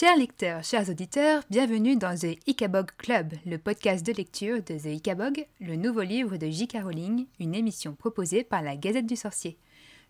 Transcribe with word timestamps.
Chers 0.00 0.16
lecteurs, 0.16 0.64
chers 0.64 0.88
auditeurs, 0.88 1.42
bienvenue 1.50 1.94
dans 1.94 2.16
The 2.16 2.38
Icabog 2.46 2.86
Club, 2.96 3.34
le 3.44 3.58
podcast 3.58 4.06
de 4.06 4.12
lecture 4.12 4.62
de 4.62 4.78
The 4.78 4.96
Icabog, 4.96 5.44
le 5.60 5.76
nouveau 5.76 6.00
livre 6.00 6.38
de 6.38 6.48
J.K. 6.48 6.78
Rowling, 6.82 7.26
une 7.38 7.54
émission 7.54 7.92
proposée 7.92 8.42
par 8.42 8.62
la 8.62 8.76
Gazette 8.76 9.04
du 9.04 9.14
Sorcier. 9.14 9.58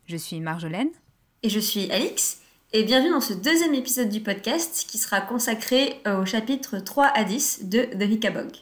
Je 0.07 0.17
suis 0.17 0.39
Marjolaine. 0.39 0.91
Et 1.43 1.49
je 1.49 1.59
suis 1.59 1.91
Alix. 1.91 2.41
Et 2.73 2.85
bienvenue 2.85 3.11
dans 3.11 3.21
ce 3.21 3.33
deuxième 3.33 3.75
épisode 3.75 4.11
du 4.11 4.21
podcast 4.21 4.87
qui 4.89 4.97
sera 4.97 5.21
consacré 5.21 6.01
euh, 6.07 6.23
au 6.23 6.25
chapitre 6.25 6.79
3 6.79 7.07
à 7.07 7.25
10 7.25 7.65
de 7.65 7.83
The 7.83 8.13
Icabog. 8.13 8.53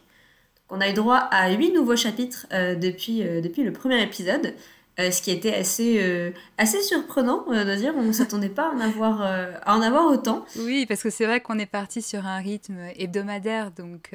On 0.71 0.81
a 0.81 0.89
eu 0.89 0.95
droit 0.95 1.29
à 1.31 1.53
8 1.53 1.73
nouveaux 1.73 1.97
chapitres 1.97 2.47
euh, 2.55 2.75
depuis, 2.75 3.23
euh, 3.23 3.43
depuis 3.43 3.65
le 3.65 3.73
premier 3.75 4.03
épisode. 4.03 4.55
Euh, 4.99 5.13
ce 5.13 5.23
qui 5.23 5.31
était 5.31 5.55
assez, 5.55 6.03
euh, 6.03 6.33
assez 6.57 6.83
surprenant 6.83 7.45
euh, 7.53 7.65
de 7.65 7.77
dire 7.77 7.95
on 7.97 8.03
ne 8.03 8.11
s'attendait 8.11 8.49
pas 8.49 8.69
à 8.69 8.75
en, 8.75 8.81
avoir, 8.81 9.23
à 9.23 9.77
en 9.77 9.81
avoir 9.81 10.07
autant. 10.07 10.45
Oui, 10.57 10.87
parce 10.87 11.05
que 11.05 11.11
c'est 11.11 11.25
vrai 11.25 11.41
qu'on 11.41 11.59
est 11.59 11.67
parti 11.67 12.03
sur 12.03 12.27
un 12.27 12.39
rythme 12.39 12.79
hebdomadaire, 12.97 13.71
donc 13.71 14.13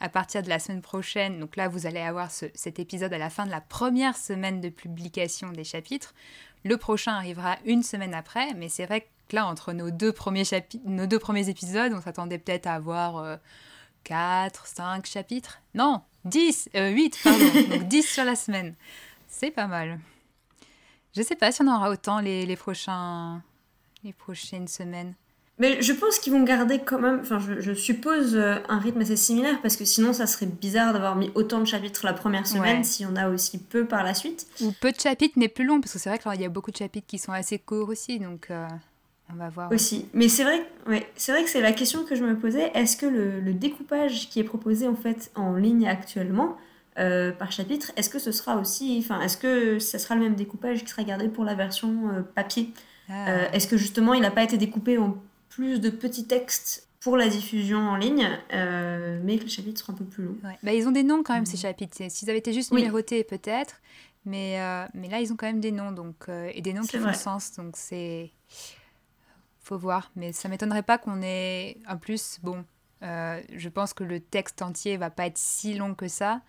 à 0.00 0.08
partir 0.08 0.42
de 0.42 0.48
la 0.48 0.58
semaine 0.58 0.82
prochaine, 0.82 1.40
donc 1.40 1.56
là 1.56 1.68
vous 1.68 1.86
allez 1.86 2.00
avoir 2.00 2.30
cet 2.30 2.78
épisode 2.78 3.12
à 3.12 3.18
la 3.18 3.30
fin 3.30 3.46
de 3.46 3.50
la 3.50 3.62
première 3.62 4.16
semaine 4.16 4.60
de 4.60 4.68
publication 4.68 5.50
des 5.50 5.64
chapitres. 5.64 6.14
Le 6.64 6.76
prochain 6.76 7.12
arrivera 7.12 7.56
une 7.64 7.82
semaine 7.82 8.14
après, 8.14 8.52
mais 8.54 8.68
c'est 8.68 8.86
vrai 8.86 9.08
que 9.28 9.36
là, 9.36 9.46
entre 9.46 9.72
nos 9.72 9.90
deux 9.90 10.12
premiers, 10.12 10.44
nos 10.84 11.06
deux 11.06 11.18
premiers 11.18 11.48
épisodes, 11.48 11.92
on 11.94 12.02
s'attendait 12.02 12.38
peut-être 12.38 12.66
à 12.66 12.74
avoir 12.74 13.38
4, 14.04 14.66
5 14.66 15.06
chapitres. 15.06 15.60
Non, 15.74 16.02
10, 16.26 16.68
8, 16.74 17.18
pardon, 17.24 17.44
donc 17.70 17.88
10 17.88 18.02
sur 18.02 18.24
la 18.24 18.36
semaine. 18.36 18.74
C'est 19.32 19.50
pas 19.50 19.66
mal. 19.66 19.98
Je 21.16 21.22
sais 21.22 21.34
pas 21.36 21.50
si 21.50 21.62
on 21.62 21.66
aura 21.66 21.90
autant 21.90 22.20
les, 22.20 22.46
les, 22.46 22.56
prochains, 22.56 23.42
les 24.04 24.12
prochaines 24.12 24.68
semaines. 24.68 25.14
Mais 25.58 25.80
je 25.82 25.92
pense 25.92 26.18
qu'ils 26.18 26.32
vont 26.32 26.42
garder 26.42 26.80
quand 26.80 26.98
même, 26.98 27.20
enfin 27.20 27.38
je, 27.38 27.60
je, 27.60 27.72
suppose, 27.72 28.36
euh, 28.36 28.56
un 28.68 28.78
rythme 28.78 29.00
assez 29.00 29.16
similaire 29.16 29.60
parce 29.62 29.76
que 29.76 29.84
sinon 29.84 30.12
ça 30.12 30.26
serait 30.26 30.46
bizarre 30.46 30.92
d'avoir 30.92 31.16
mis 31.16 31.30
autant 31.34 31.60
de 31.60 31.66
chapitres 31.66 32.04
la 32.04 32.12
première 32.12 32.46
semaine 32.46 32.78
ouais. 32.78 32.84
si 32.84 33.04
on 33.06 33.16
a 33.16 33.28
aussi 33.28 33.58
peu 33.58 33.86
par 33.86 34.04
la 34.04 34.14
suite. 34.14 34.46
Ou 34.60 34.72
peu 34.72 34.92
de 34.92 35.00
chapitres 35.00 35.34
mais 35.36 35.48
plus 35.48 35.64
longs 35.64 35.80
parce 35.80 35.92
que 35.92 35.98
c'est 35.98 36.08
vrai 36.08 36.18
qu'il 36.18 36.40
y 36.40 36.44
a 36.44 36.48
beaucoup 36.48 36.70
de 36.70 36.76
chapitres 36.76 37.06
qui 37.06 37.18
sont 37.18 37.32
assez 37.32 37.58
courts 37.58 37.90
aussi 37.90 38.18
donc 38.18 38.50
euh, 38.50 38.66
on 39.30 39.36
va 39.36 39.50
voir. 39.50 39.70
Aussi. 39.70 40.06
Mais 40.14 40.28
c'est 40.28 40.44
vrai, 40.44 40.66
ouais, 40.86 41.06
c'est 41.16 41.32
vrai 41.32 41.44
que 41.44 41.50
c'est 41.50 41.60
la 41.60 41.72
question 41.72 42.04
que 42.04 42.14
je 42.14 42.24
me 42.24 42.36
posais. 42.36 42.70
Est-ce 42.74 42.96
que 42.96 43.06
le, 43.06 43.40
le, 43.40 43.54
découpage 43.54 44.28
qui 44.30 44.40
est 44.40 44.44
proposé 44.44 44.88
en 44.88 44.96
fait 44.96 45.30
en 45.34 45.54
ligne 45.54 45.86
actuellement 45.86 46.56
euh, 46.98 47.32
par 47.32 47.50
chapitre, 47.52 47.90
est-ce 47.96 48.10
que 48.10 48.18
ce 48.18 48.32
sera 48.32 48.56
aussi, 48.56 48.98
enfin, 49.02 49.20
est-ce 49.22 49.38
que 49.38 49.78
ce 49.78 49.96
sera 49.96 50.14
le 50.14 50.20
même 50.20 50.34
découpage 50.34 50.84
qui 50.84 50.90
sera 50.90 51.04
gardé 51.04 51.28
pour 51.28 51.44
la 51.44 51.54
version 51.54 52.10
euh, 52.10 52.22
papier? 52.22 52.70
Ah. 53.08 53.30
euh, 53.30 53.50
Est-ce 53.52 53.66
que 53.66 53.78
justement 53.78 54.12
il 54.12 54.20
n'a 54.20 54.30
pas 54.30 54.42
été 54.42 54.58
découpé 54.58 54.98
en 54.98 55.16
plus 55.48 55.80
de 55.80 55.88
petits 55.88 56.26
textes 56.26 56.88
pour 57.00 57.16
la 57.16 57.28
diffusion 57.28 57.78
en 57.78 57.96
ligne, 57.96 58.28
mais 58.52 59.38
que 59.38 59.44
les 59.44 59.48
chapitres 59.48 59.80
seront 59.80 59.94
un 59.94 59.96
peu 59.96 60.04
plus 60.04 60.28
ouais. 60.28 60.56
bah, 60.62 60.72
Ils 60.72 60.86
ont 60.86 60.92
des 60.92 61.02
noms 61.02 61.22
quand 61.24 61.34
même, 61.34 61.42
mmh. 61.42 61.46
ces 61.46 61.56
chapitres. 61.56 61.96
S'ils 62.08 62.30
avaient 62.30 62.38
été 62.38 62.52
juste 62.52 62.72
numérotés, 62.72 63.26
oui. 63.28 63.38
peut-être, 63.38 63.80
mais, 64.24 64.58
mais 64.94 65.08
là 65.08 65.20
ils 65.20 65.32
ont 65.32 65.36
quand 65.36 65.46
même 65.46 65.60
des 65.60 65.72
noms, 65.72 65.90
donc, 65.90 66.28
et 66.28 66.60
des 66.62 66.72
noms 66.72 66.82
qui 66.82 66.98
font 66.98 67.12
sens, 67.12 67.52
donc 67.56 67.76
c'est. 67.76 68.30
Faut 69.62 69.78
voir, 69.78 70.12
mais 70.14 70.32
ça 70.32 70.48
m'étonnerait 70.48 70.82
pas 70.82 70.98
qu'on 70.98 71.22
ait. 71.22 71.78
En 71.88 71.96
plus, 71.96 72.38
bon, 72.42 72.64
je 73.00 73.68
pense 73.68 73.94
que 73.94 74.04
le 74.04 74.20
texte 74.20 74.62
entier 74.62 74.96
va 74.96 75.10
pas 75.10 75.26
être 75.26 75.38
si 75.38 75.74
long 75.74 75.94
que 75.94 76.06
ça. 76.06 76.40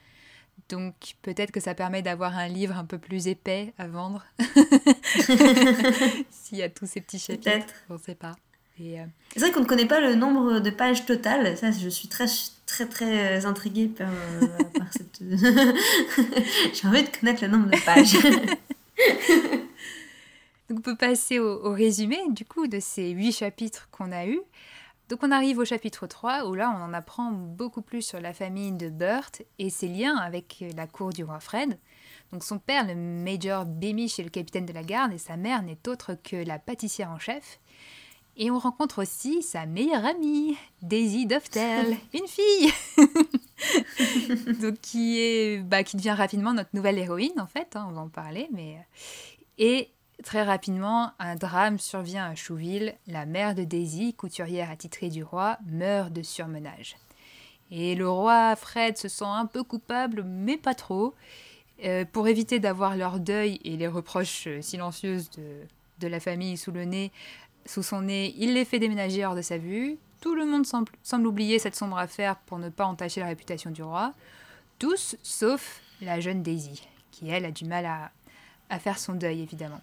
Donc 0.70 0.94
peut-être 1.22 1.52
que 1.52 1.60
ça 1.60 1.76
permet 1.76 2.02
d'avoir 2.02 2.38
un 2.38 2.48
livre 2.48 2.78
un 2.78 2.86
peu 2.86 2.98
plus 2.98 3.28
épais 3.28 3.74
à 3.78 3.88
vendre. 3.88 4.26
S'il 6.32 6.58
y 6.58 6.64
a 6.64 6.70
tous 6.70 6.88
ces 6.88 7.02
petits 7.02 7.20
chapitres, 7.20 7.74
on 7.90 7.94
ne 7.94 8.00
sait 8.00 8.16
pas. 8.16 8.36
Euh... 8.82 9.06
C'est 9.34 9.40
vrai 9.40 9.52
qu'on 9.52 9.62
ne 9.62 9.66
connaît 9.66 9.86
pas 9.86 10.02
le 10.02 10.16
nombre 10.16 10.60
de 10.60 10.70
pages 10.70 11.06
totales. 11.06 11.58
Ça, 11.58 11.72
je 11.72 11.90
suis 11.90 12.08
très, 12.08 12.26
très, 12.66 12.88
très 12.88 13.46
intriguée 13.46 13.88
par, 13.88 14.10
euh, 14.10 14.48
par 14.78 14.88
cette... 14.94 15.22
J'ai 16.74 16.88
envie 16.88 17.04
de 17.04 17.10
connaître 17.10 17.44
le 17.44 17.50
nombre 17.50 17.70
de 17.70 17.78
pages. 17.86 18.14
Donc 20.70 20.80
on 20.80 20.82
peut 20.82 20.96
passer 20.96 21.40
au, 21.40 21.66
au, 21.66 21.74
résumé 21.74 22.18
du 22.30 22.46
coup 22.46 22.68
de 22.68 22.80
ces 22.80 23.10
huit 23.10 23.34
chapitres 23.34 23.90
qu'on 23.92 24.12
a 24.12 24.26
eus. 24.26 24.42
Donc 25.10 25.20
on 25.22 25.32
arrive 25.32 25.60
au 25.60 25.66
chapitre 25.66 26.08
3 26.08 26.46
où 26.46 26.56
là 26.56 26.74
on 26.76 26.82
en 26.82 26.94
apprend 26.94 27.32
beaucoup 27.32 27.82
plus 27.82 28.02
sur 28.02 28.22
la 28.22 28.34
famille 28.34 28.72
de 28.72 28.90
Burt 28.90 29.42
et 29.60 29.70
ses 29.70 29.88
liens 29.88 30.16
avec 30.18 30.64
la 30.76 30.88
cour 30.88 31.10
du 31.10 31.24
roi 31.24 31.40
Fred. 31.40 31.78
Donc 32.32 32.44
son 32.44 32.58
père, 32.58 32.88
le 32.88 32.96
Major 32.96 33.66
Beamish, 33.66 34.20
est 34.20 34.24
le 34.24 34.30
capitaine 34.30 34.66
de 34.66 34.74
la 34.74 34.84
garde 34.84 35.14
et 35.14 35.18
sa 35.18 35.38
mère 35.38 35.62
n'est 35.62 35.88
autre 35.88 36.16
que 36.24 36.36
la 36.36 36.58
pâtissière 36.58 37.12
en 37.12 37.20
chef. 37.20 37.60
Et 38.36 38.50
on 38.50 38.58
rencontre 38.58 39.04
aussi 39.04 39.44
sa 39.44 39.68
meilleure 39.68 40.06
amie, 40.06 40.58
Daisy 40.82 41.28
Doftel, 41.28 41.96
une 42.14 42.28
fille 42.28 42.72
Donc 44.62 44.80
qui, 44.82 45.20
est, 45.20 45.60
bah, 45.64 45.84
qui 45.84 45.98
devient 45.98 46.16
rapidement 46.18 46.54
notre 46.54 46.72
nouvelle 46.74 46.98
héroïne 46.98 47.40
en 47.40 47.46
fait, 47.46 47.76
hein, 47.76 47.86
on 47.90 47.94
va 47.94 48.02
en 48.02 48.10
parler. 48.10 48.48
Mais... 48.52 48.80
Et 49.60 49.92
Très 50.24 50.44
rapidement, 50.44 51.12
un 51.20 51.36
drame 51.36 51.78
survient 51.80 52.26
à 52.26 52.36
Chouville. 52.36 52.96
La 53.08 53.26
mère 53.26 53.56
de 53.56 53.66
Daisy, 53.66 54.14
couturière 54.14 54.72
attitrée 54.72 55.10
du 55.10 55.22
roi, 55.22 55.58
meurt 55.66 56.14
de 56.14 56.22
surmenage. 56.22 56.96
Et 57.72 57.94
le 57.94 58.10
roi 58.10 58.56
Fred 58.56 58.98
se 58.98 59.10
sent 59.10 59.26
un 59.26 59.46
peu 59.46 59.64
coupable, 59.64 60.24
mais 60.24 60.58
pas 60.58 60.76
trop. 60.76 61.14
Euh, 61.84 62.06
pour 62.06 62.30
éviter 62.30 62.60
d'avoir 62.60 62.96
leur 62.96 63.20
deuil 63.20 63.60
et 63.66 63.76
les 63.76 63.88
reproches 63.88 64.48
silencieuses 64.62 65.30
de, 65.32 66.08
la 66.08 66.20
famille 66.20 66.58
sous 66.58 66.72
le 66.72 66.86
nez, 66.86 67.12
sous 67.66 67.84
son 67.84 68.04
nez, 68.04 68.34
il 68.38 68.54
les 68.54 68.66
fait 68.66 68.80
déménager 68.80 69.26
hors 69.26 69.36
de 69.36 69.42
sa 69.42 69.58
vue. 69.58 69.98
Tout 70.22 70.36
le 70.36 70.46
monde 70.46 70.66
semble, 70.66 71.28
oublier 71.28 71.60
cette 71.60 71.76
sombre 71.76 71.98
affaire 71.98 72.38
pour 72.38 72.60
ne 72.60 72.70
pas 72.70 72.86
entacher 72.86 73.20
la 73.20 73.28
réputation 73.28 73.72
du 73.72 73.84
roi. 73.84 74.14
Tous, 74.80 75.18
sauf 75.22 75.82
la 76.02 76.20
jeune 76.22 76.44
Daisy, 76.44 76.88
qui 77.12 77.30
elle 77.30 77.46
a 77.46 77.52
du 77.52 77.66
mal 77.66 77.86
à 78.70 78.80
faire 78.80 79.00
son 79.00 79.14
deuil 79.14 79.42
évidemment. 79.42 79.82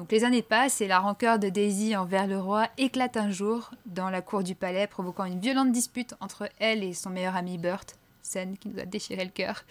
Donc 0.00 0.12
les 0.12 0.24
années 0.24 0.40
passent 0.40 0.80
et 0.80 0.86
la 0.86 0.98
rancœur 0.98 1.38
de 1.38 1.50
Daisy 1.50 1.94
envers 1.94 2.26
le 2.26 2.38
roi 2.38 2.68
éclate 2.78 3.18
un 3.18 3.30
jour 3.30 3.70
dans 3.84 4.08
la 4.08 4.22
cour 4.22 4.42
du 4.42 4.54
palais, 4.54 4.86
provoquant 4.86 5.26
une 5.26 5.38
violente 5.38 5.72
dispute 5.72 6.14
entre 6.20 6.48
elle 6.58 6.82
et 6.82 6.94
son 6.94 7.10
meilleur 7.10 7.36
ami 7.36 7.58
Burt, 7.58 7.84
scène 8.22 8.56
qui 8.56 8.70
nous 8.70 8.80
a 8.80 8.86
déchiré 8.86 9.22
le 9.26 9.30
cœur. 9.30 9.62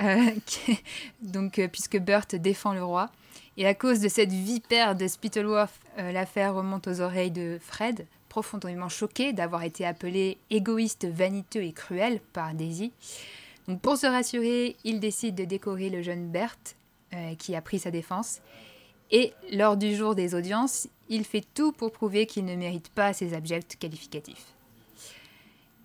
Euh, 0.00 0.30
donc 1.20 1.58
euh, 1.58 1.68
puisque 1.68 1.98
Burt 1.98 2.34
défend 2.34 2.72
le 2.72 2.82
roi. 2.82 3.10
Et 3.58 3.66
à 3.66 3.74
cause 3.74 4.00
de 4.00 4.08
cette 4.08 4.32
vipère 4.32 4.96
de 4.96 5.06
Spittleworth, 5.06 5.78
euh, 5.98 6.12
l'affaire 6.12 6.54
remonte 6.54 6.88
aux 6.88 7.02
oreilles 7.02 7.30
de 7.30 7.58
Fred, 7.60 8.06
profondément 8.30 8.88
choqué 8.88 9.34
d'avoir 9.34 9.64
été 9.64 9.84
appelé 9.84 10.38
égoïste, 10.48 11.04
vaniteux 11.04 11.62
et 11.62 11.72
cruel 11.72 12.20
par 12.32 12.54
Daisy. 12.54 12.90
Donc 13.66 13.82
pour 13.82 13.98
se 13.98 14.06
rassurer, 14.06 14.76
il 14.84 14.98
décide 14.98 15.34
de 15.34 15.44
décorer 15.44 15.90
le 15.90 16.00
jeune 16.00 16.30
Bert, 16.30 16.56
qui 17.38 17.54
a 17.54 17.62
pris 17.62 17.78
sa 17.78 17.90
défense. 17.90 18.40
Et 19.10 19.32
lors 19.52 19.76
du 19.76 19.94
jour 19.94 20.14
des 20.14 20.34
audiences, 20.34 20.88
il 21.08 21.24
fait 21.24 21.44
tout 21.54 21.72
pour 21.72 21.92
prouver 21.92 22.26
qu'il 22.26 22.44
ne 22.44 22.56
mérite 22.56 22.90
pas 22.90 23.12
ces 23.12 23.34
abjects 23.34 23.78
qualificatifs. 23.78 24.54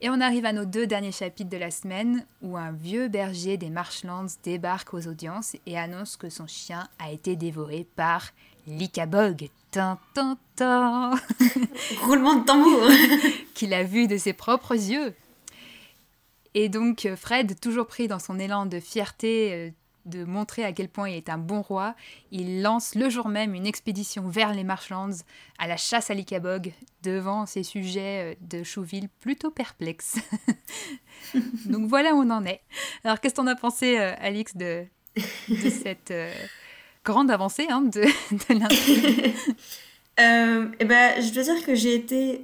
Et 0.02 0.10
on 0.10 0.20
arrive 0.20 0.46
à 0.46 0.52
nos 0.52 0.66
deux 0.66 0.86
derniers 0.86 1.14
chapitres 1.14 1.50
de 1.50 1.56
la 1.56 1.72
semaine 1.72 2.26
où 2.42 2.58
un 2.58 2.74
vieux 2.74 3.08
berger 3.08 3.56
des 3.56 3.70
Marshlands 3.70 4.28
débarque 4.44 4.94
aux 4.94 5.08
audiences 5.08 5.56
et 5.66 5.80
annonce 5.80 6.18
que 6.18 6.30
son 6.30 6.46
chien 6.46 6.90
a 7.00 7.10
été 7.10 7.38
dévoré 7.38 7.88
par 7.96 8.32
l'Icabog. 8.68 9.48
Tin, 9.72 9.98
tin, 10.14 10.38
tin. 10.58 11.12
Roulement 12.06 12.36
de 12.36 12.44
tambour 12.44 12.82
Qu'il 13.54 13.74
a 13.74 13.84
vu 13.84 14.08
de 14.08 14.18
ses 14.18 14.34
propres 14.34 14.76
yeux. 14.76 15.14
Et 16.54 16.68
donc 16.68 17.08
Fred, 17.16 17.58
toujours 17.62 17.88
pris 17.88 18.10
dans 18.10 18.20
son 18.20 18.40
élan 18.40 18.66
de 18.66 18.82
fierté, 18.82 19.74
de 20.06 20.24
montrer 20.24 20.64
à 20.64 20.74
quel 20.74 20.90
point 20.90 21.10
il 21.10 21.16
est 21.16 21.30
un 21.30 21.38
bon 21.38 21.62
roi, 21.62 21.96
il 22.32 22.62
lance 22.62 22.96
le 22.96 23.10
jour 23.10 23.30
même 23.30 23.56
une 23.56 23.66
expédition 23.66 24.28
vers 24.28 24.54
les 24.54 24.64
Marshlands 24.64 25.24
à 25.58 25.68
la 25.68 25.78
chasse 25.78 26.10
à 26.10 26.14
l'Icabog, 26.14 26.74
devant 27.04 27.46
ses 27.46 27.64
sujets 27.64 28.38
de 28.42 28.64
Chouville 28.64 29.10
plutôt 29.20 29.52
perplexes. 29.52 30.18
Donc 31.66 31.88
voilà 31.88 32.14
où 32.14 32.22
on 32.22 32.30
en 32.30 32.46
est. 32.46 32.62
Alors 33.04 33.20
qu'est-ce 33.20 33.36
qu'on 33.36 33.48
a 33.48 33.56
pensé, 33.56 34.00
euh, 34.00 34.14
Alix, 34.20 34.56
de, 34.56 34.86
de 35.16 35.70
cette 35.70 36.12
euh, 36.12 36.32
grande 37.04 37.32
avancée 37.32 37.68
hein, 37.70 37.82
de, 37.82 38.02
de 38.02 38.60
l'intrigue? 38.60 39.34
Euh, 40.20 40.68
eh 40.80 40.86
ben, 40.86 41.20
Je 41.20 41.34
dois 41.34 41.42
dire 41.42 41.66
que 41.66 41.74
j'ai 41.74 41.96
été 41.96 42.44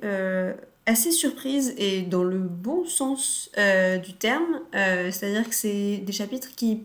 assez 0.87 1.11
surprise 1.11 1.75
et 1.77 2.01
dans 2.01 2.23
le 2.23 2.39
bon 2.39 2.83
sens 2.83 3.51
du 4.03 4.13
terme, 4.13 4.61
c'est-à-dire 4.73 5.47
que 5.47 5.53
c'est 5.53 5.97
des 5.97 6.11
chapitres 6.11 6.55
qui 6.55 6.81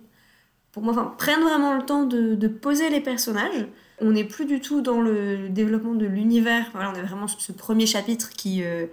pour 0.75 0.83
moi, 0.83 0.93
enfin, 0.93 1.15
prennent 1.17 1.43
vraiment 1.43 1.75
le 1.77 1.85
temps 1.85 2.03
de, 2.03 2.49
poser 2.49 2.91
les 2.91 3.01
personnages. 3.01 3.67
On 4.01 4.11
n'est 4.11 4.25
plus 4.25 4.45
du 4.45 4.61
tout 4.61 4.81
dans 4.81 5.01
le 5.01 5.49
développement 5.49 5.95
de 5.95 6.05
l'univers. 6.05 6.69
Voilà, 6.75 6.91
on 6.91 6.95
est 6.97 7.03
vraiment 7.03 7.29
sur 7.29 7.41
ce 7.41 7.53
premier 7.53 7.87
chapitre 7.87 8.31
qui, 8.31 8.65
euh, 8.65 8.87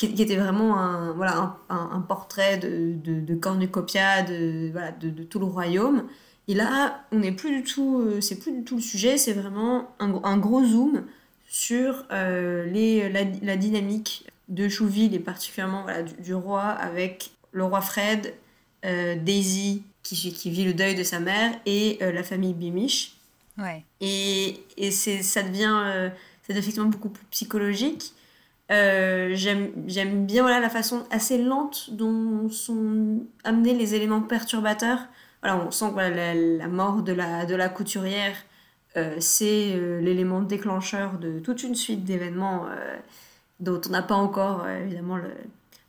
était 0.00 0.36
vraiment 0.36 0.78
un, 0.78 2.00
portrait 2.06 2.58
de, 2.58 3.34
cornucopia, 3.34 4.22
de, 4.22 5.24
tout 5.24 5.40
le 5.40 5.44
royaume. 5.44 6.04
Et 6.46 6.54
là, 6.54 7.04
on 7.10 7.18
n'est 7.18 7.32
plus 7.32 7.50
du 7.50 7.64
tout, 7.64 8.00
euh, 8.00 8.20
c'est 8.20 8.38
plus 8.38 8.52
du 8.52 8.62
tout 8.62 8.76
le 8.76 8.82
sujet, 8.82 9.16
c'est 9.16 9.32
vraiment 9.32 9.92
un, 9.98 10.36
gros 10.36 10.64
zoom 10.64 11.02
sur 11.48 12.04
euh, 12.12 13.10
la, 13.42 13.56
dynamique 13.56 14.28
de 14.48 14.68
Chouville 14.68 15.14
et 15.14 15.18
particulièrement 15.18 15.86
du, 16.22 16.32
roi 16.32 16.62
avec 16.62 17.32
le 17.50 17.64
roi 17.64 17.80
Fred, 17.80 18.34
Daisy 18.84 19.82
qui, 20.04 20.32
qui, 20.32 20.50
vit 20.50 20.64
le 20.64 20.74
deuil 20.74 20.94
de 20.94 21.02
sa 21.02 21.18
mère 21.18 21.52
et 21.66 21.98
la 22.00 22.22
famille 22.22 22.54
Bimiche. 22.54 23.16
Ouais. 23.58 23.84
Et, 24.00 24.60
et 24.76 24.92
ça 24.92 25.42
devient 25.42 26.10
c'est 26.46 26.56
effectivement 26.56 26.88
beaucoup 26.88 27.08
plus 27.08 27.24
psychologique. 27.26 28.12
Euh, 28.70 29.34
J'aime 29.34 30.26
bien 30.26 30.42
voilà, 30.42 30.60
la 30.60 30.70
façon 30.70 31.04
assez 31.10 31.42
lente 31.42 31.90
dont 31.92 32.48
sont 32.50 33.24
amenés 33.44 33.74
les 33.74 33.94
éléments 33.94 34.22
perturbateurs. 34.22 35.00
Voilà, 35.42 35.64
on 35.64 35.70
sent 35.70 35.88
que 35.88 35.92
voilà, 35.92 36.34
la, 36.34 36.68
mort 36.68 37.02
de 37.02 37.12
la, 37.12 37.44
de 37.46 37.54
la 37.54 37.68
couturière, 37.68 38.36
euh, 38.96 39.16
c'est 39.20 39.72
euh, 39.74 40.00
l'élément 40.00 40.40
déclencheur 40.40 41.18
de 41.18 41.38
toute 41.40 41.62
une 41.62 41.74
suite 41.74 42.04
d'événements 42.04 42.66
euh, 42.66 42.96
dont 43.60 43.80
on 43.86 43.90
n'a 43.90 44.02
pas 44.02 44.14
encore 44.14 44.66
évidemment 44.68 45.16
le, 45.16 45.30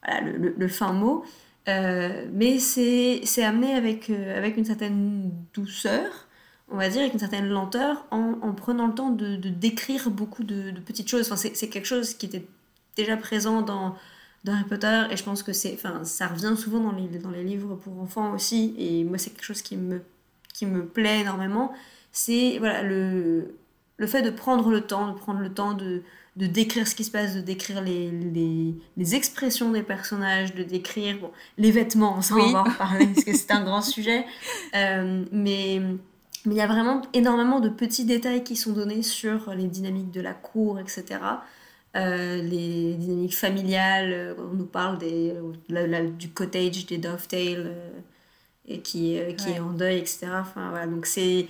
voilà, 0.04 0.22
le, 0.22 0.54
le, 0.58 0.68
fin 0.68 0.92
mot. 0.92 1.26
Mais 1.68 2.60
c'est 2.60 3.44
amené 3.44 3.74
avec, 3.74 4.10
avec 4.10 4.58
une 4.58 4.66
certaine 4.66 5.32
douceur 5.54 6.26
on 6.70 6.78
va 6.78 6.90
dire, 6.90 7.02
avec 7.02 7.14
une 7.14 7.20
certaine 7.20 7.48
lenteur, 7.48 8.06
en, 8.12 8.38
en 8.42 8.54
prenant 8.54 8.88
le 8.88 8.94
temps 8.94 9.12
de, 9.12 9.36
décrire 9.38 10.10
beaucoup 10.10 10.44
de, 10.44 10.72
de, 10.72 10.80
petites 10.80 11.08
choses. 11.08 11.32
Enfin, 11.32 11.36
c'est 11.36 11.70
quelque 11.70 11.86
chose 11.86 12.16
qui 12.16 12.26
était 12.26 12.46
déjà 12.96 13.18
présent 13.18 13.62
dans, 13.62 13.96
dans 14.44 14.54
Harry 14.54 14.64
Potter, 14.66 15.04
et 15.12 15.18
je 15.18 15.24
pense 15.24 15.44
que 15.44 15.52
enfin, 15.74 16.04
ça 16.04 16.28
revient 16.28 16.56
souvent 16.58 16.80
dans 16.80 16.92
les, 16.92 17.20
dans 17.20 17.30
les 17.30 17.44
livres 17.44 17.76
pour 17.76 18.00
enfants 18.02 18.34
aussi, 18.34 18.74
et 18.78 19.04
moi, 19.04 19.18
c'est 19.18 19.32
quelque 19.32 19.44
chose 19.46 19.62
qui 19.62 19.78
me, 19.78 20.02
qui 20.54 20.66
me 20.66 20.86
plaît 20.86 21.22
énormément. 21.22 21.74
C'est 22.12 22.58
voilà, 22.60 22.82
le, 22.82 23.56
le 23.98 24.08
fait 24.08 24.22
de 24.22 24.30
prendre 24.32 24.70
le 24.72 24.82
temps, 24.82 25.12
de 25.12 25.18
prendre 25.18 25.40
le 25.42 25.54
temps 25.54 25.74
de, 25.74 26.04
de 26.36 26.48
décrire 26.48 26.88
ce 26.88 26.96
qui 26.96 27.04
se 27.04 27.12
passe, 27.12 27.36
de 27.36 27.42
décrire 27.42 27.82
les, 27.82 28.12
les, 28.12 28.76
les 28.98 29.16
expressions 29.16 29.72
des 29.72 29.84
personnages, 29.84 30.54
de 30.54 30.64
décrire 30.64 31.20
bon, 31.20 31.32
les 31.58 31.72
vêtements, 31.72 32.22
ça 32.22 32.36
on 32.36 32.52
va 32.52 32.62
en 32.62 32.72
parler 32.72 33.08
parce 33.08 33.24
que 33.24 33.34
c'est 33.34 33.52
un 33.52 33.64
grand 33.66 33.82
sujet. 33.82 34.26
Euh, 34.76 35.24
mais 35.32 35.82
mais 36.46 36.56
il 36.56 36.58
y 36.58 36.62
a 36.62 36.68
vraiment 36.68 37.02
énormément 37.14 37.60
de 37.60 37.70
petits 37.70 38.06
détails 38.06 38.44
qui 38.44 38.56
sont 38.56 38.72
donnés 38.72 39.02
sur 39.02 39.52
les 39.56 39.68
dynamiques 39.68 40.12
de 40.12 40.22
la 40.22 40.34
cour, 40.34 40.80
etc. 40.80 41.20
Euh, 41.96 42.42
les 42.42 42.94
dynamiques 42.96 43.38
familiales, 43.38 44.12
euh, 44.12 44.34
on 44.38 44.56
nous 44.56 44.66
parle 44.66 44.98
des, 44.98 45.34
du 46.18 46.30
cottage, 46.30 46.86
des 46.86 46.98
Dovetail, 46.98 47.56
euh, 47.58 47.90
et 48.68 48.80
qui, 48.80 49.18
qui 49.38 49.52
est 49.52 49.60
en 49.60 49.72
deuil, 49.72 50.00
etc. 50.00 50.28
Enfin, 50.34 50.70
voilà, 50.72 50.88
donc 50.88 51.06
c'est 51.06 51.48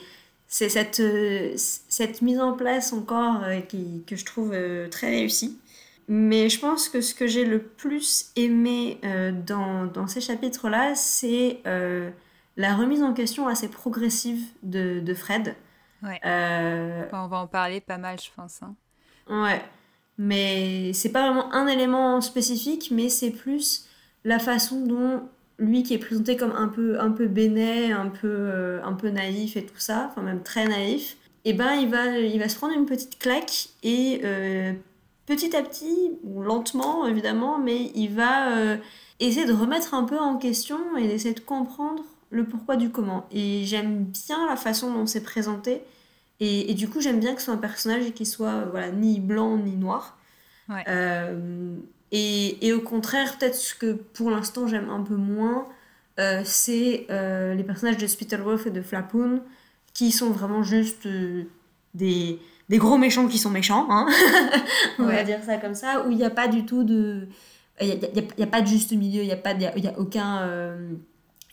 c'est 0.48 0.70
cette, 0.70 1.02
cette 1.58 2.22
mise 2.22 2.40
en 2.40 2.54
place 2.54 2.94
encore 2.94 3.42
qui, 3.68 4.04
que 4.08 4.16
je 4.16 4.26
trouve 4.26 4.56
très 4.90 5.10
réussie. 5.10 5.60
Mais 6.08 6.50
je 6.50 6.60
pense 6.60 6.88
que 6.88 7.02
ce 7.02 7.16
que 7.16 7.26
j'ai 7.28 7.46
le 7.46 7.62
plus 7.62 8.32
aimé 8.36 9.00
dans, 9.46 9.86
dans, 9.86 10.08
ces 10.08 10.22
chapitres-là, 10.22 10.96
c'est 10.96 11.62
la 12.58 12.76
remise 12.76 13.04
en 13.04 13.14
question 13.14 13.48
assez 13.48 13.68
progressive 13.68 14.42
de, 14.64 15.00
de 15.00 15.14
Fred. 15.14 15.56
Ouais. 16.04 16.20
Euh, 16.26 17.06
on 17.12 17.28
va 17.28 17.38
en 17.38 17.48
parler 17.48 17.82
pas 17.82 17.98
mal, 17.98 18.20
je 18.20 18.30
pense. 18.36 18.62
Hein. 18.62 18.76
Ouais. 19.30 19.62
Mais 20.18 20.94
c'est 20.94 21.12
pas 21.12 21.26
vraiment 21.26 21.54
un 21.54 21.68
élément 21.68 22.22
spécifique, 22.22 22.90
mais 22.92 23.10
c'est 23.10 23.32
plus 23.32 23.88
la 24.24 24.40
façon 24.40 24.86
dont 24.86 25.28
lui 25.58 25.84
qui 25.84 25.94
est 25.94 26.00
présenté 26.00 26.38
comme 26.38 26.52
un 26.52 26.68
peu, 26.68 27.00
un 27.00 27.12
peu 27.12 27.28
bénet, 27.28 27.92
un 27.92 28.10
peu, 28.10 28.28
euh, 28.28 28.84
un 28.84 28.94
peu 28.94 29.10
naïf 29.10 29.58
et 29.58 29.66
tout 29.66 29.78
ça, 29.78 30.10
enfin 30.10 30.22
même 30.22 30.44
très 30.44 30.68
naïf, 30.68 31.18
et 31.46 31.52
eh 31.52 31.54
ben 31.54 31.76
il 31.76 31.90
va, 31.90 32.18
il 32.18 32.40
va 32.40 32.50
se 32.50 32.56
prendre 32.58 32.74
une 32.74 32.86
petite 32.86 33.20
claque 33.20 33.70
et 33.84 34.22
euh, 34.24 34.74
petit 35.26 35.56
à 35.56 35.62
petit, 35.62 36.12
ou 36.24 36.42
lentement 36.42 37.06
évidemment, 37.06 37.60
mais 37.60 37.92
il 37.94 38.10
va 38.10 38.78
essayer 39.20 39.46
de 39.46 39.54
remettre 39.54 39.94
un 39.94 40.04
peu 40.04 40.18
en 40.18 40.38
question 40.38 40.98
et 40.98 41.08
d'essayer 41.08 41.34
de 41.34 41.40
comprendre 41.40 42.04
le 42.32 42.46
pourquoi 42.46 42.76
du 42.76 42.90
comment. 42.90 43.28
Et 43.32 43.64
j'aime 43.66 44.06
bien 44.06 44.48
la 44.48 44.56
façon 44.56 44.92
dont 44.94 45.06
c'est 45.06 45.24
présenté. 45.24 45.82
Et, 46.40 46.70
et, 46.72 46.74
du 46.74 46.90
coup, 46.90 47.00
j'aime 47.00 47.20
bien 47.20 47.34
que 47.34 47.40
ce 47.40 47.46
soit 47.46 47.54
un 47.54 47.58
personnage 47.58 48.12
qui 48.12 48.26
soit 48.26 48.66
voilà, 48.66 48.92
ni 48.92 49.20
blanc 49.20 49.58
ni 49.58 49.76
noir. 49.78 50.18
Euh, 50.88 51.78
et, 52.16 52.68
et, 52.68 52.74
au 52.74 52.80
contraire, 52.80 53.38
peut-être 53.38 53.56
ce 53.56 53.76
que 53.76 53.94
pour 53.94 54.30
l'instant 54.30 54.68
j'aime 54.68 54.90
un 54.90 55.02
peu 55.02 55.16
moins, 55.16 55.68
euh, 56.20 56.42
c'est 56.46 57.08
euh, 57.10 57.54
les 57.54 57.64
personnages 57.64 57.98
de 57.98 58.08
Spittleworth 58.08 58.68
et 58.68 58.72
de 58.72 58.82
Flapoon, 58.82 59.42
qui 59.94 60.12
sont 60.12 60.30
vraiment 60.30 60.64
juste 60.64 61.08
des, 61.94 62.40
des, 62.70 62.78
gros 62.78 62.98
méchants 62.98 63.28
qui 63.28 63.38
sont 63.38 63.50
méchants, 63.50 63.88
hein. 63.90 64.08
On 65.00 65.06
va 65.06 65.24
dire 65.24 65.40
ça 65.46 65.58
comme 65.58 65.76
ça, 65.76 66.06
où 66.06 66.12
il 66.12 66.18
n'y 66.18 66.24
a 66.24 66.30
pas 66.30 66.48
du 66.48 66.66
tout 66.66 66.84
de... 66.84 67.28
Il 67.82 67.88
n'y 67.88 68.44
a, 68.44 68.44
a, 68.44 68.48
pas 68.48 68.62
de 68.62 68.68
juste 68.68 68.94
milieu, 68.94 69.22
il 69.22 69.28
n'y 69.28 69.34
a, 69.34 69.38
pas 69.38 69.50
a, 69.50 69.90
a 69.90 70.00
aucun 70.00 70.48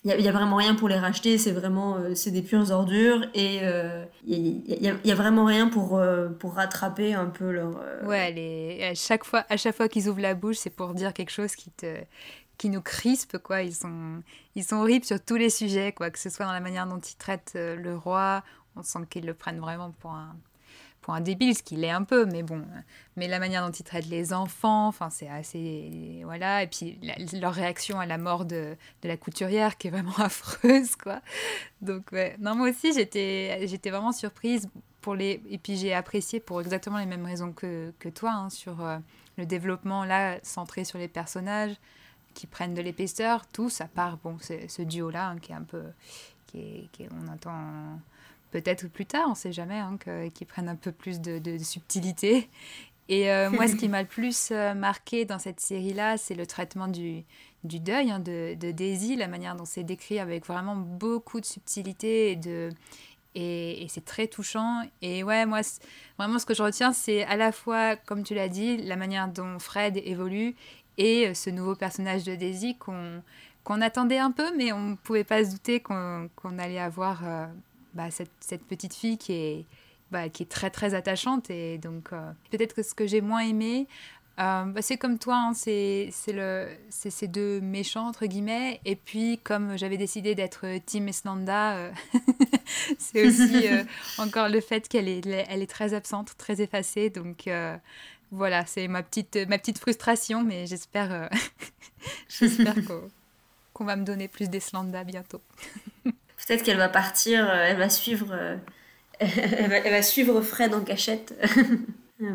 il 0.05 0.17
n'y 0.17 0.29
a, 0.29 0.33
vraiment 0.33 0.57
rien 0.57 0.75
pour 0.75 0.89
les 0.89 0.99
racheter, 0.99 1.39
c'est 1.39 1.53
vraiment 1.53 1.97
euh, 1.97 2.15
c'est 2.17 2.33
des 2.33 2.43
pures 2.43 2.73
ordures 2.73 3.25
et 3.35 3.59
il 3.59 3.61
euh, 3.63 4.05
y 4.25 5.11
a, 5.11 5.15
vraiment 5.15 5.45
rien 5.45 5.69
pour, 5.69 5.97
euh, 5.97 6.29
pour 6.29 6.55
rattraper 6.55 7.15
un 7.15 7.27
peu 7.27 7.53
leur... 7.53 7.81
Ouais, 8.05 8.33
les, 8.33 8.83
à 8.83 8.95
chaque 8.95 9.25
fois, 9.25 9.45
fois 9.73 9.89
qu'ils 9.89 10.09
ouvrent 10.09 10.21
la 10.21 10.35
bouche, 10.35 10.57
c'est 10.57 10.71
pour 10.71 10.95
dire 10.95 11.13
quelque 11.13 11.31
chose 11.31 11.55
qui, 11.55 11.71
te, 11.71 12.01
qui 12.59 12.69
nous 12.69 12.83
crispe, 12.83 13.39
quoi. 13.39 13.63
Ils 13.63 13.75
sont, 13.75 14.23
ils 14.57 14.65
sont 14.65 14.77
horribles 14.77 15.05
sur 15.05 15.21
tous 15.25 15.37
les 15.37 15.51
sujets, 15.51 15.93
quoi, 15.93 16.11
que 16.11 16.19
ce 16.19 16.31
soit 16.31 16.47
dans 16.47 16.53
la 16.53 16.61
manière 16.61 16.89
dont 16.89 16.99
ils 16.99 17.17
traitent 17.17 17.53
le 17.55 17.97
roi, 17.97 18.43
on 18.75 18.83
sent 18.83 19.07
qu'ils 19.09 19.25
le 19.25 19.35
prennent 19.35 19.61
vraiment 19.61 19.93
pour 20.01 20.11
un, 20.11 20.35
pour 21.03 21.15
un 21.15 21.21
débile, 21.21 21.55
ce 21.55 21.63
qu'il 21.63 21.85
est 21.85 21.91
un 21.91 22.05
peu, 22.05 22.25
mais 22.25 22.43
bon. 22.43 22.65
Mais 23.17 23.29
la 23.29 23.41
manière 23.41 23.67
dont 23.67 23.73
il 23.73 23.83
traite 23.83 24.07
les 24.07 24.33
enfants, 24.33 24.87
enfin, 24.87 25.11
c'est 25.11 25.29
assez. 25.29 26.23
Voilà. 26.25 26.63
Et 26.63 26.69
puis 26.69 26.99
leur 27.33 27.53
réaction 27.53 28.01
à 28.01 28.07
la 28.07 28.19
mort 28.19 28.45
de, 28.45 28.77
de, 29.03 29.09
la 29.09 29.17
couturière, 29.17 29.77
qui 29.77 29.89
est 29.89 29.91
vraiment 29.91 30.15
affreuse, 30.19 30.97
quoi. 30.97 31.21
Donc. 31.83 32.13
Non, 32.39 32.55
moi 32.55 32.71
aussi, 32.71 32.95
j'étais, 32.95 33.67
j'étais 33.67 33.91
vraiment 33.91 34.13
surprise. 34.13 34.69
Pour 35.01 35.17
les... 35.17 35.43
Et 35.51 35.59
puis 35.59 35.77
j'ai 35.77 35.93
apprécié 35.93 36.39
pour 36.39 36.61
exactement 36.61 36.99
les 36.99 37.07
mêmes 37.07 37.27
raisons 37.27 37.53
que, 37.53 37.93
que 37.99 38.09
toi, 38.09 38.31
hein, 38.31 38.51
sur 38.51 38.81
euh, 38.87 38.99
le 39.37 39.45
développement, 39.45 40.05
là, 40.05 40.39
centré 40.45 40.85
sur 40.85 40.97
les 40.97 41.09
personnages 41.09 41.75
qui 42.35 42.47
prennent 42.47 42.75
de 42.75 42.81
l'épaisseur, 42.81 43.45
tous, 43.49 43.81
à 43.81 43.89
part 43.89 44.19
bon, 44.19 44.37
ce 44.41 44.83
duo-là, 44.83 45.31
hein, 45.31 45.39
qui 45.39 45.51
est 45.51 45.57
un 45.57 45.65
peu. 45.65 45.83
Qui 46.47 46.59
est, 46.61 46.89
qui 46.93 47.03
est, 47.03 47.09
on 47.13 47.33
entend 47.33 47.99
peut-être 48.53 48.87
plus 48.87 49.07
tard, 49.07 49.25
on 49.27 49.31
ne 49.31 49.35
sait 49.35 49.53
jamais, 49.53 49.79
hein, 49.79 49.99
qu'ils 50.33 50.47
prennent 50.47 50.69
un 50.69 50.77
peu 50.77 50.93
plus 50.93 51.21
de, 51.21 51.59
subtilité. 51.59 52.49
Et 53.09 53.31
euh, 53.31 53.51
moi, 53.51 53.67
ce 53.67 53.75
qui 53.75 53.89
m'a 53.89 54.03
le 54.03 54.09
plus 54.09 54.51
euh, 54.53 54.75
marqué 54.75 55.25
dans 55.25 55.39
cette 55.39 55.59
série-là, 55.59 56.17
c'est 56.17 56.35
le 56.35 56.47
traitement 56.47 56.87
du, 56.87 57.25
deuil 57.65 58.11
hein, 58.11 58.21
de, 58.21 58.55
Daisy, 58.55 59.17
la 59.17 59.27
manière 59.27 59.57
dont 59.57 59.65
c'est 59.65 59.83
décrit 59.83 60.21
avec 60.21 60.47
vraiment 60.47 60.77
beaucoup 60.77 61.41
de 61.41 61.47
subtilité 61.47 62.39
et 63.35 63.87
c'est 63.89 64.05
très 64.05 64.29
touchant. 64.29 64.83
Et 65.01 65.25
ouais, 65.25 65.47
moi, 65.47 65.61
vraiment, 66.19 66.39
ce 66.39 66.47
que 66.47 66.55
je 66.55 66.63
retiens, 66.63 66.93
c'est 66.93 67.25
à 67.25 67.37
la 67.37 67.51
fois, 67.51 67.97
comme 67.97 68.23
tu 68.23 68.35
l'as 68.35 68.49
dit, 68.49 68.77
la 68.77 68.97
manière 68.97 69.29
dont 69.29 69.59
Fred 69.59 69.97
évolue 70.05 70.55
et 70.99 71.29
euh, 71.29 71.35
ce 71.35 71.51
nouveau 71.51 71.75
personnage 71.75 72.25
de 72.25 72.35
Daisy 72.35 72.77
qu'on 72.77 73.81
attendait 73.81 74.19
un 74.19 74.31
peu, 74.31 74.55
mais 74.57 74.73
on 74.73 74.91
ne 74.91 74.95
pouvait 74.95 75.25
pas 75.25 75.45
se 75.45 75.51
douter 75.51 75.81
qu'on 75.81 76.29
allait 76.59 76.79
avoir 76.79 77.23
bah, 77.95 78.11
cette, 78.11 78.31
cette, 78.41 78.65
petite 78.65 78.95
fille 78.95 79.19
qui 79.19 79.33
est, 79.33 79.67
bah, 80.13 80.29
qui 80.29 80.43
est 80.43 80.47
très 80.47 80.71
très 80.71 80.95
attachante. 80.95 81.51
Et 81.51 81.79
donc, 81.79 82.13
euh, 82.13 82.33
peut-être 82.51 82.75
que 82.75 82.83
ce 82.83 82.95
que 82.95 83.07
j'ai 83.07 83.21
moins 83.23 83.41
aimé, 83.41 83.89
euh, 84.39 84.65
bah, 84.65 84.83
c'est 84.83 84.99
comme 84.99 85.19
toi, 85.19 85.37
hein, 85.37 85.55
c'est 85.55 86.11
ces 86.11 87.29
deux 87.29 87.61
méchants, 87.61 88.09
entre 88.09 88.27
guillemets. 88.27 88.81
Et 88.85 88.95
puis, 88.95 89.41
comme 89.43 89.77
j'avais 89.79 89.97
décidé 89.97 90.35
d'être 90.35 90.67
Team 90.85 91.09
Eslanda, 91.09 91.77
euh, 91.77 91.93
c'est 92.99 93.27
aussi 93.27 93.67
encore 94.19 94.49
le 94.49 94.61
fait 94.61 94.87
qu'elle 94.87 95.09
est, 95.09 95.27
elle 95.27 95.63
est 95.63 95.71
très 95.71 95.95
absente, 95.95 96.37
très 96.37 96.61
effacée. 96.61 97.09
Donc, 97.09 97.49
voilà, 98.31 98.67
c'est 98.67 98.89
ma 98.89 99.03
petite, 99.03 99.39
ma 99.49 99.59
petite 99.59 99.79
frustration, 99.79 100.45
mais 100.45 100.67
j'espère 100.67 101.31
j'espère 102.29 102.75
qu'on 103.73 103.85
va 103.85 103.97
me 103.97 104.05
donner 104.05 104.29
plus 104.29 104.49
d'Eslanda 104.49 105.05
bientôt. 105.05 105.41
Peut-être 106.47 106.63
qu'elle 106.63 106.77
va 106.77 106.89
partir, 106.89 107.49
euh, 107.49 107.67
elle 107.69 107.77
va 107.77 107.89
suivre, 107.89 108.29
euh, 108.33 108.57
elle, 109.21 109.91
va, 109.91 110.03
suivre 110.03 110.41
Fred 110.41 110.75
en 110.75 110.81
cachette 110.81 111.35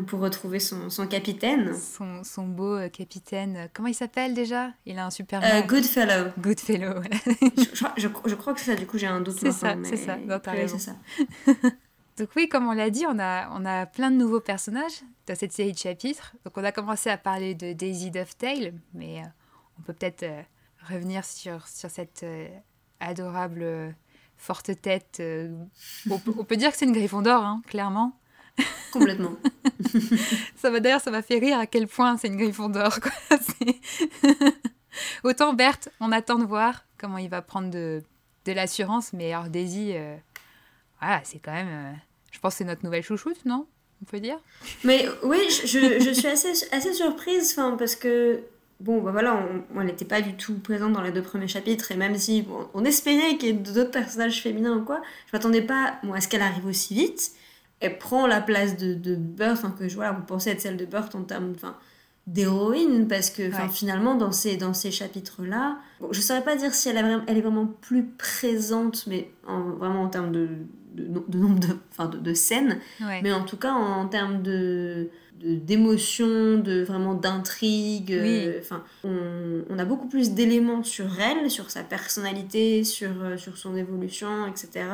pour 0.06 0.20
retrouver 0.20 0.60
son, 0.60 0.88
son 0.90 1.06
capitaine. 1.06 1.74
Son, 1.74 2.24
son, 2.24 2.46
beau 2.46 2.76
euh, 2.76 2.88
capitaine. 2.88 3.68
Comment 3.74 3.88
il 3.88 3.94
s'appelle 3.94 4.34
déjà? 4.34 4.70
Il 4.86 4.98
a 4.98 5.06
un 5.06 5.10
super 5.10 5.40
nom. 5.40 5.66
Goodfellow. 5.66 6.30
Goodfellow, 6.38 6.94
voilà. 6.94 7.16
je, 7.96 8.08
je, 8.26 8.34
crois 8.34 8.54
que 8.54 8.60
c'est 8.60 8.72
ça, 8.72 8.76
du 8.76 8.86
coup 8.86 8.98
j'ai 8.98 9.06
un 9.06 9.20
doute 9.20 9.38
C'est 9.38 9.52
ça, 9.52 9.76
c'est 9.84 9.96
ça. 9.96 10.18
ça. 10.78 10.96
Donc 12.18 12.30
oui, 12.34 12.48
comme 12.48 12.66
on 12.66 12.72
l'a 12.72 12.90
dit, 12.90 13.04
on 13.06 13.18
a, 13.18 13.48
on 13.52 13.64
a 13.64 13.86
plein 13.86 14.10
de 14.10 14.16
nouveaux 14.16 14.40
personnages 14.40 15.02
dans 15.26 15.36
cette 15.36 15.52
série 15.52 15.72
de 15.72 15.78
chapitres. 15.78 16.34
Donc 16.44 16.56
on 16.56 16.64
a 16.64 16.72
commencé 16.72 17.10
à 17.10 17.18
parler 17.18 17.54
de 17.54 17.72
Daisy 17.74 18.10
Dovetail, 18.10 18.72
mais 18.94 19.22
on 19.78 19.82
peut 19.82 19.92
peut-être 19.92 20.26
revenir 20.90 21.24
sur, 21.24 21.68
sur 21.68 21.90
cette 21.90 22.24
adorable, 23.00 23.62
euh, 23.62 23.90
forte 24.36 24.80
tête. 24.80 25.18
Euh, 25.20 25.52
on, 26.10 26.18
peut 26.44 26.56
dire 26.56 26.70
que 26.70 26.76
c'est 26.76 26.86
une 26.86 26.92
Gryffondor, 26.92 27.42
hein, 27.44 27.62
clairement. 27.66 28.18
Complètement. 28.92 29.36
ça 30.56 30.70
va 30.70 30.80
d'ailleurs, 30.80 31.00
ça 31.00 31.10
m'a 31.10 31.22
fait 31.22 31.38
rire 31.38 31.58
à 31.58 31.66
quel 31.66 31.86
point 31.86 32.16
c'est 32.16 32.28
une 32.28 32.36
Gryffondor. 32.36 33.00
Quoi. 33.00 33.12
Autant 35.22 35.52
Berthe, 35.52 35.90
on 36.00 36.10
attend 36.10 36.38
de 36.38 36.44
voir 36.44 36.84
comment 36.96 37.18
il 37.18 37.28
va 37.28 37.42
prendre 37.42 37.70
de, 37.70 38.02
de 38.46 38.52
l'assurance, 38.52 39.12
mais 39.12 39.32
alors 39.32 39.48
Daisy, 39.48 39.92
euh, 39.94 40.16
voilà, 41.00 41.20
c'est 41.24 41.38
quand 41.38 41.52
même. 41.52 41.96
Je 42.32 42.40
pense 42.40 42.54
que 42.54 42.58
c'est 42.58 42.64
notre 42.64 42.84
nouvelle 42.84 43.02
chouchoute, 43.02 43.44
non? 43.44 43.66
On 44.02 44.04
peut 44.04 44.20
dire? 44.20 44.38
Mais 44.84 45.06
oui, 45.22 45.38
je, 45.50 46.00
je 46.00 46.10
suis 46.12 46.28
assez, 46.28 46.52
assez 46.72 46.92
surprise, 46.92 47.54
parce 47.78 47.96
que 47.96 48.42
bon, 48.80 49.02
bah 49.02 49.10
voilà, 49.10 49.40
on 49.74 49.82
n'était 49.82 50.04
pas 50.04 50.20
du 50.20 50.34
tout 50.34 50.54
présente 50.58 50.92
dans 50.92 51.02
les 51.02 51.10
deux 51.10 51.22
premiers 51.22 51.48
chapitres, 51.48 51.92
et 51.92 51.96
même 51.96 52.16
si 52.16 52.46
on 52.74 52.84
espérait 52.84 53.36
qu'il 53.36 53.48
y 53.48 53.50
ait 53.50 53.54
d'autres 53.54 53.90
personnages 53.90 54.42
féminins 54.42 54.76
ou 54.76 54.84
quoi, 54.84 55.00
je 55.26 55.36
m'attendais 55.36 55.62
pas 55.62 55.98
à 56.12 56.20
ce 56.20 56.28
qu'elle 56.28 56.42
arrive 56.42 56.66
aussi 56.66 56.94
vite. 56.94 57.32
Elle 57.80 57.98
prend 57.98 58.26
la 58.26 58.40
place 58.40 58.76
de, 58.76 58.94
de 58.94 59.14
Burt, 59.14 59.62
que 59.78 59.88
je, 59.88 59.94
voilà, 59.94 60.12
vous 60.12 60.24
pensez 60.24 60.50
être 60.50 60.60
celle 60.60 60.76
de 60.76 60.84
Burt 60.84 61.14
en 61.14 61.22
termes 61.22 61.54
d'héroïne, 62.26 63.08
parce 63.08 63.30
que 63.30 63.50
finalement, 63.72 64.14
dans 64.14 64.32
ces, 64.32 64.56
dans 64.56 64.74
ces 64.74 64.90
chapitres-là, 64.90 65.78
bon, 66.00 66.08
je 66.12 66.20
saurais 66.20 66.44
pas 66.44 66.56
dire 66.56 66.74
si 66.74 66.88
elle, 66.88 66.98
a, 66.98 67.22
elle 67.26 67.38
est 67.38 67.42
vraiment 67.42 67.66
plus 67.66 68.04
présente, 68.04 69.06
mais 69.06 69.30
vraiment 69.46 70.02
en 70.02 70.08
termes 70.08 70.32
de, 70.32 70.48
de, 70.98 71.38
nombre 71.38 71.60
de, 71.60 72.16
de, 72.16 72.18
de 72.18 72.34
scènes, 72.34 72.80
mais 73.00 73.32
en 73.32 73.44
tout 73.44 73.56
cas 73.56 73.72
en 73.72 74.06
termes 74.08 74.42
de 74.42 75.10
d'émotion, 75.40 76.58
de, 76.58 76.82
vraiment 76.82 77.14
d'intrigue. 77.14 78.12
Euh, 78.12 78.58
enfin, 78.60 78.82
on, 79.04 79.62
on, 79.70 79.78
a 79.78 79.84
beaucoup 79.84 80.08
plus 80.08 80.32
d'éléments 80.32 80.82
sur 80.82 81.20
elle, 81.20 81.50
sur 81.50 81.70
sa 81.70 81.84
personnalité, 81.84 82.82
sur, 82.84 83.22
euh, 83.22 83.36
sur 83.36 83.56
son 83.56 83.76
évolution, 83.76 84.46
etc. 84.46 84.86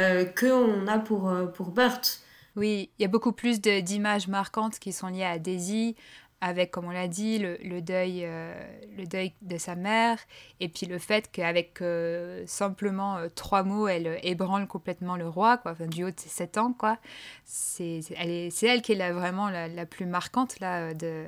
Euh, 0.00 0.24
qu'on 0.24 0.86
a 0.88 0.98
pour, 0.98 1.28
euh, 1.28 1.46
pour 1.46 1.70
Burt. 1.70 2.20
Oui, 2.56 2.90
il 2.98 3.02
y 3.02 3.04
a 3.04 3.08
beaucoup 3.08 3.32
plus 3.32 3.60
d'images 3.60 4.28
marquantes 4.28 4.78
qui 4.78 4.92
sont 4.92 5.08
liées 5.08 5.24
à 5.24 5.38
Daisy, 5.38 5.96
avec, 6.44 6.72
comme 6.72 6.84
on 6.84 6.90
l'a 6.90 7.08
dit, 7.08 7.38
le, 7.38 7.56
le 7.64 7.80
deuil, 7.80 8.20
euh, 8.24 8.54
le 8.98 9.06
deuil 9.06 9.32
de 9.40 9.56
sa 9.56 9.76
mère, 9.76 10.18
et 10.60 10.68
puis 10.68 10.84
le 10.84 10.98
fait 10.98 11.32
qu'avec 11.32 11.80
euh, 11.80 12.44
simplement 12.46 13.16
euh, 13.16 13.28
trois 13.34 13.62
mots, 13.62 13.88
elle 13.88 14.20
ébranle 14.22 14.66
complètement 14.66 15.16
le 15.16 15.26
roi, 15.26 15.56
quoi, 15.56 15.72
enfin, 15.72 15.86
du 15.86 16.04
haut 16.04 16.10
de 16.10 16.20
ses 16.20 16.28
sept 16.28 16.58
ans. 16.58 16.74
Quoi. 16.74 16.98
C'est, 17.46 18.00
elle, 18.18 18.28
est, 18.28 18.50
c'est 18.50 18.66
elle 18.66 18.82
qui 18.82 18.92
est 18.92 18.96
la, 18.96 19.14
vraiment 19.14 19.48
la, 19.48 19.68
la, 19.68 19.86
plus 19.86 20.04
marquante 20.04 20.60
là, 20.60 20.92
de, 20.92 21.24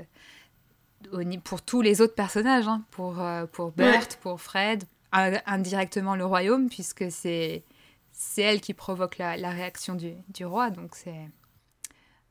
pour 1.44 1.62
tous 1.62 1.80
les 1.80 2.02
autres 2.02 2.14
personnages, 2.14 2.68
hein, 2.68 2.85
pour, 2.90 3.25
pour 3.52 3.70
Bert, 3.70 4.08
pour 4.20 4.38
Fred, 4.38 4.85
indirectement 5.12 6.14
le 6.14 6.26
royaume, 6.26 6.68
puisque 6.68 7.11
c'est, 7.11 7.64
c'est 8.12 8.42
elle 8.42 8.61
qui 8.61 8.75
provoque 8.75 9.16
la, 9.16 9.38
la 9.38 9.49
réaction 9.49 9.94
du, 9.94 10.12
du 10.28 10.44
roi, 10.44 10.68
donc 10.68 10.94
c'est... 10.94 11.30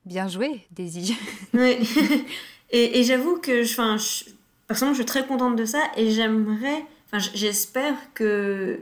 Bien 0.05 0.27
joué, 0.27 0.67
Daisy. 0.69 1.17
Oui. 1.55 1.79
Et, 2.77 3.03
j'avoue 3.03 3.37
que, 3.37 3.63
enfin, 3.63 3.95
personnellement, 4.67 4.95
je 4.95 5.01
suis 5.01 5.05
très 5.05 5.25
contente 5.25 5.55
de 5.55 5.63
ça 5.63 5.79
et 5.95 6.11
j'aimerais, 6.11 6.83
enfin, 7.05 7.25
j'espère 7.33 7.95
que 8.13 8.81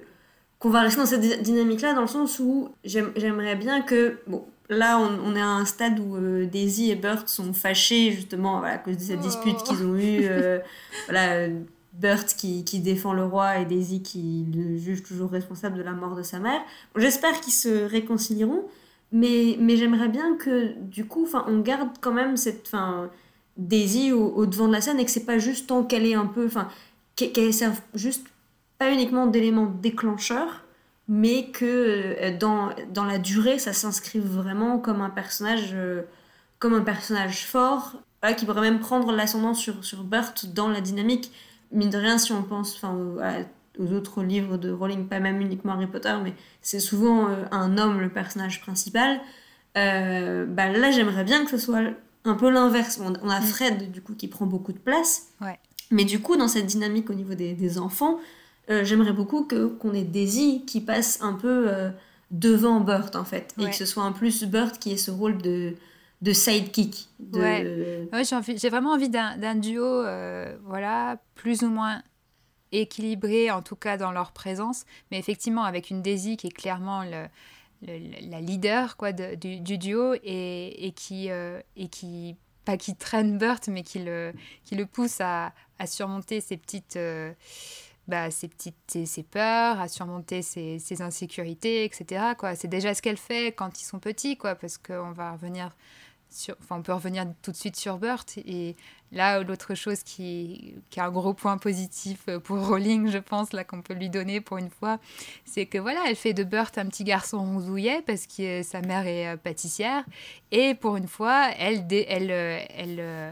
qu'on 0.57 0.71
va 0.71 0.81
rester 0.81 0.99
dans 0.99 1.05
cette 1.05 1.43
dynamique-là, 1.43 1.93
dans 1.93 2.01
le 2.01 2.07
sens 2.07 2.39
où 2.39 2.69
j'aimerais 2.83 3.55
bien 3.55 3.81
que, 3.81 4.17
bon, 4.25 4.45
là, 4.69 4.97
on, 4.97 5.35
est 5.35 5.41
à 5.41 5.47
un 5.47 5.65
stade 5.65 5.99
où 5.99 6.15
euh, 6.15 6.47
Daisy 6.47 6.89
et 6.89 6.95
Burt 6.95 7.27
sont 7.27 7.53
fâchés, 7.53 8.11
justement, 8.11 8.63
à 8.63 8.79
cause 8.79 8.97
de 8.97 9.01
cette 9.01 9.19
dispute 9.19 9.57
oh. 9.59 9.63
qu'ils 9.63 9.85
ont 9.85 9.95
eue. 9.95 10.21
Euh, 10.23 10.57
voilà, 11.07 11.49
Burt 11.91 12.25
qui, 12.35 12.63
qui, 12.63 12.79
défend 12.79 13.13
le 13.13 13.25
roi 13.25 13.59
et 13.59 13.65
Daisy 13.65 14.01
qui 14.01 14.47
le 14.55 14.75
juge 14.77 15.03
toujours 15.03 15.29
responsable 15.29 15.77
de 15.77 15.83
la 15.83 15.91
mort 15.91 16.15
de 16.15 16.23
sa 16.23 16.39
mère. 16.39 16.61
J'espère 16.95 17.39
qu'ils 17.41 17.53
se 17.53 17.85
réconcilieront, 17.85 18.63
mais, 19.11 19.57
mais 19.59 19.77
j'aimerais 19.77 20.07
bien 20.07 20.35
que, 20.37 20.73
du 20.79 21.05
coup, 21.05 21.27
on 21.45 21.59
garde 21.59 21.89
quand 22.01 22.13
même 22.13 22.37
cette... 22.37 22.69
Fin, 22.69 23.11
Daisy 23.57 24.11
au, 24.11 24.45
devant 24.45 24.67
de 24.67 24.73
la 24.73 24.81
scène 24.81 24.99
et 24.99 25.05
que 25.05 25.11
c'est 25.11 25.25
pas 25.25 25.37
juste 25.37 25.67
tant 25.67 25.83
qu'elle 25.83 26.05
est 26.05 26.15
un 26.15 26.25
peu. 26.25 26.45
Enfin, 26.45 26.67
qu'elle 27.15 27.53
serve 27.53 27.79
juste 27.93 28.25
pas 28.79 28.91
uniquement 28.91 29.27
d'élément 29.27 29.65
déclencheur, 29.65 30.63
mais 31.07 31.51
que 31.51 31.65
euh, 31.65 32.37
dans, 32.37 32.69
dans 32.91 33.05
la 33.05 33.19
durée, 33.19 33.59
ça 33.59 33.73
s'inscrive 33.73 34.23
vraiment 34.23 34.79
comme 34.79 35.01
un 35.01 35.09
personnage, 35.09 35.71
euh, 35.73 36.01
comme 36.59 36.73
un 36.73 36.81
personnage 36.81 37.45
fort, 37.45 37.95
qui 38.37 38.45
pourrait 38.45 38.61
même 38.61 38.79
prendre 38.79 39.11
l'ascendant 39.11 39.53
sur, 39.53 39.83
sur 39.83 40.03
Burt 40.03 40.45
dans 40.53 40.69
la 40.69 40.79
dynamique. 40.79 41.31
Mine 41.71 41.89
de 41.89 41.97
rien, 41.97 42.17
si 42.17 42.31
on 42.31 42.41
pense 42.41 42.75
enfin, 42.77 42.95
aux, 43.77 43.91
autres 43.91 44.23
livres 44.23 44.57
de 44.57 44.71
Rowling, 44.71 45.07
pas 45.07 45.19
même 45.19 45.41
uniquement 45.41 45.73
Harry 45.73 45.87
Potter, 45.87 46.15
mais 46.23 46.33
c'est 46.61 46.79
souvent 46.79 47.27
euh, 47.27 47.43
un 47.51 47.77
homme 47.77 47.99
le 47.99 48.09
personnage 48.09 48.61
principal. 48.61 49.19
bah 49.75 50.69
là, 50.69 50.91
j'aimerais 50.91 51.25
bien 51.25 51.43
que 51.43 51.51
ce 51.51 51.57
soit 51.57 51.81
un 52.25 52.35
peu 52.35 52.49
l'inverse. 52.49 52.99
On, 53.01 53.29
a 53.29 53.39
mm. 53.39 53.43
Fred, 53.43 53.91
du 53.91 54.01
coup, 54.01 54.15
qui 54.15 54.27
prend 54.27 54.45
beaucoup 54.45 54.73
de 54.73 54.79
place. 54.79 55.27
Mais 55.91 56.05
du 56.05 56.21
coup, 56.21 56.35
dans 56.37 56.47
cette 56.47 56.65
dynamique 56.65 57.09
au 57.09 57.13
niveau 57.13 57.35
des, 57.35 57.77
enfants, 57.77 58.19
euh, 58.69 58.83
j'aimerais 58.83 59.13
beaucoup 59.13 59.43
que, 59.43 59.67
qu'on 59.67 59.93
ait 59.93 60.03
Daisy 60.03 60.63
qui 60.65 60.81
passe 60.81 61.21
un 61.21 61.33
peu 61.33 61.65
euh, 61.67 61.89
devant 62.31 62.79
Burt, 62.79 63.15
en 63.15 63.25
fait. 63.25 63.53
Et 63.59 63.69
que 63.69 63.75
ce 63.75 63.85
soit 63.85 64.03
en 64.03 64.13
plus 64.13 64.43
Burt 64.45 64.79
qui 64.79 64.91
ait 64.91 64.97
ce 64.97 65.11
rôle 65.11 65.37
de, 65.37 65.75
de 66.21 66.33
sidekick. 66.33 67.09
Ouais. 67.33 68.07
j'ai, 68.55 68.69
vraiment 68.69 68.91
envie 68.91 69.09
d'un, 69.09 69.55
duo, 69.55 69.83
euh, 69.85 70.55
voilà, 70.63 71.17
plus 71.35 71.63
ou 71.63 71.69
moins 71.69 72.01
équilibré, 72.71 73.51
en 73.51 73.61
tout 73.61 73.75
cas 73.75 73.97
dans 73.97 74.11
leur 74.11 74.31
présence. 74.31 74.85
Mais 75.11 75.19
effectivement, 75.19 75.63
avec 75.63 75.89
une 75.89 76.01
Daisy 76.01 76.37
qui 76.37 76.47
est 76.47 76.51
clairement 76.51 77.03
le 77.03 77.27
la 77.85 78.41
leader 78.41 78.97
quoi, 78.97 79.11
du, 79.11 79.59
duo 79.59 80.13
et, 80.23 80.87
et 80.87 80.91
qui, 80.91 81.29
euh, 81.29 81.61
et 81.75 81.87
qui, 81.87 82.35
pas 82.65 82.77
qui 82.77 82.95
traîne 82.95 83.37
Burt, 83.37 83.67
mais 83.67 83.83
qui 83.83 83.99
le, 83.99 84.33
qui 84.63 84.75
le 84.75 84.85
pousse 84.85 85.19
à, 85.21 85.53
surmonter 85.85 86.39
ses 86.39 86.55
petites, 86.55 86.95
euh, 86.95 87.33
bah, 88.07 88.31
ses, 88.31 88.47
petites 88.47 89.05
ses, 89.05 89.23
peurs, 89.23 89.81
à 89.81 89.89
surmonter 89.89 90.41
ses, 90.41 90.79
ses 90.79 91.01
insécurités, 91.01 91.83
etc. 91.83 92.23
Quoi. 92.37 92.55
C'est 92.55 92.69
déjà 92.69 92.93
ce 92.93 93.01
qu'elle 93.01 93.17
fait 93.17 93.47
quand 93.47 93.81
ils 93.81 93.85
sont 93.85 93.99
petits, 93.99 94.37
quoi, 94.37 94.55
parce 94.55 94.77
qu'on 94.77 95.11
va 95.11 95.33
revenir 95.33 95.75
enfin, 96.61 96.77
on 96.77 96.81
peut 96.81 96.93
revenir 96.93 97.25
tout 97.41 97.51
de 97.51 97.55
suite 97.55 97.75
sur 97.75 97.97
Burt. 97.97 98.25
Et 98.37 98.75
là, 99.11 99.41
l'autre 99.43 99.75
chose 99.75 100.03
qui, 100.03 100.75
qui 100.89 100.99
a 100.99 101.05
un 101.05 101.11
gros 101.11 101.33
point 101.33 101.57
positif 101.57 102.25
pour 102.43 102.57
Rowling, 102.67 103.09
je 103.09 103.17
pense, 103.17 103.53
là 103.53 103.63
qu'on 103.63 103.81
peut 103.81 103.93
lui 103.93 104.09
donner 104.09 104.41
pour 104.41 104.57
une 104.57 104.69
fois, 104.69 104.99
c'est 105.45 105.65
que 105.65 105.77
voilà, 105.77 106.01
elle 106.07 106.15
fait 106.15 106.33
de 106.33 106.43
Burt 106.43 106.77
un 106.77 106.87
petit 106.87 107.03
garçon 107.03 107.43
rousouillet 107.43 108.01
parce 108.05 108.27
que 108.27 108.63
sa 108.63 108.81
mère 108.81 109.07
est 109.07 109.27
euh, 109.27 109.37
pâtissière. 109.37 110.03
Et 110.51 110.75
pour 110.75 110.97
une 110.97 111.07
fois, 111.07 111.49
elle, 111.57 111.85
elle, 111.91 112.31
euh, 112.31 112.59
elle, 112.69 112.97
euh, 112.99 113.31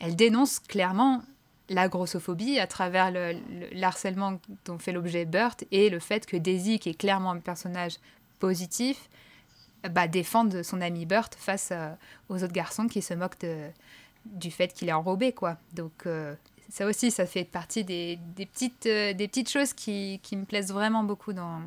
elle, 0.00 0.16
dénonce 0.16 0.58
clairement 0.58 1.22
la 1.68 1.88
grossophobie 1.88 2.58
à 2.58 2.66
travers 2.66 3.10
le, 3.10 3.34
harcèlement 3.82 4.40
dont 4.64 4.78
fait 4.78 4.92
l'objet 4.92 5.24
Burt 5.24 5.64
et 5.70 5.90
le 5.90 5.98
fait 5.98 6.26
que 6.26 6.36
Daisy, 6.36 6.78
qui 6.78 6.90
est 6.90 6.98
clairement 6.98 7.32
un 7.32 7.40
personnage 7.40 7.98
positif, 8.38 9.08
bah, 9.84 10.08
défendre 10.08 10.62
son 10.62 10.80
ami 10.80 11.06
Burt 11.06 11.34
face 11.36 11.70
euh, 11.72 11.90
aux 12.28 12.42
autres 12.42 12.52
garçons 12.52 12.88
qui 12.88 13.02
se 13.02 13.14
moquent 13.14 13.46
du 14.24 14.50
fait 14.50 14.72
qu'il 14.72 14.88
est 14.88 14.92
enrobé. 14.92 15.32
Quoi. 15.32 15.56
Donc 15.72 16.06
euh, 16.06 16.34
ça 16.68 16.86
aussi, 16.86 17.10
ça 17.10 17.26
fait 17.26 17.44
partie 17.44 17.84
des, 17.84 18.18
petites, 18.36 18.86
euh, 18.86 19.12
des 19.12 19.28
petites 19.28 19.50
choses 19.50 19.72
qui, 19.72 20.20
qui, 20.22 20.36
me 20.36 20.44
plaisent 20.44 20.72
vraiment 20.72 21.04
beaucoup 21.04 21.32
dans, 21.32 21.60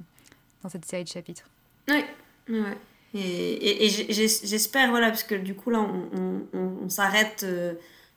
dans 0.61 0.69
cette 0.69 0.85
série 0.85 1.03
de 1.03 1.09
chapitres. 1.09 1.49
Oui, 1.87 2.03
ouais. 2.49 2.77
Et, 3.13 3.89
j'espère, 3.89 4.89
voilà, 4.89 5.09
parce 5.09 5.23
que 5.23 5.35
du 5.35 5.53
coup, 5.53 5.69
là, 5.69 5.79
on, 5.79 6.43
on, 6.53 6.87
s'arrête. 6.87 7.45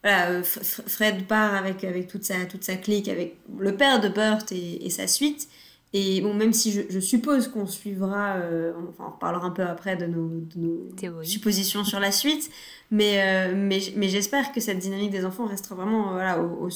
voilà, 0.05 0.41
Fred 0.45 1.27
part 1.27 1.57
avec, 1.57 1.83
avec 1.83 2.07
toute, 2.07 2.23
sa, 2.23 2.47
toute 2.47 2.63
sa 2.63 2.77
clique, 2.77 3.09
avec 3.09 3.37
le 3.59 3.77
père 3.77 4.01
de 4.01 4.09
Burt 4.09 4.53
et 4.53 4.91
sa 4.91 5.09
suite. 5.09 5.49
Et 5.97 6.21
bon, 6.21 6.35
même 6.35 6.53
si 6.53 6.73
je, 6.73 6.99
suppose 6.99 7.47
qu'on 7.47 7.67
suivra, 7.67 8.35
euh, 8.39 8.73
enfin, 8.89 9.05
on 9.07 9.13
reparlera 9.13 9.47
un 9.47 9.53
peu 9.53 9.63
après 9.63 9.95
de 9.95 10.07
nos, 10.07 11.23
suppositions 11.23 11.85
sur 11.85 12.01
la 12.01 12.11
suite, 12.13 12.51
mais, 12.91 13.23
euh, 13.23 13.55
mais, 13.57 13.79
mais 13.95 14.09
j'espère 14.09 14.51
que 14.51 14.61
cette 14.61 14.81
dynamique 14.81 15.13
des 15.13 15.25
enfants 15.25 15.47
restera 15.47 15.77
vraiment 15.77 16.09
euh, 16.09 16.13
voilà, 16.15 16.43
au, 16.43 16.69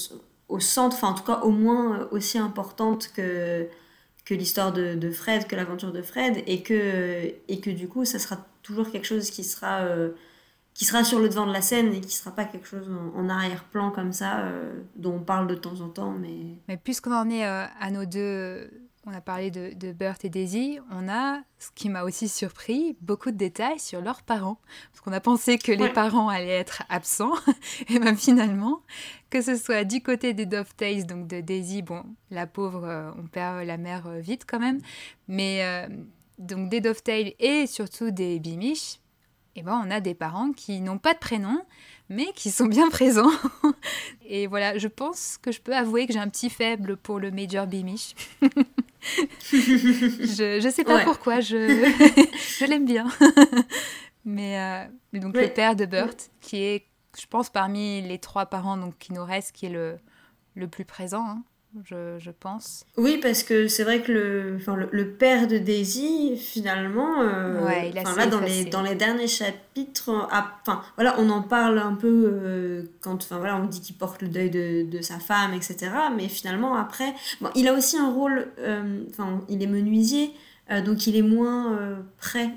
au, 0.48 0.60
centre, 0.60 0.94
enfin 0.94 1.08
en 1.08 1.14
tout 1.14 1.25
cas 1.25 1.40
au 1.40 1.50
moins 1.50 2.06
aussi 2.12 2.38
importante 2.38 3.10
que, 3.12 3.66
que 4.25 4.34
l'histoire 4.34 4.72
de, 4.72 4.94
de, 4.94 5.10
Fred, 5.10 5.48
que 5.48 5.56
l'aventure 5.56 5.90
de 5.90 6.02
Fred, 6.02 6.44
et 6.46 6.62
que, 6.62 7.34
et 7.48 7.60
que 7.60 7.70
du 7.70 7.88
coup, 7.88 8.04
ça 8.04 8.20
sera 8.20 8.37
toujours 8.62 8.88
quelque 8.88 9.06
chose 9.06 9.32
qui 9.32 9.42
sera, 9.42 9.84
qui 10.75 10.84
sera 10.84 11.02
sur 11.02 11.18
le 11.18 11.28
devant 11.28 11.46
de 11.46 11.52
la 11.52 11.62
scène 11.62 11.92
et 11.92 12.00
qui 12.00 12.14
sera 12.14 12.30
pas 12.30 12.44
quelque 12.44 12.68
chose 12.68 12.88
en, 13.16 13.28
arrière-plan 13.28 13.90
comme 13.90 14.12
ça, 14.12 14.44
dont 14.94 15.16
on 15.16 15.20
parle 15.25 15.48
de 15.48 15.56
temps 15.56 15.80
en 15.80 15.88
temps. 15.88 16.12
Mais, 16.12 16.60
mais 16.68 16.76
puisqu'on 16.76 17.12
en 17.12 17.28
est 17.28 17.42
à 17.42 17.90
nos 17.90 18.04
deux 18.04 18.70
on 19.08 19.14
a 19.14 19.20
parlé 19.22 19.50
de, 19.50 19.72
de 19.74 19.92
Bert 19.92 20.18
et 20.22 20.28
Daisy, 20.28 20.78
on 20.90 21.08
a, 21.08 21.40
ce 21.58 21.70
qui 21.74 21.88
m'a 21.88 22.04
aussi 22.04 22.28
surpris, 22.28 22.96
beaucoup 23.00 23.30
de 23.30 23.36
détails 23.36 23.78
sur 23.78 24.02
leurs 24.02 24.22
parents. 24.22 24.58
Parce 24.90 25.00
qu'on 25.00 25.12
a 25.12 25.20
pensé 25.20 25.56
que 25.56 25.72
les 25.72 25.88
parents 25.88 26.28
allaient 26.28 26.48
être 26.48 26.82
absents, 26.90 27.32
et 27.88 27.98
bien 27.98 28.14
finalement, 28.14 28.82
que 29.30 29.40
ce 29.40 29.56
soit 29.56 29.84
du 29.84 30.02
côté 30.02 30.34
des 30.34 30.44
Dovetails, 30.44 31.04
donc 31.04 31.26
de 31.26 31.40
Daisy, 31.40 31.80
bon, 31.80 32.04
la 32.30 32.46
pauvre, 32.46 32.84
euh, 32.84 33.10
on 33.18 33.26
perd 33.26 33.64
la 33.64 33.78
mère 33.78 34.06
euh, 34.06 34.20
vite 34.20 34.44
quand 34.46 34.60
même, 34.60 34.80
mais 35.26 35.60
euh, 35.62 35.88
donc 36.38 36.68
des 36.68 36.80
Dovetails 36.80 37.34
et 37.38 37.66
surtout 37.66 38.10
des 38.10 38.38
Bimish, 38.38 38.98
et 39.56 39.62
ben 39.62 39.82
on 39.84 39.90
a 39.90 40.00
des 40.00 40.14
parents 40.14 40.52
qui 40.52 40.80
n'ont 40.80 40.98
pas 40.98 41.14
de 41.14 41.18
prénom, 41.18 41.64
mais 42.08 42.26
qui 42.34 42.50
sont 42.50 42.66
bien 42.66 42.90
présents. 42.90 43.32
et 44.26 44.46
voilà, 44.46 44.78
je 44.78 44.86
pense 44.86 45.38
que 45.40 45.50
je 45.50 45.60
peux 45.60 45.74
avouer 45.74 46.06
que 46.06 46.12
j'ai 46.12 46.18
un 46.18 46.28
petit 46.28 46.50
faible 46.50 46.96
pour 46.96 47.18
le 47.18 47.30
Major 47.30 47.66
Beamish. 47.66 48.14
je 49.43 50.64
ne 50.64 50.71
sais 50.71 50.85
pas 50.85 51.05
pourquoi, 51.05 51.40
je, 51.40 51.57
je 52.59 52.64
l'aime 52.64 52.85
bien. 52.85 53.07
mais 54.25 54.88
euh, 55.12 55.19
donc 55.19 55.37
le 55.37 55.49
père 55.49 55.76
de 55.76 55.87
Burt, 55.87 56.31
qui 56.40 56.57
est, 56.57 56.87
je 57.19 57.26
pense, 57.26 57.50
parmi 57.50 58.02
les 58.02 58.19
trois 58.19 58.47
parents 58.47 58.76
donc, 58.76 58.99
qui 58.99 59.12
nous 59.12 59.25
restent, 59.25 59.52
qui 59.52 59.67
est 59.67 59.71
le, 59.71 59.99
le 60.55 60.69
plus 60.69 60.85
présent. 60.85 61.25
Hein 61.26 61.43
je, 61.84 62.18
je 62.18 62.30
pense. 62.30 62.84
Oui, 62.96 63.18
parce 63.20 63.42
que 63.42 63.68
c'est 63.68 63.84
vrai 63.84 64.00
que 64.00 64.10
le, 64.10 64.56
enfin, 64.56 64.75
le, 64.90 65.10
père 65.10 65.46
de 65.46 65.58
Daisy, 65.58 66.37
finalement, 66.37 67.20
euh, 67.20 67.64
ouais, 67.64 67.92
là, 67.92 68.26
dans 68.26 68.40
les, 68.40 68.64
dans 68.64 68.82
les 68.82 68.94
derniers 68.94 69.28
chapitres, 69.28 70.10
enfin, 70.32 70.82
voilà, 70.96 71.16
on 71.18 71.28
en 71.28 71.42
parle 71.42 71.78
un 71.78 71.94
peu 71.94 72.30
euh, 72.32 72.82
quand 73.00 73.22
enfin, 73.22 73.38
voilà, 73.38 73.56
on 73.56 73.66
dit 73.66 73.80
qu'il 73.80 73.96
porte 73.96 74.22
le 74.22 74.28
deuil 74.28 74.50
de, 74.50 74.88
de, 74.90 75.02
sa 75.02 75.18
femme, 75.18 75.52
etc. 75.52 75.90
Mais 76.16 76.28
finalement, 76.28 76.75
après, 76.75 77.14
bon, 77.40 77.50
il 77.54 77.68
a 77.68 77.75
aussi 77.75 77.98
un 77.98 78.10
rôle, 78.10 78.48
euh, 78.58 79.02
il 79.48 79.62
est 79.62 79.66
menuisier. 79.66 80.32
donc 80.84 81.06
il 81.06 81.16
est 81.16 81.22
moins 81.22 81.78
près 82.16 82.50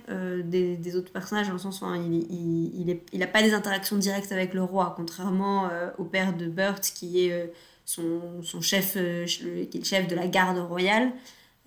des, 0.43 0.77
des, 0.77 0.95
autres 0.95 1.11
personnages 1.11 1.47
dans 1.47 1.53
le 1.53 1.59
sens 1.59 1.81
où 1.81 1.85
il, 1.95 2.13
il, 2.13 2.81
il, 2.81 2.89
est, 2.89 3.03
il 3.11 3.21
a 3.23 3.27
pas 3.27 3.41
des 3.41 3.53
interactions 3.53 3.97
directes 3.97 4.31
avec 4.31 4.53
le 4.53 4.63
roi 4.63 4.93
contrairement 4.97 5.69
au 5.97 6.03
père 6.03 6.35
de 6.35 6.47
Burt 6.47 6.81
qui 6.81 7.25
est 7.25 7.53
son, 7.85 8.41
son 8.43 8.61
chef, 8.61 8.93
euh, 8.95 9.25
qui 9.25 9.77
est 9.77 9.79
le 9.79 9.83
chef 9.83 10.07
de 10.07 10.15
la 10.15 10.27
garde 10.27 10.57
royale. 10.57 11.11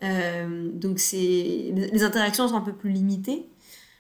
Euh, 0.02 0.70
donc 0.72 1.00
les 1.12 2.02
interactions 2.02 2.48
sont 2.48 2.56
un 2.56 2.60
peu 2.60 2.72
plus 2.72 2.90
limitées, 2.90 3.46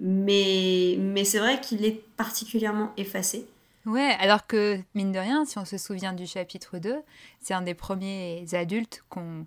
mais, 0.00 0.96
mais 0.98 1.24
c'est 1.24 1.38
vrai 1.38 1.60
qu'il 1.60 1.84
est 1.84 2.02
particulièrement 2.16 2.92
effacé. 2.96 3.46
Ouais, 3.86 4.16
alors 4.18 4.46
que, 4.46 4.78
mine 4.94 5.12
de 5.12 5.18
rien, 5.18 5.44
si 5.44 5.58
on 5.58 5.64
se 5.64 5.76
souvient 5.76 6.14
du 6.14 6.26
chapitre 6.26 6.78
2, 6.78 6.96
c'est 7.40 7.54
un 7.54 7.62
des 7.62 7.74
premiers 7.74 8.46
adultes 8.52 9.04
qu'on 9.10 9.44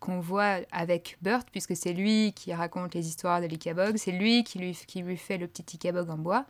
qu'on 0.00 0.20
voit 0.20 0.60
avec 0.70 1.18
Burt, 1.22 1.44
puisque 1.50 1.76
c'est 1.76 1.92
lui 1.92 2.32
qui 2.32 2.54
raconte 2.54 2.94
les 2.94 3.08
histoires 3.08 3.40
de 3.40 3.46
l'Ikabog, 3.46 3.96
c'est 3.96 4.12
lui 4.12 4.44
qui 4.44 4.58
lui, 4.58 4.78
qui 4.86 5.02
lui 5.02 5.16
fait 5.16 5.38
le 5.38 5.46
petit 5.46 5.76
Ikabog 5.76 6.08
en 6.10 6.18
bois. 6.18 6.46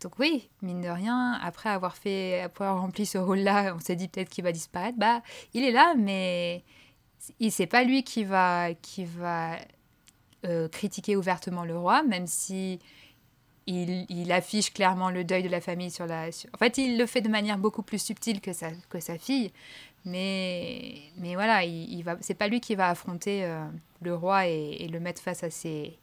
Donc 0.00 0.18
oui, 0.18 0.48
mine 0.62 0.80
de 0.80 0.88
rien, 0.88 1.38
après 1.42 1.70
avoir 1.70 1.96
fait, 1.96 2.40
avoir 2.40 2.80
rempli 2.80 3.06
ce 3.06 3.18
rôle-là, 3.18 3.74
on 3.76 3.80
s'est 3.80 3.96
dit 3.96 4.08
peut-être 4.08 4.28
qu'il 4.28 4.44
va 4.44 4.52
disparaître. 4.52 4.98
Bah, 4.98 5.22
il 5.54 5.64
est 5.64 5.72
là, 5.72 5.94
mais 5.96 6.64
c'est 7.50 7.66
pas 7.66 7.84
lui 7.84 8.02
qui 8.04 8.24
va, 8.24 8.74
qui 8.74 9.04
va 9.04 9.56
euh, 10.44 10.68
critiquer 10.68 11.16
ouvertement 11.16 11.64
le 11.64 11.76
roi, 11.76 12.02
même 12.02 12.26
si 12.26 12.78
il, 13.66 14.32
affiche 14.32 14.72
clairement 14.72 15.10
le 15.10 15.24
deuil 15.24 15.42
de 15.42 15.48
la 15.48 15.60
famille 15.60 15.90
sur 15.90 16.06
la. 16.06 16.28
En 16.54 16.58
fait, 16.58 16.78
il 16.78 16.96
le 16.96 17.06
fait 17.06 17.20
de 17.20 17.28
manière 17.28 17.58
beaucoup 17.58 17.82
plus 17.82 18.00
subtile 18.00 18.40
que 18.40 18.52
sa, 18.52 18.70
que 18.88 19.00
sa 19.00 19.18
fille, 19.18 19.52
mais, 20.04 20.94
mais 21.16 21.34
voilà, 21.34 21.64
il, 21.64 21.92
il 21.92 22.02
va, 22.02 22.16
c'est 22.20 22.34
pas 22.34 22.48
lui 22.48 22.60
qui 22.60 22.74
va 22.74 22.88
affronter 22.88 23.44
euh, 23.44 23.66
le 24.00 24.14
roi 24.14 24.46
et, 24.46 24.88
le 24.88 25.00
mettre 25.00 25.20
face 25.20 25.42
à 25.42 25.50
ses, 25.50 25.98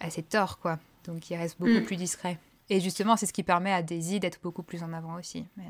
à 0.00 0.10
ses 0.10 0.22
torts, 0.22 0.58
quoi. 0.58 0.78
Donc 1.04 1.30
il 1.30 1.36
reste 1.36 1.58
beaucoup 1.58 1.80
mm. 1.80 1.84
plus 1.84 1.96
discret. 1.96 2.38
Et 2.70 2.80
justement, 2.80 3.16
c'est 3.16 3.26
ce 3.26 3.32
qui 3.32 3.42
permet 3.42 3.72
à 3.72 3.82
Daisy 3.82 4.20
d'être 4.20 4.40
beaucoup 4.42 4.62
plus 4.62 4.82
en 4.82 4.92
avant 4.92 5.14
aussi. 5.14 5.44
Mais... 5.56 5.64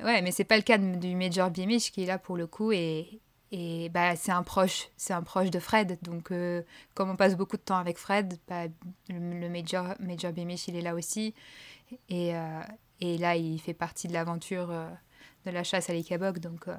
Euh, 0.00 0.04
ouais, 0.04 0.22
mais 0.22 0.32
c'est 0.32 0.44
pas 0.44 0.56
le 0.56 0.62
cas 0.62 0.78
du 0.78 1.14
Major 1.14 1.50
Beamish 1.50 1.92
qui 1.92 2.02
est 2.02 2.06
là 2.06 2.18
pour 2.18 2.36
le 2.36 2.46
coup 2.46 2.72
et, 2.72 3.20
et 3.52 3.88
bah, 3.90 4.16
c'est 4.16 4.32
un 4.32 4.42
proche, 4.42 4.88
c'est 4.96 5.12
un 5.12 5.22
proche 5.22 5.50
de 5.50 5.60
Fred. 5.60 5.98
Donc 6.02 6.32
euh, 6.32 6.62
comme 6.94 7.10
on 7.10 7.16
passe 7.16 7.36
beaucoup 7.36 7.56
de 7.56 7.62
temps 7.62 7.76
avec 7.76 7.98
Fred, 7.98 8.36
bah, 8.48 8.64
le, 9.08 9.48
Major, 9.48 9.94
Major 10.00 10.32
Beamish 10.32 10.66
il 10.68 10.76
est 10.76 10.82
là 10.82 10.94
aussi. 10.94 11.34
Et, 12.08 12.32
et 13.00 13.18
là, 13.18 13.36
il 13.36 13.60
fait 13.60 13.74
partie 13.74 14.08
de 14.08 14.14
l'aventure 14.14 14.72
de 15.44 15.50
la 15.50 15.64
chasse 15.64 15.90
à 15.90 15.92
l'Ikabog. 15.92 16.38
Donc, 16.38 16.68
euh, 16.68 16.76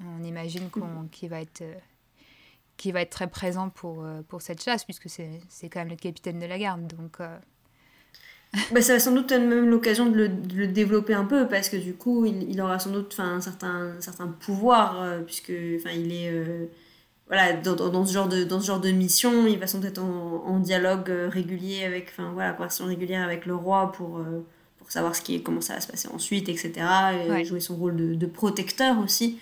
on 0.00 0.22
imagine 0.24 0.70
qu'il 1.10 1.28
va 1.28 1.40
être 1.40 1.64
qui 2.76 2.92
va 2.92 3.00
être 3.00 3.10
très 3.10 3.26
présent 3.26 3.70
pour, 3.70 4.04
euh, 4.04 4.22
pour 4.28 4.40
cette 4.40 4.62
chasse, 4.62 4.84
puisque 4.84 5.08
c'est 5.08 5.68
quand 5.68 5.80
même 5.80 5.88
le 5.88 5.96
capitaine 5.96 6.38
de 6.38 6.46
la 6.46 6.58
garde. 6.58 6.86
Donc, 6.86 7.16
euh. 7.18 7.36
bah, 8.72 8.80
ça 8.80 8.92
va 8.92 9.00
sans 9.00 9.12
doute 9.12 9.32
être 9.32 9.42
même 9.42 9.68
l'occasion 9.68 10.06
de, 10.06 10.30
le, 10.54 10.68
développer 10.68 11.12
un 11.12 11.24
peu, 11.24 11.48
parce 11.48 11.68
que 11.68 11.76
du 11.76 11.94
coup, 11.94 12.24
il, 12.24 12.48
il 12.48 12.60
aura 12.60 12.78
sans 12.78 12.90
doute 12.90 13.16
un 13.18 13.40
certain, 13.40 14.00
certain 14.00 14.28
pouvoir, 14.28 15.24
puisque 15.26 15.48
il 15.48 16.12
est. 16.12 16.70
voilà, 17.26 17.54
dans, 17.54 17.74
dans, 17.74 18.06
ce 18.06 18.12
genre 18.12 18.28
de, 18.28 18.44
dans 18.44 18.60
ce 18.60 18.68
genre 18.68 18.80
de 18.80 18.92
mission, 18.92 19.48
il 19.48 19.58
va 19.58 19.66
sans 19.66 19.78
doute 19.78 19.88
être 19.88 20.02
en, 20.02 20.60
dialogue 20.60 21.08
régulier 21.08 21.82
avec, 21.82 22.10
enfin 22.10 22.30
voilà, 22.32 22.52
conversation 22.52 22.86
régulière 22.86 23.24
avec 23.24 23.44
le 23.44 23.56
roi 23.56 23.90
pour, 23.90 24.20
savoir 24.88 25.14
ce 25.14 25.22
qui 25.22 25.42
comment 25.42 25.60
ça 25.60 25.74
va 25.74 25.80
se 25.80 25.88
passer 25.88 26.08
ensuite, 26.08 26.48
etc. 26.48 26.72
Et 27.36 27.44
jouer 27.44 27.60
son 27.60 27.76
rôle 27.76 28.18
de, 28.18 28.26
protecteur 28.26 28.98
aussi. 28.98 29.38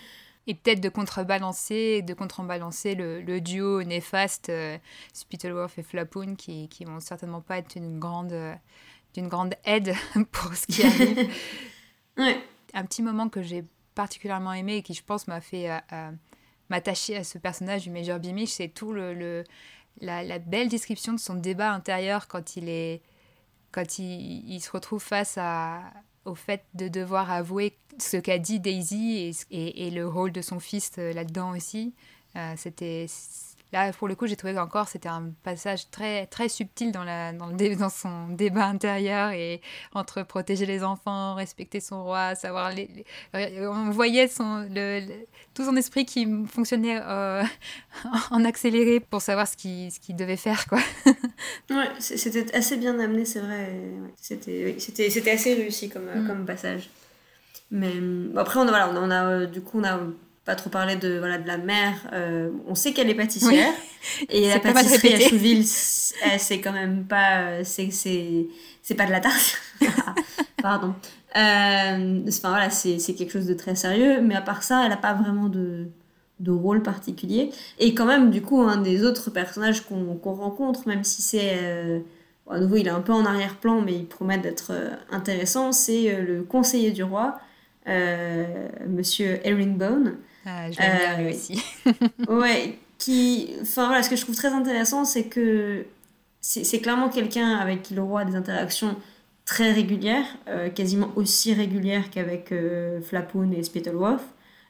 Et 0.47 0.55
peut-être 0.55 0.81
de 0.81 0.89
contrebalancer, 0.89 2.03
de 2.03 2.15
contrebalancer 2.15 2.95
le, 2.95 3.21
le 3.21 3.41
duo 3.41 3.83
néfaste 3.83 4.49
euh, 4.49 4.79
Spittleworth 5.13 5.77
et 5.79 5.83
Flapoon 5.83 6.37
qui, 6.37 6.69
qui 6.69 6.85
vont 6.85 7.01
certainement 7.01 7.41
pas 7.41 7.59
être 7.59 7.75
une 7.75 7.99
grande, 7.99 8.33
euh, 8.33 8.55
d'une 9.15 9.27
grande 9.27 9.55
aide 9.65 9.95
pour 10.31 10.55
ce 10.55 10.67
qui 10.67 10.85
arrive. 10.85 11.29
ouais. 12.19 12.41
Un 12.75 12.85
petit 12.85 13.03
moment 13.03 13.29
que 13.29 13.43
j'ai 13.43 13.65
particulièrement 13.97 14.53
aimé 14.53 14.77
et 14.77 14.83
qui, 14.83 14.95
je 14.95 15.03
pense, 15.03 15.27
m'a 15.27 15.41
fait 15.41 15.69
euh, 15.69 16.11
m'attacher 16.71 17.17
à 17.17 17.25
ce 17.25 17.39
personnage 17.39 17.83
du 17.83 17.91
Major 17.91 18.21
Bimish, 18.21 18.51
c'est 18.51 18.69
tout 18.69 18.93
le, 18.93 19.15
le 19.15 19.43
la, 20.01 20.23
la, 20.23 20.39
belle 20.39 20.69
description 20.69 21.13
de 21.13 21.19
son 21.19 21.35
débat 21.35 21.73
intérieur 21.73 22.29
quand 22.29 22.57
il 22.57 22.69
est 22.69 23.03
quand 23.77 23.99
il, 23.99 24.59
se 24.63 24.71
retrouve 24.71 25.03
face 25.03 25.39
au 26.25 26.35
fait 26.35 26.65
de 26.73 26.89
devoir 26.89 27.31
avouer 27.31 27.77
ce 27.99 28.17
qu'a 28.17 28.39
dit 28.39 28.59
Daisy 28.59 29.35
et, 29.51 29.87
et, 29.87 29.91
le 29.91 30.09
rôle 30.09 30.33
de 30.33 30.41
son 30.41 30.61
fils 30.61 30.93
euh, 30.97 31.13
là-dedans 31.13 31.55
aussi. 31.55 31.95
Euh, 32.37 32.55
c'était 32.57 33.05
Là, 33.73 33.93
pour 33.93 34.07
le 34.07 34.15
coup, 34.15 34.27
j'ai 34.27 34.37
trouvé 34.37 34.55
qu'encore 34.55 34.89
c'était 34.89 35.09
un 35.09 35.31
passage 35.43 35.91
très, 35.91 36.27
très 36.27 36.49
subtil 36.49 36.93
dans, 36.93 37.03
la, 37.03 37.33
dans, 37.33 37.49
le 37.49 37.77
dans 37.77 37.89
son 37.89 38.29
débat 38.29 38.67
intérieur 38.67 39.31
et 39.31 39.61
entre 39.93 40.23
protéger 40.23 40.67
les 40.67 40.85
enfants, 40.85 41.35
respecter 41.35 41.81
son 41.81 42.05
roi, 42.05 42.37
savoir. 42.37 42.71
Les, 42.71 43.05
on 43.35 43.91
voyait 43.91 44.29
son, 44.29 44.67
le, 44.71 45.03
tout 45.53 45.65
son 45.65 45.77
esprit 45.77 46.07
qui 46.07 46.29
fonctionnait 46.47 47.01
euh, 47.03 47.43
en 48.31 48.45
accéléré 48.45 49.01
pour 49.01 49.21
savoir 49.21 49.49
ce 49.49 49.57
qu'il 49.57 49.91
ce 49.91 50.13
devait 50.13 50.37
faire. 50.37 50.67
Quoi. 50.69 50.79
ouais, 51.71 51.89
c'était 51.99 52.55
assez 52.55 52.77
bien 52.77 52.99
amené, 53.01 53.25
c'est 53.25 53.41
vrai. 53.41 53.81
C'était 54.17 54.77
c'était 54.79 55.33
assez 55.33 55.55
réussi 55.55 55.89
comme, 55.89 56.09
mm. 56.15 56.29
comme 56.29 56.47
passage. 56.47 56.89
Mais 57.71 57.93
après, 58.37 58.61
on 58.61 58.63
a, 58.63 58.69
voilà, 58.69 58.91
on 58.95 59.11
a, 59.11 59.47
du 59.47 59.61
coup, 59.61 59.81
on 59.81 59.85
a 59.85 59.99
pas 60.47 60.55
trop 60.55 60.71
parler 60.71 60.95
de, 60.95 61.19
voilà, 61.19 61.39
de 61.39 61.47
la 61.47 61.59
mère. 61.59 61.95
Euh, 62.13 62.51
on 62.69 62.77
sait 62.77 62.93
qu'elle 62.93 63.11
est 63.11 63.17
pâtissière. 63.17 63.75
Et 64.31 64.49
la 64.49 64.61
pâtisserie 64.61 65.15
à 65.15 65.29
Chouville, 65.29 65.67
c'est 65.67 66.61
quand 66.61 66.73
même 66.73 67.05
pas. 67.05 67.65
C'est, 67.65 67.91
c'est, 67.91 68.95
pas 68.95 69.07
de 69.07 69.11
la 69.11 69.21
tarte. 69.21 69.61
Pardon. 70.63 70.95
Euh, 71.37 72.21
enfin, 72.29 72.49
voilà, 72.51 72.71
c'est, 72.71 72.97
quelque 73.15 73.33
chose 73.33 73.47
de 73.47 73.55
très 73.55 73.75
sérieux. 73.75 74.21
Mais 74.23 74.37
à 74.37 74.41
part 74.41 74.63
ça, 74.63 74.85
elle 74.85 74.91
n'a 74.91 74.97
pas 74.97 75.15
vraiment 75.15 75.49
de, 75.49 75.89
de 76.39 76.51
rôle 76.53 76.81
particulier. 76.81 77.51
Et 77.81 77.93
quand 77.95 78.07
même, 78.07 78.31
du 78.31 78.41
coup, 78.41 78.63
un 78.63 78.77
des 78.77 79.03
autres 79.03 79.31
personnages 79.31 79.83
qu'on, 79.85 80.17
rencontre, 80.23 80.87
même 80.87 81.03
si 81.03 81.23
c'est. 81.23 81.59
Euh, 81.61 81.99
à 82.49 82.61
nouveau, 82.61 82.77
il 82.77 82.87
est 82.87 82.91
un 82.91 83.01
peu 83.01 83.13
en 83.13 83.25
arrière-plan, 83.25 83.81
mais 83.81 83.95
il 83.95 84.07
promet 84.07 84.39
d'être 84.39 84.71
intéressant, 85.11 85.73
c'est 85.73 86.23
le 86.23 86.45
conseiller 86.45 86.93
du 86.93 87.03
roi. 87.03 87.41
Monsieur 88.87 89.41
Herringbone, 89.45 90.17
ah, 90.47 90.71
je 90.71 90.79
l'aime 90.79 90.99
bien 90.99 91.17
lui 91.19 91.27
euh, 91.27 91.31
aussi. 91.31 91.63
ouais, 92.29 92.79
qui. 92.99 93.51
Enfin 93.61 93.87
voilà, 93.87 94.03
ce 94.03 94.11
que 94.11 94.17
je 94.17 94.23
trouve 94.23 94.37
très 94.37 94.53
intéressant, 94.53 95.05
c'est 95.05 95.25
que 95.25 95.85
c'est 96.41 96.79
clairement 96.79 97.09
quelqu'un 97.09 97.57
avec 97.57 97.83
qui 97.83 97.95
le 97.95 98.03
roi 98.03 98.21
a 98.21 98.25
des 98.25 98.37
interactions 98.37 98.95
très 99.45 99.73
régulières, 99.73 100.27
euh, 100.49 100.71
quasiment 100.71 101.11
aussi 101.17 101.53
régulières 101.53 102.11
qu'avec 102.11 102.53
euh, 102.53 103.01
Flapoon 103.01 103.51
et 103.51 103.65
Spittleworth. 103.65 104.23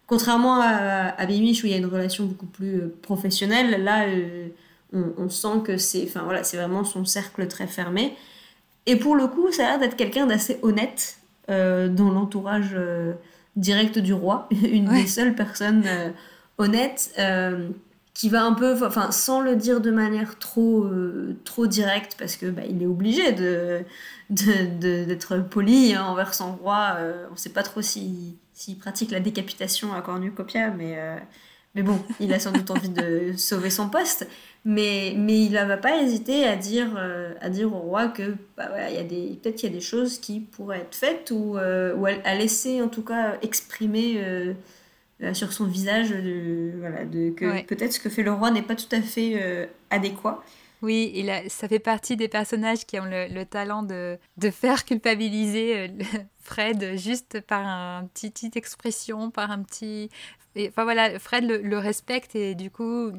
Contrairement 0.07 0.61
à, 0.61 1.09
à 1.09 1.27
où 1.27 1.31
il 1.31 1.69
y 1.69 1.75
a 1.75 1.77
une 1.77 1.87
relation 1.87 2.25
beaucoup 2.25 2.47
plus 2.47 2.89
professionnelle, 3.03 3.83
là, 3.83 4.07
on, 4.93 5.12
on, 5.19 5.29
sent 5.29 5.62
que 5.65 5.77
c'est 5.77 6.05
enfin, 6.05 6.23
voilà, 6.23 6.43
vraiment 6.43 6.85
son 6.85 7.05
cercle 7.05 7.47
très 7.49 7.67
fermé. 7.67 8.15
Et 8.87 8.97
pour 8.97 9.17
le 9.17 9.27
coup, 9.27 9.51
ça 9.51 9.67
a 9.67 9.71
l'air 9.71 9.79
d'être 9.81 9.97
quelqu'un 9.97 10.27
d'assez 10.27 10.59
honnête 10.62 11.19
dans 11.49 12.11
l'entourage 12.11 12.77
direct 13.57 13.99
du 13.99 14.12
roi, 14.12 14.49
une 14.71 14.88
des 14.88 15.07
seules 15.07 15.35
personnes 15.35 15.83
euh, 15.87 16.11
honnêtes 16.59 17.12
euh, 17.19 17.69
qui 18.14 18.29
va 18.29 18.45
un 18.45 18.55
peu, 18.55 18.75
enfin 18.85 19.11
sans 19.11 19.40
le 19.40 19.57
dire 19.57 19.81
de 19.81 19.90
manière 19.90 20.38
trop, 20.38 20.85
euh, 20.85 21.37
trop 21.45 21.66
directe 21.66 22.16
parce 22.19 22.37
que 22.37 22.47
bah, 22.47 22.62
il 22.69 22.83
est 22.83 22.87
obligé 22.87 23.33
de 23.33 23.83
d'être 24.29 25.38
poli 25.38 25.95
hein, 25.95 26.05
envers 26.05 26.35
son 26.35 26.57
roi. 26.57 26.97
on 27.29 27.33
ne 27.33 27.37
sait 27.37 27.51
pas 27.51 27.62
trop 27.62 27.81
s'il 27.81 28.35
si, 28.55 28.75
pratique 28.75 29.12
la 29.12 29.21
décapitation 29.21 29.92
à 29.92 30.01
cornucopia, 30.01 30.71
mais 30.71 30.99
Mais 31.77 31.83
bon, 31.83 32.01
il 32.21 32.33
a 32.33 32.41
sans 32.41 32.53
doute 32.53 32.71
envie 32.71 32.89
de 32.89 33.35
sauver 33.37 33.69
son 33.69 33.91
poste. 33.91 34.27
Mais, 34.65 35.15
mais 35.17 35.45
il 35.45 35.53
ne 35.53 35.65
va 35.65 35.77
pas 35.77 36.03
hésiter 36.03 36.45
à 36.45 36.57
dire, 36.57 36.89
euh, 36.97 37.35
à 37.41 37.51
dire 37.51 37.73
au 37.73 37.79
roi 37.79 38.09
que 38.09 38.35
bah, 38.57 38.67
voilà, 38.69 38.91
y 38.91 38.97
a 38.97 39.05
des, 39.05 39.39
peut-être 39.41 39.57
qu'il 39.57 39.69
y 39.69 39.73
a 39.73 39.75
des 39.77 39.83
choses 39.83 40.19
qui 40.19 40.41
pourraient 40.41 40.81
être 40.81 40.97
faites 40.97 41.31
ou, 41.31 41.57
euh, 41.57 41.95
ou 41.95 42.07
à, 42.07 42.35
laisser 42.35 42.83
en 42.83 42.89
tout 42.89 43.03
cas 43.03 43.37
exprimer 43.43 44.15
euh, 44.17 44.55
sur 45.35 45.53
son 45.53 45.67
visage 45.67 46.11
de, 46.11 46.73
voilà, 46.81 47.05
de, 47.05 47.31
que 47.31 47.62
peut-être 47.65 47.93
ce 47.93 48.01
que 48.01 48.09
fait 48.09 48.25
le 48.25 48.33
roi 48.33 48.51
n'est 48.51 48.62
pas 48.62 48.75
tout 48.75 48.89
à 48.91 49.01
fait 49.01 49.69
adéquat. 49.91 50.43
Oui, 50.83 51.12
il 51.15 51.33
ça 51.51 51.69
fait 51.69 51.79
partie 51.79 52.17
des 52.17 52.29
personnages 52.29 52.85
qui 52.85 53.01
ont 53.01 53.07
le, 53.07 53.45
talent 53.45 53.83
de, 53.83 54.19
faire 54.51 54.85
culpabiliser 54.85 55.91
Fred 56.41 56.97
juste 56.97 57.41
par 57.41 57.67
une 57.67 58.09
petite 58.09 58.57
expression, 58.57 59.31
par 59.31 59.51
un 59.51 59.62
petit... 59.62 60.11
enfin 60.59 60.85
voilà, 60.85 61.19
Fred 61.19 61.45
le 61.45 61.79
respecte 61.79 62.37
et 62.37 62.55
du 62.55 62.71
coup 62.71 63.12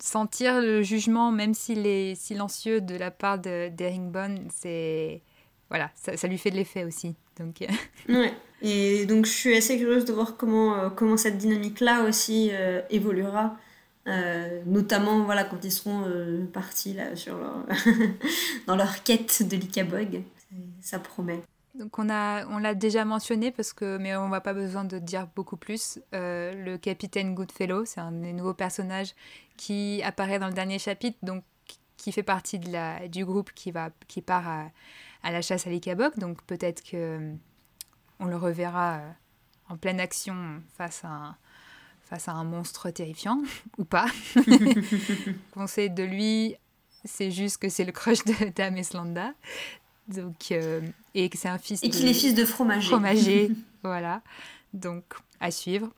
sentir 0.00 0.60
le 0.60 0.82
jugement, 0.82 1.30
même 1.30 1.54
s'il 1.54 1.86
est 1.86 2.14
silencieux 2.14 2.80
de 2.80 2.96
la 2.96 3.10
part 3.10 3.38
d'Herringbone, 3.38 4.48
c'est 4.54 5.22
voilà, 5.70 5.90
ça, 5.94 6.26
lui 6.26 6.38
fait 6.38 6.50
de 6.50 6.56
l'effet 6.56 6.84
aussi. 6.84 7.14
Donc, 7.38 7.62
euh. 7.62 7.66
ouais. 8.08 8.32
Et 8.62 9.06
donc 9.06 9.26
je 9.26 9.30
suis 9.30 9.56
assez 9.56 9.78
curieuse 9.78 10.04
de 10.04 10.12
voir 10.12 10.36
comment, 10.36 10.74
euh, 10.74 11.16
cette 11.16 11.38
dynamique-là 11.38 12.04
aussi 12.04 12.50
euh, 12.52 12.80
évoluera, 12.90 13.56
notamment 14.66 15.24
voilà, 15.24 15.44
quand 15.44 15.62
ils 15.64 15.72
seront 15.72 16.04
partis 16.52 16.94
là, 16.94 17.06
dans 18.66 18.76
leur 18.76 19.02
quête 19.02 19.46
de 19.48 19.56
l'Icabog. 19.56 20.22
Ça 20.80 20.98
promet. 20.98 21.42
Donc 21.78 21.98
on 21.98 22.10
a, 22.10 22.44
on 22.46 22.58
l'a 22.58 22.74
déjà 22.74 23.04
mentionné 23.04 23.52
parce 23.52 23.72
que, 23.72 23.98
mais 23.98 24.16
on 24.16 24.28
va 24.28 24.40
pas 24.40 24.52
besoin 24.52 24.84
de 24.84 24.98
dire 24.98 25.28
beaucoup 25.36 25.56
plus. 25.56 26.00
Euh, 26.12 26.52
le 26.52 26.76
capitaine 26.76 27.34
Goodfellow, 27.34 27.84
c'est 27.84 28.00
un 28.00 28.10
des 28.10 28.32
nouveaux 28.32 28.54
personnages 28.54 29.14
qui 29.56 30.02
apparaît 30.02 30.40
dans 30.40 30.48
le 30.48 30.54
dernier 30.54 30.80
chapitre, 30.80 31.18
donc 31.22 31.44
qui 31.96 32.10
fait 32.10 32.24
partie 32.24 32.58
de 32.58 32.70
la, 32.72 33.06
du 33.06 33.24
groupe 33.24 33.52
qui 33.52 33.70
va, 33.70 33.90
qui 34.08 34.22
part 34.22 34.48
à, 34.48 35.30
la 35.30 35.40
chasse 35.40 35.68
à 35.68 35.70
l'Ikabok. 35.70 36.18
Donc 36.18 36.42
peut-être 36.42 36.82
que 36.82 37.32
on 38.18 38.26
le 38.26 38.36
reverra 38.36 38.96
euh, 38.96 39.10
en 39.68 39.76
pleine 39.76 40.00
action 40.00 40.60
face 40.76 41.04
à 41.04 41.08
un, 41.08 41.36
face 42.08 42.28
à 42.28 42.32
un 42.32 42.44
monstre 42.44 42.90
terrifiant 42.90 43.42
ou 43.78 43.84
pas. 43.84 44.06
Qu'on 45.52 45.66
sait 45.66 45.88
de 45.88 46.02
lui, 46.02 46.54
c'est 47.04 47.30
juste 47.30 47.58
que 47.58 47.68
c'est 47.68 47.84
le 47.84 47.92
crush 47.92 48.24
de 48.24 48.50
Dame 48.54 48.76
Islanda. 48.78 49.32
Donc, 50.08 50.52
euh, 50.52 50.80
et 51.14 51.28
que 51.28 51.36
c'est 51.36 51.48
un 51.48 51.58
fils. 51.58 51.82
Et 51.82 51.90
qu'il 51.90 52.08
est 52.08 52.14
fils 52.14 52.34
de 52.34 52.44
fromager. 52.44 52.88
Fromager, 52.88 53.50
voilà. 53.82 54.22
Donc, 54.72 55.04
à 55.40 55.50
suivre. 55.50 55.90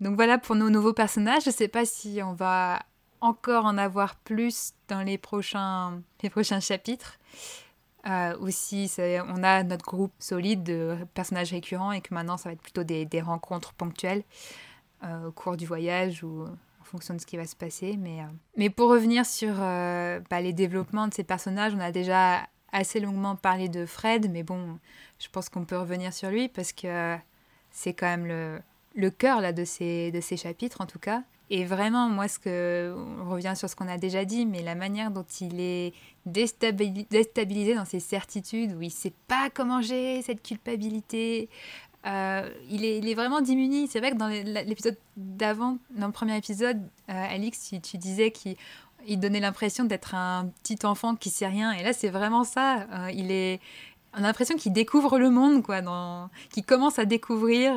Donc 0.00 0.16
voilà 0.16 0.38
pour 0.38 0.56
nos 0.56 0.68
nouveaux 0.68 0.92
personnages. 0.92 1.44
Je 1.44 1.50
ne 1.50 1.54
sais 1.54 1.68
pas 1.68 1.84
si 1.84 2.20
on 2.22 2.32
va 2.32 2.82
encore 3.20 3.66
en 3.66 3.78
avoir 3.78 4.16
plus 4.16 4.72
dans 4.88 5.02
les 5.02 5.16
prochains, 5.16 6.02
les 6.24 6.30
prochains 6.30 6.58
chapitres. 6.58 7.18
Euh, 8.08 8.36
ou 8.40 8.50
si 8.50 8.90
on 8.98 9.42
a 9.44 9.62
notre 9.62 9.84
groupe 9.84 10.12
solide 10.18 10.64
de 10.64 10.96
personnages 11.14 11.52
récurrents 11.52 11.92
et 11.92 12.00
que 12.00 12.12
maintenant 12.12 12.36
ça 12.36 12.48
va 12.48 12.54
être 12.54 12.62
plutôt 12.62 12.82
des, 12.82 13.04
des 13.04 13.20
rencontres 13.20 13.74
ponctuelles 13.74 14.24
euh, 15.04 15.28
au 15.28 15.32
cours 15.32 15.56
du 15.56 15.66
voyage 15.66 16.24
ou 16.24 16.48
fonction 16.92 17.14
de 17.14 17.20
ce 17.20 17.26
qui 17.26 17.36
va 17.36 17.46
se 17.46 17.56
passer. 17.56 17.96
Mais, 17.96 18.20
euh, 18.20 18.26
mais 18.56 18.70
pour 18.70 18.90
revenir 18.90 19.24
sur 19.26 19.54
euh, 19.58 20.20
bah, 20.30 20.40
les 20.40 20.52
développements 20.52 21.08
de 21.08 21.14
ces 21.14 21.24
personnages, 21.24 21.74
on 21.74 21.80
a 21.80 21.90
déjà 21.90 22.46
assez 22.70 23.00
longuement 23.00 23.34
parlé 23.36 23.68
de 23.68 23.86
Fred, 23.86 24.30
mais 24.30 24.42
bon, 24.42 24.78
je 25.18 25.28
pense 25.28 25.48
qu'on 25.48 25.64
peut 25.64 25.78
revenir 25.78 26.12
sur 26.12 26.30
lui 26.30 26.48
parce 26.48 26.72
que 26.72 27.16
c'est 27.70 27.94
quand 27.94 28.06
même 28.06 28.26
le, 28.26 28.60
le 28.94 29.10
cœur 29.10 29.40
là, 29.40 29.52
de, 29.52 29.64
ces, 29.64 30.10
de 30.10 30.20
ces 30.20 30.36
chapitres 30.36 30.80
en 30.80 30.86
tout 30.86 30.98
cas. 30.98 31.22
Et 31.54 31.66
vraiment, 31.66 32.08
moi, 32.08 32.28
ce 32.28 32.38
que, 32.38 32.96
on 33.20 33.28
revient 33.28 33.52
sur 33.54 33.68
ce 33.68 33.76
qu'on 33.76 33.86
a 33.86 33.98
déjà 33.98 34.24
dit, 34.24 34.46
mais 34.46 34.62
la 34.62 34.74
manière 34.74 35.10
dont 35.10 35.26
il 35.38 35.60
est 35.60 35.92
déstabilisé 36.24 37.74
dans 37.74 37.84
ses 37.84 38.00
certitudes, 38.00 38.72
où 38.72 38.80
il 38.80 38.86
ne 38.86 38.90
sait 38.90 39.12
pas 39.28 39.50
comment 39.52 39.82
gérer 39.82 40.22
cette 40.22 40.42
culpabilité, 40.42 41.50
euh, 42.06 42.48
il, 42.70 42.86
est, 42.86 43.14
vraiment 43.14 43.42
diminué. 43.42 43.86
C'est 43.86 44.00
vrai 44.00 44.12
que 44.12 44.16
dans 44.16 44.28
l'épisode 44.28 44.96
d'avant, 45.18 45.76
dans 45.90 46.06
le 46.06 46.12
premier 46.12 46.38
épisode, 46.38 46.80
euh, 47.10 47.34
Alix, 47.34 47.74
tu, 47.82 47.98
disais 47.98 48.30
qu'il 48.30 48.56
il 49.06 49.20
donnait 49.20 49.40
l'impression 49.40 49.84
d'être 49.84 50.14
un 50.14 50.50
petit 50.62 50.78
enfant 50.86 51.16
qui 51.16 51.28
sait 51.28 51.48
rien. 51.48 51.72
Et 51.72 51.82
là, 51.82 51.92
c'est 51.92 52.08
vraiment 52.08 52.44
ça. 52.44 52.86
Euh, 52.92 53.10
il 53.12 53.30
est, 53.30 53.60
on 54.14 54.18
a 54.18 54.22
l'impression 54.22 54.56
qu'il 54.56 54.72
découvre 54.72 55.18
le 55.18 55.30
monde, 55.30 55.62
quoi, 55.62 55.80
dans... 55.80 56.28
qu'il 56.50 56.64
commence 56.64 56.98
à 56.98 57.04
découvrir 57.04 57.74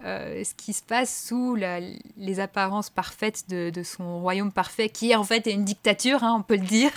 ce 0.00 0.54
qui 0.54 0.72
se 0.72 0.82
passe 0.82 1.26
sous 1.26 1.56
les 1.56 2.40
apparences 2.40 2.90
parfaites 2.90 3.48
de, 3.48 3.82
son 3.82 4.20
royaume 4.20 4.52
parfait, 4.52 4.88
qui 4.88 5.14
en 5.14 5.24
fait 5.24 5.46
est 5.46 5.52
une 5.52 5.64
dictature, 5.64 6.24
hein, 6.24 6.36
on 6.38 6.42
peut 6.42 6.56
le 6.56 6.66
dire, 6.66 6.92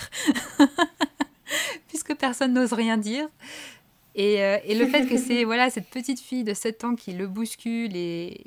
puisque 1.87 2.15
personne 2.15 2.53
n'ose 2.53 2.73
rien 2.73 2.97
dire. 2.97 3.27
Euh, 4.17 4.57
et, 4.63 4.75
le 4.75 4.87
fait 4.87 5.05
que 5.07 5.17
c'est 5.17 5.43
voilà, 5.43 5.69
cette 5.69 5.89
petite 5.89 6.19
fille 6.19 6.43
de 6.43 6.53
7 6.53 6.83
ans 6.85 6.95
qui 6.95 7.11
le 7.11 7.27
bouscule 7.27 7.95
et, 7.95 8.45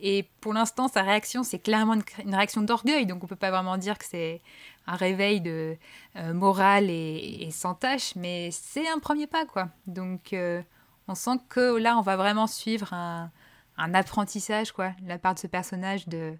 et 0.00 0.24
pour 0.40 0.54
l'instant, 0.54 0.88
sa 0.88 1.02
réaction, 1.02 1.42
c'est 1.42 1.58
clairement 1.58 1.94
une, 2.24 2.34
réaction 2.34 2.62
d'orgueil. 2.62 3.04
Donc 3.04 3.22
on 3.22 3.26
ne 3.26 3.28
peut 3.28 3.36
pas 3.36 3.50
vraiment 3.50 3.76
dire 3.76 3.98
que 3.98 4.06
c'est 4.08 4.40
un 4.86 4.96
réveil 4.96 5.40
de 5.40 5.76
euh, 6.16 6.32
moral 6.32 6.90
et, 6.90 7.48
sans 7.52 7.74
tâche, 7.74 8.14
mais 8.16 8.50
c'est 8.52 8.88
un 8.88 8.98
premier 8.98 9.26
pas. 9.26 9.44
quoi. 9.44 9.68
Donc 9.86 10.32
euh, 10.32 10.62
on 11.08 11.14
sent 11.14 11.38
que 11.48 11.76
là, 11.76 11.96
on 11.98 12.02
va 12.02 12.16
vraiment 12.16 12.46
suivre 12.46 12.92
un, 12.92 13.30
apprentissage 13.76 14.72
quoi, 14.72 14.90
de 15.00 15.08
la 15.08 15.18
part 15.18 15.34
de 15.34 15.38
ce 15.38 15.46
personnage 15.46 16.06
de 16.06 16.34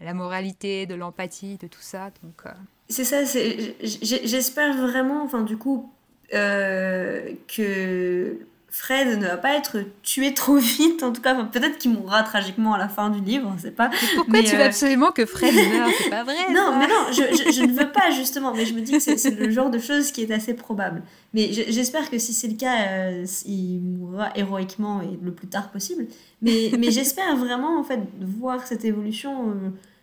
la 0.00 0.14
moralité, 0.14 0.86
de 0.86 0.94
l'empathie, 0.94 1.56
de 1.56 1.68
tout 1.68 1.82
ça. 1.82 2.10
Donc 2.22 2.42
C'est 2.88 3.04
ça, 3.04 3.24
j'espère 3.24 4.76
vraiment, 4.76 5.22
enfin 5.22 5.42
du 5.42 5.56
coup, 5.56 5.92
euh, 6.32 7.32
que 7.48 8.38
Fred 8.72 9.18
ne 9.18 9.26
va 9.26 9.36
pas 9.36 9.56
être 9.56 9.78
tué 10.02 10.32
trop 10.32 10.56
vite, 10.56 11.02
en 11.02 11.12
tout 11.12 11.20
cas, 11.20 11.34
peut-être 11.44 11.76
qu'il 11.78 11.90
mourra 11.90 12.22
tragiquement 12.22 12.74
à 12.74 12.78
la 12.78 12.88
fin 12.88 13.10
du 13.10 13.20
livre, 13.20 13.50
on 13.52 13.58
sait 13.58 13.72
pas. 13.72 13.90
pourquoi 14.14 14.42
tu 14.42 14.54
veux 14.54 14.62
euh, 14.62 14.66
absolument 14.66 15.10
que 15.10 15.26
Fred 15.26 15.52
meure 15.72 15.88
C'est 15.98 16.08
pas 16.08 16.22
vrai. 16.22 16.52
non, 16.52 16.78
mais 16.78 16.86
non, 16.86 17.06
je, 17.10 17.52
je, 17.52 17.62
ne 17.62 17.72
veux 17.72 17.90
pas 17.90 18.10
justement, 18.12 18.54
mais 18.54 18.64
je 18.66 18.74
me 18.74 18.80
dis 18.80 18.92
que 18.92 19.00
c'est 19.00 19.30
le 19.30 19.50
genre 19.50 19.70
de 19.70 19.80
chose 19.80 20.12
qui 20.12 20.22
est 20.22 20.30
assez 20.30 20.54
probable. 20.54 21.02
Mais 21.34 21.52
j'espère 21.52 22.10
que 22.10 22.18
si 22.18 22.32
c'est 22.32 22.46
le 22.48 22.54
cas, 22.54 22.76
euh, 22.88 23.26
il 23.44 23.80
mourra 23.80 24.30
héroïquement 24.36 25.02
et 25.02 25.18
le 25.20 25.32
plus 25.32 25.48
tard 25.48 25.70
possible. 25.72 26.06
Mais, 26.40 26.70
mais 26.78 26.92
j'espère 26.92 27.36
vraiment 27.36 27.78
en 27.78 27.82
fait 27.82 28.00
voir 28.20 28.66
cette 28.66 28.84
évolution 28.84 29.52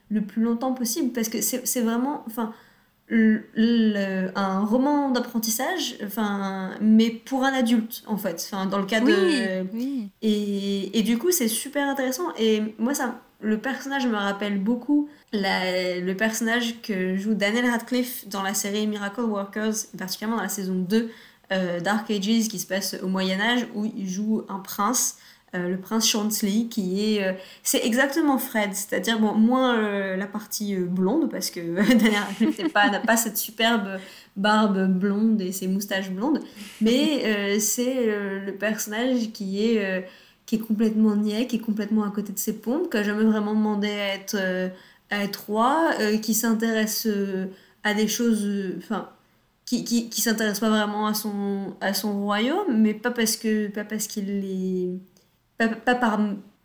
le 0.09 0.21
plus 0.21 0.41
longtemps 0.41 0.73
possible 0.73 1.11
parce 1.13 1.29
que 1.29 1.41
c'est 1.41 1.81
vraiment, 1.81 2.23
enfin 2.27 2.53
le, 3.09 4.31
un 4.35 4.65
roman 4.65 5.11
d'apprentissage, 5.11 5.97
enfin, 6.03 6.71
mais 6.81 7.09
pour 7.09 7.43
un 7.43 7.53
adulte 7.53 8.03
en 8.05 8.17
fait, 8.17 8.45
enfin, 8.51 8.65
dans 8.65 8.79
le 8.79 8.85
cas 8.85 8.99
de. 8.99 9.65
Et, 10.21 10.99
et, 10.99 11.03
du 11.03 11.17
coup, 11.17 11.31
c'est 11.31 11.47
super 11.47 11.87
intéressant. 11.87 12.33
Et 12.37 12.75
moi, 12.77 12.93
ça, 12.93 13.21
le 13.39 13.57
personnage 13.57 14.07
me 14.07 14.15
rappelle 14.15 14.59
beaucoup 14.59 15.09
la, 15.31 15.99
le 15.99 16.15
personnage 16.15 16.81
que 16.81 17.15
joue 17.15 17.33
Daniel 17.33 17.69
Radcliffe 17.69 18.27
dans 18.27 18.41
la 18.41 18.53
série 18.53 18.87
Miracle 18.87 19.21
Workers, 19.21 19.75
particulièrement 19.97 20.37
dans 20.37 20.43
la 20.43 20.49
saison 20.49 20.75
2 20.75 21.09
euh, 21.51 21.79
Dark 21.79 22.09
Ages 22.11 22.49
qui 22.49 22.59
se 22.59 22.67
passe 22.67 22.97
au 23.01 23.07
Moyen-Âge, 23.07 23.67
où 23.73 23.85
il 23.85 24.09
joue 24.09 24.43
un 24.49 24.59
prince 24.59 25.17
euh, 25.57 25.69
le 25.69 25.77
prince 25.77 26.07
Chansley, 26.07 26.67
qui 26.69 27.15
est... 27.15 27.23
Euh, 27.23 27.33
c'est 27.63 27.85
exactement 27.85 28.37
Fred, 28.37 28.73
c'est-à-dire 28.73 29.19
bon, 29.19 29.33
moins 29.33 29.77
euh, 29.77 30.15
la 30.15 30.27
partie 30.27 30.75
blonde, 30.75 31.29
parce 31.29 31.49
que 31.49 31.59
Daniel 31.93 32.71
pas, 32.73 32.89
n'a 32.89 32.99
pas 32.99 33.17
cette 33.17 33.37
superbe 33.37 33.99
barbe 34.35 34.87
blonde 34.87 35.41
et 35.41 35.51
ses 35.51 35.67
moustaches 35.67 36.11
blondes, 36.11 36.39
mais 36.79 37.59
c'est 37.59 38.05
le 38.45 38.51
personnage 38.51 39.31
qui 39.31 39.65
est, 39.65 40.07
qui 40.45 40.55
est 40.55 40.59
complètement 40.59 41.15
niais, 41.15 41.47
qui 41.47 41.55
est 41.55 41.59
complètement 41.59 42.03
à 42.03 42.11
côté 42.11 42.33
de 42.33 42.37
ses 42.37 42.53
pompes, 42.53 42.91
qui 42.91 42.97
n'a 42.97 43.03
jamais 43.03 43.23
vraiment 43.23 43.55
demandé 43.55 43.87
à 43.87 44.13
être, 44.13 44.37
à 45.09 45.23
être 45.23 45.45
roi, 45.47 45.89
qui 46.21 46.35
s'intéresse 46.35 47.07
à 47.83 47.95
des 47.95 48.07
choses... 48.07 48.47
Enfin, 48.77 49.09
qui, 49.67 49.83
qui, 49.83 50.09
qui 50.09 50.21
s'intéresse 50.21 50.61
pas 50.61 50.69
vraiment 50.69 51.07
à 51.07 51.13
son, 51.13 51.75
à 51.81 51.93
son 51.93 52.21
royaume, 52.21 52.79
mais 52.81 52.93
pas 52.93 53.11
parce 53.11 53.37
pas 53.73 53.83
parce 53.83 54.07
qu'il 54.07 54.29
est 54.29 55.16
pas, 55.57 55.95
par, 55.95 56.19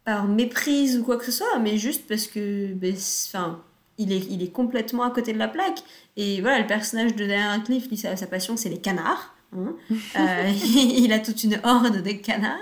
par 0.05 0.29
méprise 0.29 0.99
ou 0.99 1.05
quoi 1.05 1.17
que 1.17 1.25
ce 1.25 1.33
soit, 1.33 1.59
mais 1.61 1.79
juste 1.79 2.07
parce 2.09 2.27
que, 2.27 2.73
ben, 2.75 2.95
enfin, 2.95 3.63
il 3.99 4.13
est, 4.13 4.27
il 4.31 4.43
est 4.43 4.53
complètement 4.53 5.05
à 5.05 5.11
côté 5.11 5.33
de 5.33 5.39
la 5.39 5.49
plaque. 5.49 5.83
Et 6.17 6.41
voilà, 6.41 6.61
le 6.61 6.67
personnage 6.67 7.15
de 7.15 7.27
Daniel 7.27 7.49
Radcliffe, 7.49 7.89
lui, 7.89 7.97
sa, 7.97 8.17
sa 8.17 8.27
passion, 8.27 8.57
c'est 8.57 8.69
les 8.69 8.81
canards. 8.81 9.35
Hein. 9.57 9.75
Euh, 10.19 10.51
il 10.77 11.13
a 11.13 11.19
toute 11.19 11.45
une 11.45 11.59
horde 11.63 12.03
de 12.03 12.13
canards 12.13 12.59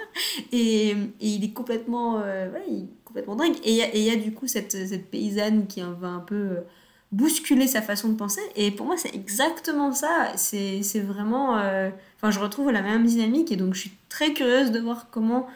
et, 0.53 0.91
et 0.91 0.97
il 1.21 1.45
est 1.45 1.53
complètement, 1.53 2.21
euh, 2.25 2.49
il 2.69 2.85
est 2.85 3.05
complètement 3.05 3.37
dingue. 3.37 3.55
Et 3.65 3.73
il 3.95 4.03
y, 4.03 4.11
a 4.11 4.17
du 4.17 4.33
coup 4.33 4.47
cette, 4.47 4.73
cette 4.73 5.11
paysanne 5.11 5.67
qui 5.67 5.81
va 5.81 6.09
un 6.09 6.21
peu 6.21 6.35
euh, 6.35 6.61
bousculer 7.13 7.67
sa 7.67 7.83
façon 7.83 8.09
de 8.09 8.15
penser. 8.15 8.41
Et 8.57 8.71
pour 8.71 8.87
moi, 8.87 8.97
c'est 8.97 9.15
exactement 9.15 9.93
ça. 9.93 10.33
C'est 10.37 10.83
vraiment. 11.01 11.55
Enfin, 12.17 12.31
je 12.31 12.39
retrouve 12.39 12.71
la 12.71 12.83
même 12.83 13.05
dynamique 13.05 13.51
et 13.51 13.57
donc 13.57 13.75
je 13.75 13.81
suis 13.81 13.93
très 14.09 14.33
curieuse 14.33 14.71
de 14.71 14.79
voir 14.79 15.09
comment 15.11 15.49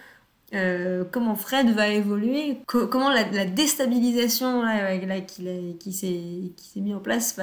euh, 0.54 1.04
comment 1.10 1.34
Fred 1.34 1.70
va 1.70 1.88
évoluer, 1.88 2.60
comment 2.66 3.10
la, 3.10 3.24
déstabilisation 3.44 4.62
là, 4.62 5.20
qui, 5.20 5.92
s'est 5.92 6.80
mis 6.80 6.94
en 6.94 7.00
place, 7.00 7.38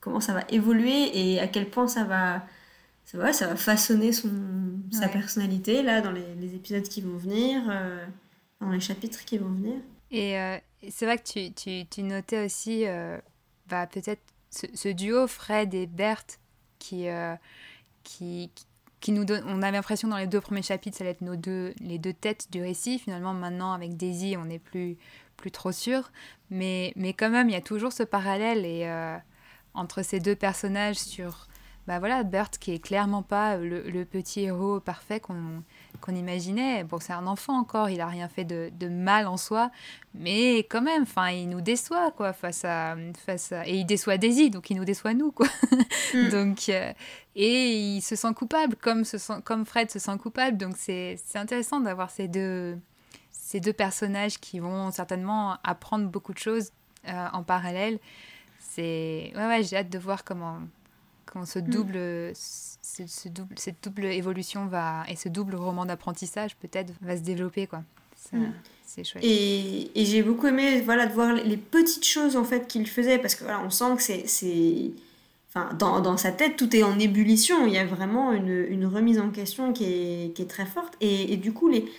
comment 0.00 0.20
ça 0.20 0.34
va 0.34 0.44
évoluer 0.50 1.10
et 1.14 1.40
à 1.40 1.48
quel 1.48 1.68
point 1.68 1.88
ça 1.88 2.04
va, 2.04 2.44
ça 3.04 3.18
va, 3.18 3.32
ça 3.32 3.46
va 3.46 3.56
façonner 3.56 4.12
son, 4.12 4.30
sa 4.90 5.08
personnalité 5.08 5.82
là 5.82 6.00
dans 6.00 6.12
les, 6.12 6.54
épisodes 6.54 6.82
qui 6.82 7.00
vont 7.00 7.16
venir, 7.16 7.62
euh, 7.70 8.04
dans 8.60 8.70
les 8.70 8.80
chapitres 8.80 9.24
qui 9.24 9.38
vont 9.38 9.50
venir. 9.50 9.76
Et 10.10 10.38
euh, 10.38 10.58
c'est 10.90 11.06
vrai 11.06 11.18
que 11.18 11.24
tu, 11.24 11.52
tu, 11.52 11.86
tu 11.86 12.02
notais 12.02 12.44
aussi 12.44 12.84
bah, 13.68 13.86
peut-être 13.86 14.22
ce, 14.50 14.88
duo 14.88 15.26
Fred 15.26 15.72
et 15.74 15.86
Berthe 15.86 16.38
qui, 16.78 17.06
qui, 18.02 18.50
qui 18.54 18.64
nous 19.08 19.24
donne, 19.24 19.42
on 19.46 19.62
avait 19.62 19.76
l'impression 19.76 20.08
dans 20.08 20.18
les 20.18 20.26
deux 20.26 20.40
premiers 20.40 20.62
chapitres, 20.62 20.98
ça 20.98 21.04
allait 21.04 21.12
être 21.12 21.22
nos 21.22 21.36
deux, 21.36 21.74
les 21.80 21.98
deux 21.98 22.12
têtes 22.12 22.48
du 22.50 22.60
récit. 22.60 22.98
Finalement, 22.98 23.32
maintenant, 23.32 23.72
avec 23.72 23.96
Daisy, 23.96 24.36
on 24.36 24.44
n'est 24.44 24.58
plus, 24.58 24.96
plus 25.36 25.50
trop 25.50 25.72
sûr. 25.72 26.10
Mais, 26.50 26.92
mais 26.96 27.14
quand 27.14 27.30
même, 27.30 27.48
il 27.48 27.52
y 27.52 27.56
a 27.56 27.62
toujours 27.62 27.92
ce 27.92 28.02
parallèle 28.02 28.66
et, 28.66 28.82
euh, 28.84 29.16
entre 29.74 30.02
ces 30.02 30.20
deux 30.20 30.36
personnages 30.36 30.98
sur 30.98 31.48
bah 31.86 31.98
voilà, 31.98 32.22
Bert 32.22 32.50
qui 32.50 32.72
est 32.72 32.78
clairement 32.78 33.22
pas 33.22 33.56
le, 33.56 34.04
petit 34.04 34.42
héros 34.42 34.80
parfait 34.80 35.20
imaginait. 36.08 36.84
Bon, 36.84 36.98
c'est 37.00 37.12
un 37.12 37.26
enfant 37.26 37.58
encore, 37.58 37.90
il 37.90 38.00
a 38.00 38.06
rien 38.06 38.28
fait 38.28 38.44
de, 38.44 38.70
de, 38.78 38.88
mal 38.88 39.26
en 39.26 39.36
soi, 39.36 39.70
mais 40.14 40.58
quand 40.58 40.82
même, 40.82 41.02
enfin, 41.02 41.30
il 41.30 41.48
nous 41.48 41.60
déçoit 41.60 42.10
quoi 42.12 42.32
face 42.32 42.64
à 42.64 42.96
face 43.24 43.52
à... 43.52 43.66
et 43.66 43.76
il 43.76 43.84
déçoit 43.84 44.18
Daisy, 44.18 44.50
donc 44.50 44.70
il 44.70 44.76
nous 44.76 44.84
déçoit 44.84 45.14
nous 45.14 45.32
quoi. 45.32 45.46
Mm. 46.14 46.28
donc 46.30 46.68
euh, 46.68 46.92
et 47.36 47.96
il 47.96 48.00
se 48.02 48.16
sent 48.16 48.34
coupable 48.34 48.76
comme 48.76 49.04
se 49.04 49.18
sent, 49.18 49.40
comme 49.44 49.64
Fred 49.64 49.90
se 49.90 49.98
sent 49.98 50.18
coupable, 50.18 50.56
donc 50.56 50.74
c'est 50.76 51.18
intéressant 51.34 51.80
d'avoir 51.80 52.10
ces 52.10 52.28
deux 52.28 52.78
ces 53.30 53.60
deux 53.60 53.72
personnages 53.72 54.38
qui 54.38 54.60
vont 54.60 54.90
certainement 54.90 55.56
apprendre 55.64 56.08
beaucoup 56.08 56.32
de 56.32 56.38
choses 56.38 56.70
euh, 57.08 57.26
en 57.32 57.42
parallèle. 57.42 57.98
C'est 58.58 59.32
ouais, 59.34 59.46
ouais 59.46 59.62
j'ai 59.62 59.76
hâte 59.76 59.90
de 59.90 59.98
voir 59.98 60.24
comment 60.24 60.60
quand 61.30 61.46
ce 61.46 61.58
mm. 61.58 61.62
double, 61.62 62.32
ce, 62.34 63.28
double, 63.28 63.54
cette 63.56 63.82
double 63.82 64.06
évolution 64.06 64.66
va 64.66 65.04
et 65.08 65.16
ce 65.16 65.28
double 65.28 65.54
roman 65.54 65.86
d'apprentissage 65.86 66.56
peut-être 66.56 66.92
va 67.00 67.16
se 67.16 67.22
développer 67.22 67.66
quoi. 67.66 67.82
Mm. 68.32 68.46
C'est 68.84 69.04
chouette. 69.04 69.24
Et, 69.24 69.90
et 69.94 70.04
j'ai 70.04 70.22
beaucoup 70.22 70.48
aimé 70.48 70.80
voilà 70.80 71.06
de 71.06 71.12
voir 71.12 71.32
les 71.32 71.56
petites 71.56 72.04
choses 72.04 72.36
en 72.36 72.44
fait 72.44 72.66
qu'il 72.66 72.88
faisait 72.88 73.18
parce 73.18 73.36
que 73.36 73.44
voilà 73.44 73.62
on 73.64 73.70
sent 73.70 73.96
que 73.96 74.02
c'est 74.02 74.26
c'est 74.26 74.90
enfin 75.48 75.72
dans, 75.74 76.00
dans, 76.00 76.16
sa 76.16 76.32
tête 76.32 76.56
tout 76.56 76.74
est 76.74 76.82
en 76.82 76.98
ébullition 76.98 77.66
il 77.66 77.72
y 77.72 77.78
a 77.78 77.84
vraiment 77.84 78.32
une, 78.32 78.66
une 78.68 78.86
remise 78.86 79.20
en 79.20 79.30
question 79.30 79.72
qui 79.72 79.84
est, 79.84 80.34
qui 80.34 80.42
est 80.42 80.50
très 80.50 80.66
forte 80.66 80.94
et, 81.00 81.32
et, 81.32 81.36
du 81.36 81.52
coup 81.52 81.68
les 81.68 81.90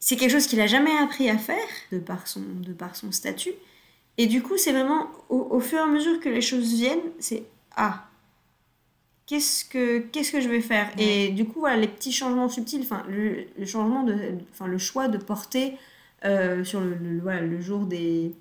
c'est 0.00 0.16
quelque 0.16 0.30
chose 0.30 0.46
qu'il 0.46 0.60
a 0.60 0.66
jamais 0.66 0.96
appris 0.98 1.28
à 1.28 1.38
faire 1.38 1.56
de 1.92 1.98
par 1.98 2.26
son 2.26 2.42
de 2.66 2.72
par 2.72 2.96
son 2.96 3.12
statut 3.12 3.52
et 4.16 4.26
du 4.26 4.42
coup 4.42 4.56
c'est 4.56 4.72
vraiment 4.72 5.08
au, 5.28 5.48
au 5.50 5.60
fur 5.60 5.78
et 5.78 5.82
à 5.82 5.86
mesure 5.86 6.20
que 6.20 6.28
les 6.28 6.40
choses 6.40 6.72
viennent 6.72 6.98
c'est 7.20 7.44
ah 7.76 8.07
qu'est-ce 9.28 9.64
que 9.64 9.98
qu'est-ce 9.98 10.32
que 10.32 10.40
je 10.40 10.48
vais 10.48 10.62
faire 10.62 10.88
et 10.98 11.28
du 11.28 11.44
coup 11.44 11.60
voilà 11.60 11.76
les 11.76 11.86
petits 11.86 12.12
changements 12.12 12.48
subtils 12.48 12.80
enfin 12.82 13.04
le, 13.08 13.46
changement 13.66 14.02
de 14.02 14.16
enfin 14.50 14.66
le 14.66 14.78
choix 14.78 15.06
de 15.06 15.18
porter 15.18 15.74
euh, 16.24 16.64
sur 16.64 16.80
le, 16.80 17.20
voilà, 17.22 17.42
le 17.42 17.60
jour 17.60 17.86
des 17.86 18.34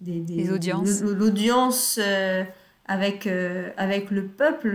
des, 0.00 0.20
des 0.20 0.52
audiences. 0.52 1.00
l'audience 1.00 1.98
euh, 2.00 2.44
avec 2.84 3.26
euh, 3.26 3.70
avec 3.78 4.10
le 4.10 4.26
peuple. 4.26 4.68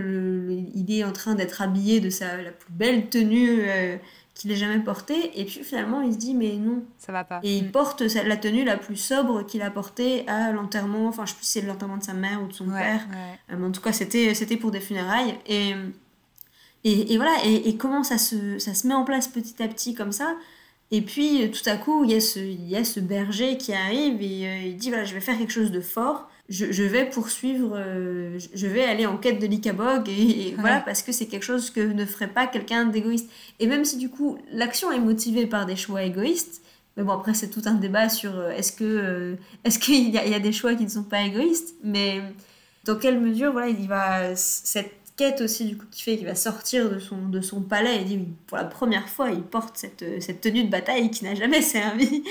Il 0.74 0.92
est 0.92 1.04
en 1.04 1.12
train 1.12 1.34
d'être 1.36 1.62
habillé 1.62 2.00
de 2.00 2.10
sa 2.10 2.42
la 2.42 2.50
plus 2.50 2.72
belle 2.72 3.08
tenue 3.08 3.62
qu'il 4.42 4.50
ait 4.50 4.56
jamais 4.56 4.80
porté 4.80 5.40
et 5.40 5.44
puis 5.44 5.62
finalement 5.62 6.02
il 6.02 6.12
se 6.12 6.18
dit 6.18 6.34
mais 6.34 6.54
non. 6.54 6.82
Ça 6.98 7.12
va 7.12 7.22
pas. 7.22 7.40
Et 7.44 7.56
il 7.56 7.66
mm. 7.66 7.70
porte 7.70 8.00
la 8.00 8.36
tenue 8.36 8.64
la 8.64 8.76
plus 8.76 8.96
sobre 8.96 9.46
qu'il 9.46 9.62
a 9.62 9.70
portée 9.70 10.28
à 10.28 10.50
l'enterrement 10.50 11.06
enfin 11.06 11.24
je 11.24 11.30
sais 11.30 11.36
plus 11.36 11.46
si 11.46 11.52
c'est 11.52 11.62
l'enterrement 11.62 11.96
de 11.96 12.02
sa 12.02 12.12
mère 12.12 12.42
ou 12.42 12.48
de 12.48 12.52
son 12.52 12.66
père. 12.66 13.06
euh, 13.50 13.56
mais 13.56 13.66
en 13.66 13.70
tout 13.70 13.80
cas 13.80 13.92
c'était 13.92 14.34
c'était 14.34 14.56
pour 14.56 14.72
des 14.72 14.80
funérailles. 14.80 15.38
Et 15.46 15.74
et, 16.84 17.12
et 17.12 17.16
voilà 17.16 17.36
et, 17.44 17.68
et, 17.68 17.76
comment 17.76 18.02
ça 18.02 18.18
se 18.18 18.58
ça 18.58 18.74
se 18.74 18.88
met 18.88 18.94
en 18.94 19.04
place 19.04 19.28
petit 19.28 19.62
à 19.62 19.68
petit 19.68 19.94
comme 19.94 20.12
ça. 20.12 20.34
Et 20.90 21.02
puis 21.02 21.50
tout 21.52 21.70
à 21.70 21.76
coup 21.76 22.02
il 22.02 22.10
y 22.10 22.14
a 22.14 22.20
ce 22.20 22.40
il 22.40 22.68
y 22.68 22.76
a 22.76 22.84
ce 22.84 22.98
berger 22.98 23.56
qui 23.56 23.72
arrive 23.72 24.20
et 24.20 24.48
euh, 24.48 24.66
il 24.66 24.76
dit 24.76 24.88
voilà 24.88 25.04
je 25.04 25.14
vais 25.14 25.20
faire 25.20 25.38
quelque 25.38 25.52
chose 25.52 25.70
de 25.70 25.80
fort 25.80 26.28
je, 26.48 26.82
vais 26.82 27.06
poursuivre, 27.06 27.72
euh, 27.74 28.38
je 28.54 28.66
vais 28.66 28.84
aller 28.84 29.06
en 29.06 29.16
quête 29.16 29.38
de 29.38 29.46
l'Ikabog, 29.46 30.08
et, 30.08 30.54
voilà, 30.58 30.80
parce 30.80 31.02
que 31.02 31.12
c'est 31.12 31.26
quelque 31.26 31.44
chose 31.44 31.70
que 31.70 31.80
ne 31.80 32.04
ferait 32.04 32.28
pas 32.28 32.46
quelqu'un 32.46 32.86
d'égoïste. 32.86 33.30
Et 33.58 33.66
même 33.66 33.84
si 33.84 33.96
du 33.96 34.10
coup, 34.10 34.38
l'action 34.52 34.92
est 34.92 34.98
motivée 34.98 35.46
par 35.46 35.66
des 35.66 35.76
choix 35.76 36.02
égoïstes, 36.02 36.62
mais 36.96 37.04
bon, 37.04 37.12
après, 37.12 37.32
c'est 37.32 37.48
tout 37.48 37.62
un 37.64 37.74
débat 37.74 38.08
sur 38.10 38.36
euh, 38.36 38.50
est-ce 38.50 38.72
que 38.72 38.84
euh, 38.84 39.36
est-ce 39.64 39.78
qu'il 39.78 40.08
y, 40.08 40.12
y, 40.12 40.34
a 40.34 40.40
des 40.40 40.52
choix 40.52 40.74
qui 40.74 40.84
ne 40.84 40.90
sont 40.90 41.04
pas 41.04 41.22
égoïstes, 41.22 41.74
mais 41.82 42.20
dans 42.84 42.96
quelle 42.96 43.18
mesure, 43.18 43.52
voilà, 43.52 43.68
il 43.68 43.88
va. 43.88 44.36
Cette 44.36 44.92
quête 45.16 45.40
aussi, 45.40 45.64
du 45.64 45.78
coup, 45.78 45.86
qui 45.90 46.02
fait 46.02 46.16
qu'il 46.16 46.26
va 46.26 46.34
sortir 46.34 46.90
de 46.90 46.98
son, 46.98 47.28
de 47.28 47.40
son 47.40 47.62
palais 47.62 48.00
et 48.00 48.04
dit, 48.04 48.18
pour 48.46 48.58
la 48.58 48.64
première 48.64 49.08
fois, 49.08 49.30
il 49.30 49.42
porte 49.42 49.76
cette, 49.76 50.04
cette 50.22 50.40
tenue 50.40 50.64
de 50.64 50.70
bataille 50.70 51.10
qui 51.10 51.24
n'a 51.24 51.34
jamais 51.34 51.62
servi 51.62 52.24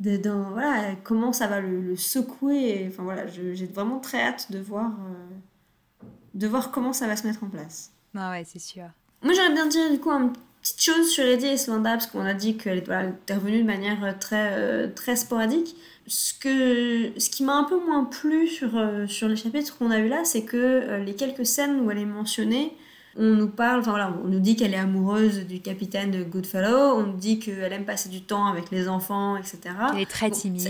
de, 0.00 0.16
dans, 0.16 0.50
voilà, 0.50 0.94
comment 1.02 1.32
ça 1.32 1.46
va 1.46 1.60
le, 1.60 1.96
secouer. 1.96 2.86
Enfin 2.88 3.02
voilà, 3.02 3.26
j'ai 3.26 3.66
vraiment 3.66 3.98
très 3.98 4.22
hâte 4.22 4.50
de 4.50 4.58
voir, 4.58 4.90
euh, 4.90 6.04
de 6.34 6.46
voir 6.46 6.70
comment 6.70 6.92
ça 6.92 7.06
va 7.06 7.16
se 7.16 7.26
mettre 7.26 7.42
en 7.44 7.48
place. 7.48 7.92
Ah 8.16 8.30
ouais, 8.30 8.44
c'est 8.46 8.58
sûr. 8.58 8.84
Moi 9.22 9.32
j'aimerais 9.32 9.54
bien 9.54 9.66
dire 9.66 9.90
du 9.90 9.98
coup 9.98 10.10
une 10.10 10.32
petite 10.62 10.80
chose 10.80 11.08
sur 11.08 11.24
Eddie 11.24 11.46
et 11.46 11.56
Slanda, 11.56 11.92
parce 11.92 12.06
qu'on 12.06 12.24
a 12.24 12.34
dit 12.34 12.56
qu'elle 12.56 12.84
voilà, 12.84 13.08
était 13.08 13.34
revenue 13.34 13.62
de 13.62 13.66
manière 13.66 14.18
très, 14.18 14.52
euh, 14.52 14.88
très 14.94 15.16
sporadique. 15.16 15.76
Ce, 16.06 16.32
que, 16.32 17.20
ce 17.20 17.28
qui 17.28 17.44
m'a 17.44 17.54
un 17.54 17.64
peu 17.64 17.78
moins 17.84 18.04
plu 18.04 18.46
sur, 18.46 18.78
euh, 18.78 19.06
sur 19.06 19.28
les 19.28 19.36
chapitres 19.36 19.76
qu'on 19.76 19.90
a 19.90 19.98
eu 19.98 20.08
là, 20.08 20.24
c'est 20.24 20.42
que 20.42 21.02
les 21.04 21.14
quelques 21.14 21.44
scènes 21.44 21.80
où 21.80 21.90
elle 21.90 21.98
est 21.98 22.06
mentionnée, 22.06 22.74
on 23.18 23.34
nous 23.34 23.48
parle, 23.48 23.80
enfin 23.80 23.90
voilà, 23.90 24.14
on 24.24 24.28
nous 24.28 24.38
dit 24.38 24.54
qu'elle 24.54 24.74
est 24.74 24.78
amoureuse 24.78 25.40
du 25.46 25.60
capitaine 25.60 26.12
de 26.12 26.22
Goodfellow, 26.22 26.94
on 26.94 27.06
nous 27.08 27.16
dit 27.16 27.40
qu'elle 27.40 27.72
aime 27.72 27.84
passer 27.84 28.08
du 28.08 28.22
temps 28.22 28.46
avec 28.46 28.70
les 28.70 28.88
enfants, 28.88 29.36
etc. 29.36 29.58
Elle 29.92 30.02
est 30.02 30.10
très 30.10 30.30
timide. 30.30 30.68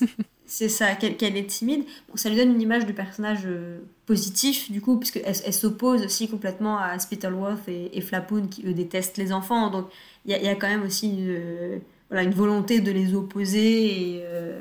c'est 0.46 0.68
ça, 0.68 0.94
qu'elle 0.96 1.36
est 1.36 1.46
timide. 1.46 1.84
Bon, 2.08 2.16
ça 2.16 2.28
lui 2.28 2.36
donne 2.36 2.50
une 2.50 2.60
image 2.60 2.86
de 2.86 2.92
personnage 2.92 3.42
euh, 3.46 3.78
positif, 4.04 4.70
du 4.70 4.80
coup, 4.80 4.98
puisqu'elle 4.98 5.22
elle, 5.26 5.54
s'oppose 5.54 6.04
aussi 6.04 6.28
complètement 6.28 6.76
à 6.76 6.98
Spittleworth 6.98 7.68
et, 7.68 7.96
et 7.96 8.00
Flapoon, 8.00 8.48
qui 8.48 8.66
eux 8.66 8.74
détestent 8.74 9.16
les 9.16 9.32
enfants. 9.32 9.70
Donc 9.70 9.86
il 10.24 10.36
y, 10.36 10.44
y, 10.44 10.48
a 10.48 10.56
quand 10.56 10.68
même 10.68 10.82
aussi 10.82 11.10
une, 11.10 11.28
euh, 11.28 11.78
voilà, 12.10 12.24
une 12.24 12.34
volonté 12.34 12.80
de 12.80 12.90
les 12.90 13.14
opposer 13.14 14.16
et, 14.16 14.22
euh, 14.24 14.60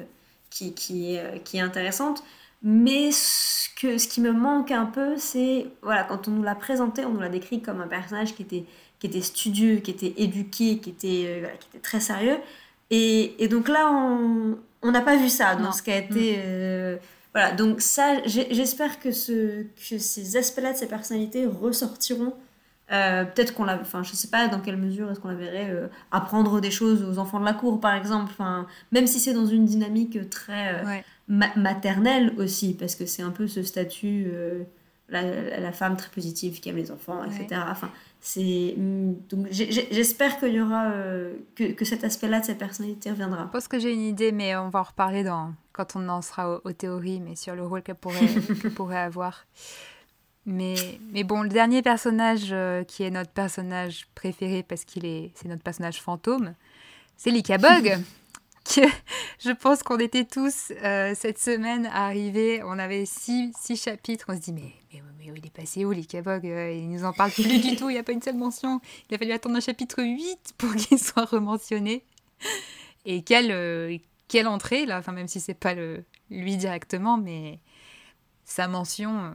qui, 0.51 0.75
qui, 0.75 1.17
qui 1.43 1.57
est 1.57 1.61
intéressante. 1.61 2.23
Mais 2.63 3.11
ce, 3.11 3.69
que, 3.79 3.97
ce 3.97 4.07
qui 4.07 4.21
me 4.21 4.31
manque 4.31 4.71
un 4.71 4.85
peu, 4.85 5.17
c'est, 5.17 5.67
voilà, 5.81 6.03
quand 6.03 6.27
on 6.27 6.31
nous 6.31 6.43
l'a 6.43 6.55
présenté, 6.55 7.05
on 7.05 7.11
nous 7.11 7.19
l'a 7.19 7.29
décrit 7.29 7.61
comme 7.61 7.81
un 7.81 7.87
personnage 7.87 8.33
qui 8.35 8.41
était, 8.41 8.65
qui 8.99 9.07
était 9.07 9.21
studieux, 9.21 9.77
qui 9.77 9.91
était 9.91 10.13
éduqué, 10.17 10.79
qui 10.79 10.89
était, 10.89 11.25
euh, 11.27 11.47
qui 11.59 11.67
était 11.69 11.83
très 11.83 11.99
sérieux. 11.99 12.37
Et, 12.89 13.43
et 13.43 13.47
donc 13.47 13.67
là, 13.67 13.91
on 13.91 14.91
n'a 14.91 15.01
pas 15.01 15.15
vu 15.15 15.29
ça 15.29 15.55
dans 15.55 15.71
ce 15.71 15.83
qui 15.83 15.91
a 15.91 15.97
été... 15.97 16.37
Mm. 16.37 16.41
Euh, 16.43 16.97
voilà, 17.33 17.51
donc 17.51 17.81
ça, 17.81 18.23
j'espère 18.25 18.99
que, 18.99 19.11
ce, 19.11 19.63
que 19.63 19.97
ces 19.97 20.37
aspects-là 20.37 20.71
de 20.71 20.77
sa 20.77 20.85
personnalité 20.85 21.45
ressortiront 21.45 22.33
euh, 22.93 23.25
peut-être 23.25 23.53
qu'on 23.53 23.65
la, 23.65 23.81
enfin, 23.81 24.03
je 24.03 24.13
sais 24.13 24.29
pas 24.29 24.47
dans 24.47 24.61
quelle 24.61 24.77
mesure 24.77 25.11
est-ce 25.11 25.19
qu'on 25.19 25.27
la 25.27 25.35
verrait 25.35 25.89
apprendre 26.11 26.61
des 26.61 26.71
choses 26.71 27.03
aux 27.03 27.17
enfants 27.17 27.41
de 27.41 27.45
la 27.45 27.53
cour, 27.53 27.81
par 27.81 27.93
exemple. 27.93 28.31
Enfin, 28.31 28.67
même 28.91 29.05
si 29.05 29.19
c'est 29.19 29.33
dans 29.33 29.47
une 29.47 29.65
dynamique 29.65 30.29
très, 30.29 31.03
maternelle 31.27 32.33
aussi, 32.38 32.73
parce 32.73 32.95
que 32.95 33.05
c'est 33.05 33.23
un 33.23 33.31
peu 33.31 33.47
ce 33.47 33.63
statut, 33.63 34.27
euh, 34.27 34.63
la, 35.09 35.71
femme 35.71 35.97
très 35.97 36.09
positive 36.09 36.59
qui 36.59 36.69
aime 36.69 36.77
les 36.77 36.91
enfants, 36.91 37.23
etc. 37.23 37.61
Enfin, 37.69 37.89
c'est 38.19 38.75
mm, 38.77 39.13
donc 39.29 39.47
j'espère 39.49 40.39
qu'il 40.39 40.53
y 40.53 40.61
aura 40.61 40.85
euh, 40.91 41.33
que, 41.55 41.71
que, 41.71 41.85
cet 41.85 42.03
aspect-là 42.03 42.41
de 42.41 42.45
sa 42.45 42.55
personnalité 42.55 43.09
reviendra. 43.11 43.45
Je 43.45 43.51
pense 43.51 43.67
que 43.67 43.79
j'ai 43.79 43.93
une 43.93 44.01
idée, 44.01 44.31
mais 44.31 44.55
on 44.55 44.69
va 44.69 44.79
en 44.79 44.83
reparler 44.83 45.23
dans 45.23 45.53
quand 45.73 45.95
on 45.95 46.07
en 46.09 46.21
sera 46.21 46.61
aux, 46.63 46.71
théories, 46.71 47.19
mais 47.19 47.35
sur 47.35 47.55
le 47.55 47.63
rôle 47.63 47.81
qu'elle 47.81 47.95
pourrait, 47.95 48.27
pourrait 48.75 48.99
avoir. 48.99 49.45
Mais, 50.45 50.75
mais 51.11 51.23
bon, 51.23 51.41
le 51.41 51.49
dernier 51.49 51.81
personnage 51.81 52.49
euh, 52.51 52.83
qui 52.83 53.03
est 53.03 53.09
notre 53.09 53.31
personnage 53.31 54.07
préféré 54.13 54.63
parce 54.63 54.85
qu'il 54.85 55.05
est 55.05 55.31
c'est 55.33 55.47
notre 55.47 55.63
personnage 55.63 56.01
fantôme, 56.01 56.53
c'est 57.17 57.31
Lika 57.31 57.57
Bog. 57.57 57.97
je 59.39 59.51
pense 59.51 59.84
qu'on 59.84 59.99
était 59.99 60.25
tous 60.25 60.71
euh, 60.84 61.13
cette 61.15 61.38
semaine 61.38 61.86
arrivés, 61.86 62.62
on 62.63 62.80
avait 62.80 63.06
six, 63.06 63.51
six, 63.60 63.82
chapitres, 63.82 64.25
on 64.28 64.36
se 64.36 64.41
dit 64.41 64.54
mais, 64.54 64.73
mais, 64.91 65.01
mais 65.17 65.25
il 65.36 65.45
est 65.45 65.54
passé 65.54 65.86
où 65.86 65.91
les 65.91 66.06
Kabog 66.06 66.45
euh, 66.45 66.71
Il 66.71 66.89
nous 66.89 67.06
en 67.06 67.13
parle 67.13 67.32
plus 67.32 67.62
du 67.62 67.75
tout, 67.75 67.89
il 67.89 67.93
n'y 67.93 67.99
a 67.99 68.04
pas 68.04 68.12
une 68.12 68.21
seule 68.21 68.38
mention. 68.38 68.82
Il 69.10 69.15
a 69.15 69.17
fallu 69.17 69.32
attendre 69.32 69.56
un 69.56 69.62
chapitre 69.62 70.04
8 70.04 70.56
pour 70.58 70.73
qu'il 70.75 70.99
soit 70.99 71.25
rementionné. 71.25 72.04
Et 73.06 73.21
quelle, 73.21 73.51
euh, 73.51 73.97
quelle 74.28 74.47
entrée 74.47 74.86
là, 74.86 74.97
enfin 74.97 75.12
même 75.12 75.28
si 75.28 75.39
c'est 75.39 75.54
pas 75.54 75.75
lui 76.32 76.58
directement, 76.58 77.17
mais 77.17 77.60
sa 78.45 78.67
mention 78.67 79.34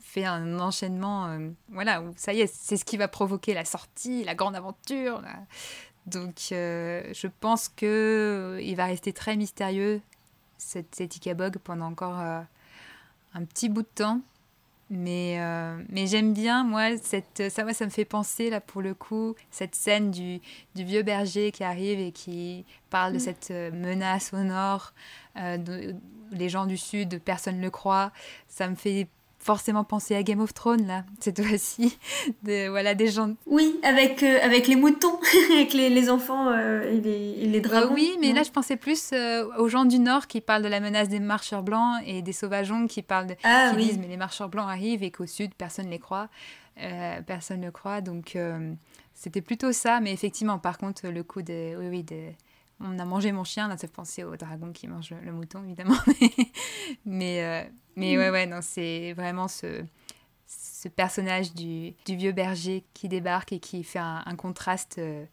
fait 0.00 0.24
un 0.24 0.60
enchaînement, 0.60 1.38
voilà, 1.68 2.02
ça 2.16 2.34
y 2.34 2.40
est, 2.40 2.46
c'est 2.46 2.76
ce 2.76 2.84
qui 2.84 2.98
va 2.98 3.08
provoquer 3.08 3.54
la 3.54 3.64
sortie, 3.64 4.24
la 4.24 4.34
grande 4.34 4.56
aventure. 4.56 5.22
Donc 6.06 6.34
je 6.50 7.26
pense 7.40 7.68
que 7.68 8.58
il 8.60 8.74
va 8.74 8.86
rester 8.86 9.12
très 9.12 9.36
mystérieux 9.36 10.00
cet, 10.58 10.94
cet 10.94 11.16
Ikabog 11.16 11.58
pendant 11.58 11.86
encore 11.86 12.18
un 12.18 13.44
petit 13.44 13.68
bout 13.68 13.82
de 13.82 13.88
temps. 13.94 14.20
Mais, 14.94 15.36
euh, 15.40 15.82
mais 15.88 16.06
j'aime 16.06 16.34
bien, 16.34 16.64
moi, 16.64 16.98
cette, 17.02 17.50
ça, 17.50 17.64
moi, 17.64 17.72
ça 17.72 17.86
me 17.86 17.90
fait 17.90 18.04
penser, 18.04 18.50
là, 18.50 18.60
pour 18.60 18.82
le 18.82 18.92
coup, 18.92 19.34
cette 19.50 19.74
scène 19.74 20.10
du, 20.10 20.38
du 20.74 20.84
vieux 20.84 21.02
berger 21.02 21.50
qui 21.50 21.64
arrive 21.64 21.98
et 21.98 22.12
qui 22.12 22.66
parle 22.90 23.14
de 23.14 23.16
mm. 23.16 23.20
cette 23.20 23.50
euh, 23.52 23.70
menace 23.70 24.34
au 24.34 24.42
nord. 24.42 24.92
Euh, 25.38 25.94
les 26.30 26.50
gens 26.50 26.66
du 26.66 26.76
sud, 26.76 27.22
personne 27.22 27.56
ne 27.56 27.62
le 27.62 27.70
croit. 27.70 28.12
Ça 28.48 28.68
me 28.68 28.74
fait 28.74 29.08
forcément 29.42 29.82
penser 29.82 30.14
à 30.14 30.22
Game 30.22 30.40
of 30.40 30.54
Thrones 30.54 30.86
là 30.86 31.04
cette 31.20 31.42
fois-ci 31.42 31.98
de, 32.44 32.68
voilà 32.68 32.94
des 32.94 33.08
gens 33.08 33.34
oui 33.46 33.78
avec 33.82 34.22
euh, 34.22 34.38
avec 34.42 34.68
les 34.68 34.76
moutons 34.76 35.18
avec 35.52 35.72
les, 35.74 35.90
les 35.90 36.08
enfants 36.08 36.48
euh, 36.48 36.90
et, 36.90 37.00
les, 37.00 37.46
les, 37.48 37.60
dragons. 37.60 37.92
Oui 37.92 38.16
mais 38.20 38.32
là 38.32 38.44
je 38.44 38.50
pensais 38.50 38.76
plus 38.76 39.10
euh, 39.12 39.44
aux 39.58 39.68
gens 39.68 39.84
du 39.84 39.98
nord 39.98 40.28
qui 40.28 40.40
parlent 40.40 40.62
de 40.62 40.68
la 40.68 40.80
menace 40.80 41.08
des 41.08 41.20
marcheurs 41.20 41.62
blancs 41.62 42.00
et 42.06 42.22
des 42.22 42.32
sauvageons 42.32 42.86
qui 42.86 43.02
parlent 43.02 43.26
de, 43.26 43.34
ah 43.42 43.72
qui 43.72 43.84
disent 43.84 43.98
mais 43.98 44.06
les 44.06 44.16
marcheurs 44.16 44.48
blancs 44.48 44.68
arrivent 44.68 45.02
et 45.02 45.10
qu'au 45.10 45.26
sud 45.26 45.54
personne 45.54 45.86
ne 45.86 45.90
les 45.90 45.98
croit 45.98 46.28
personne 47.26 47.60
ne 47.60 47.70
croit 47.70 48.00
donc 48.00 48.38
c'était 49.12 49.42
plutôt 49.42 49.72
ça 49.72 50.00
mais 50.00 50.12
effectivement 50.12 50.58
par 50.58 50.78
contre 50.78 51.08
le 51.08 51.22
coup 51.22 51.42
de 51.42 51.76
oui 51.78 51.88
oui 51.90 52.02
de 52.02 52.30
on 52.82 52.98
a 52.98 53.04
mangé 53.04 53.32
mon 53.32 53.44
chien, 53.44 53.68
là, 53.68 53.76
ça 53.76 53.86
fait 53.86 53.92
penser 53.92 54.24
au 54.24 54.36
dragon 54.36 54.72
qui 54.72 54.88
mange 54.88 55.14
le 55.22 55.32
mouton, 55.32 55.62
évidemment. 55.64 55.96
mais, 57.04 57.42
euh, 57.42 57.64
mais, 57.96 58.16
ouais, 58.16 58.30
ouais, 58.30 58.46
non, 58.46 58.60
c'est 58.60 59.12
vraiment 59.12 59.48
ce, 59.48 59.84
ce 60.46 60.88
personnage 60.88 61.54
du, 61.54 61.94
vieux 62.08 62.32
berger 62.32 62.84
qui 62.94 63.08
débarque 63.08 63.52
et 63.52 63.60
qui 63.60 63.84
fait 63.84 63.98
un, 63.98 64.36
contraste 64.36 64.98
euh, 64.98 65.24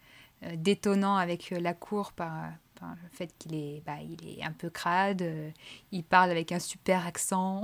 euh, 0.43 0.55
détonnant 0.55 1.17
avec 1.17 1.51
la 1.51 1.73
cour 1.73 2.13
par, 2.13 2.49
le 2.81 3.09
fait 3.11 3.33
qu'il 3.37 3.55
est, 3.55 3.83
bah, 3.85 3.97
il 4.01 4.39
est 4.39 4.43
un 4.43 4.53
peu 4.53 4.69
crade, 4.69 5.21
il 5.91 6.03
parle 6.03 6.31
avec 6.31 6.53
un 6.53 6.59
super 6.59 7.05
accent. 7.05 7.61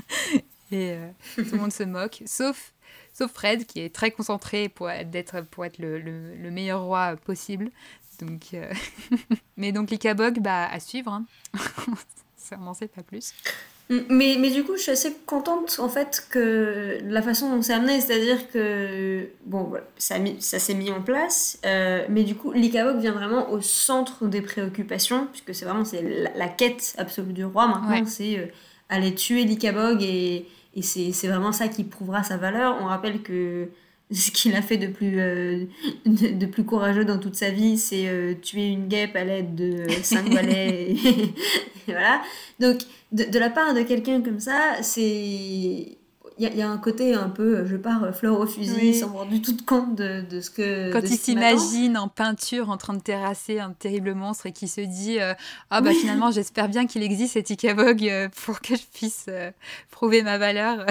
et 0.70 0.96
tout 1.34 1.44
le 1.50 1.58
monde 1.58 1.72
se 1.72 1.82
moque, 1.82 2.22
sauf 2.24 2.72
sauf 3.12 3.32
Fred 3.32 3.66
qui 3.66 3.80
est 3.80 3.92
très 3.92 4.12
concentré 4.12 4.68
pour 4.68 4.88
être, 4.90 5.40
pour 5.42 5.64
être 5.64 5.78
le, 5.78 5.98
le 5.98 6.50
meilleur 6.50 6.82
roi 6.84 7.16
possible. 7.16 7.70
Donc, 8.20 8.48
euh, 8.54 8.72
mais 9.56 9.72
donc 9.72 9.90
l'Ikabog, 9.90 10.40
bah, 10.40 10.68
à 10.70 10.80
suivre. 10.80 11.12
Hein. 11.12 11.24
Ça 12.36 12.56
n'en 12.56 12.74
sait 12.74 12.88
pas 12.88 13.02
plus. 13.02 13.34
Mais, 13.90 14.36
mais 14.38 14.50
du 14.50 14.64
coup, 14.64 14.76
je 14.76 14.82
suis 14.82 14.90
assez 14.90 15.16
contente 15.24 15.78
en 15.78 15.88
fait 15.88 16.26
que 16.30 16.98
la 17.04 17.22
façon 17.22 17.54
dont 17.54 17.62
c'est 17.62 17.72
amené, 17.72 18.00
c'est-à-dire 18.02 18.50
que 18.50 19.30
bon, 19.46 19.72
ça, 19.96 20.16
ça 20.40 20.58
s'est 20.58 20.74
mis 20.74 20.90
en 20.90 21.00
place, 21.00 21.58
euh, 21.64 22.04
mais 22.10 22.24
du 22.24 22.34
coup, 22.34 22.52
l'Ikabog 22.52 22.98
vient 23.00 23.12
vraiment 23.12 23.50
au 23.50 23.62
centre 23.62 24.26
des 24.26 24.42
préoccupations, 24.42 25.26
puisque 25.26 25.54
c'est 25.54 25.64
vraiment 25.64 25.86
c'est 25.86 26.30
la, 26.34 26.48
quête 26.48 26.94
absolue 26.98 27.32
du 27.32 27.46
roi 27.46 27.66
maintenant, 27.66 28.04
c'est 28.04 28.38
euh, 28.38 28.46
aller 28.90 29.14
tuer 29.14 29.44
l'Ikabog 29.44 30.02
et, 30.02 30.46
et 30.74 30.82
c'est 30.82 31.28
vraiment 31.28 31.52
ça 31.52 31.68
qui 31.68 31.82
prouvera 31.84 32.22
sa 32.22 32.36
valeur. 32.36 32.76
On 32.82 32.86
rappelle 32.86 33.22
que 33.22 33.70
ce 34.12 34.30
qu'il 34.30 34.54
a 34.54 34.62
fait 34.62 34.78
de 34.78 34.86
plus, 34.86 35.20
euh, 35.20 35.64
de, 36.06 36.46
plus 36.46 36.64
courageux 36.64 37.04
dans 37.04 37.18
toute 37.18 37.34
sa 37.34 37.50
vie, 37.50 37.76
c'est 37.76 38.08
euh, 38.08 38.34
tuer 38.34 38.68
une 38.68 38.88
guêpe 38.88 39.14
à 39.16 39.24
l'aide 39.24 39.54
de 39.54 39.84
cinq 40.02 40.30
balais. 40.34 40.92
et, 41.04 41.34
voilà. 41.86 42.22
Donc, 42.58 42.78
de, 43.12 43.38
la 43.38 43.50
part 43.50 43.74
de 43.74 43.82
quelqu'un 43.82 44.22
comme 44.22 44.40
ça, 44.40 44.76
c'est. 44.82 45.98
Il 46.40 46.56
y, 46.56 46.62
a 46.62 46.70
un 46.70 46.78
côté 46.78 47.14
un 47.14 47.30
peu, 47.30 47.66
je 47.66 47.74
pars 47.74 48.14
fleur 48.14 48.38
au 48.38 48.46
fusil, 48.46 48.94
sans 48.94 49.08
rendre 49.08 49.28
du 49.28 49.42
tout 49.42 49.56
compte 49.66 49.96
de, 49.96 50.20
de 50.20 50.40
ce 50.40 50.50
que. 50.50 50.92
Quand 50.92 51.02
il 51.02 51.18
s'imagine 51.18 51.98
en 51.98 52.06
peinture 52.06 52.70
en 52.70 52.76
train 52.76 52.94
de 52.94 53.00
terrasser 53.00 53.58
un 53.58 53.72
terrible 53.72 54.14
monstre 54.14 54.46
et 54.46 54.52
qui 54.52 54.68
se 54.68 54.80
dit 54.80 55.18
euh, 55.18 55.34
Ah, 55.70 55.80
bah 55.80 55.90
finalement, 55.92 56.30
j'espère 56.30 56.68
bien 56.68 56.86
qu'il 56.86 57.02
existe 57.02 57.32
cet 57.32 57.50
Ikabog 57.50 58.08
pour 58.44 58.60
que 58.60 58.76
je 58.76 58.84
puisse 58.94 59.26
prouver 59.90 60.22
ma 60.22 60.38
valeur. 60.38 60.86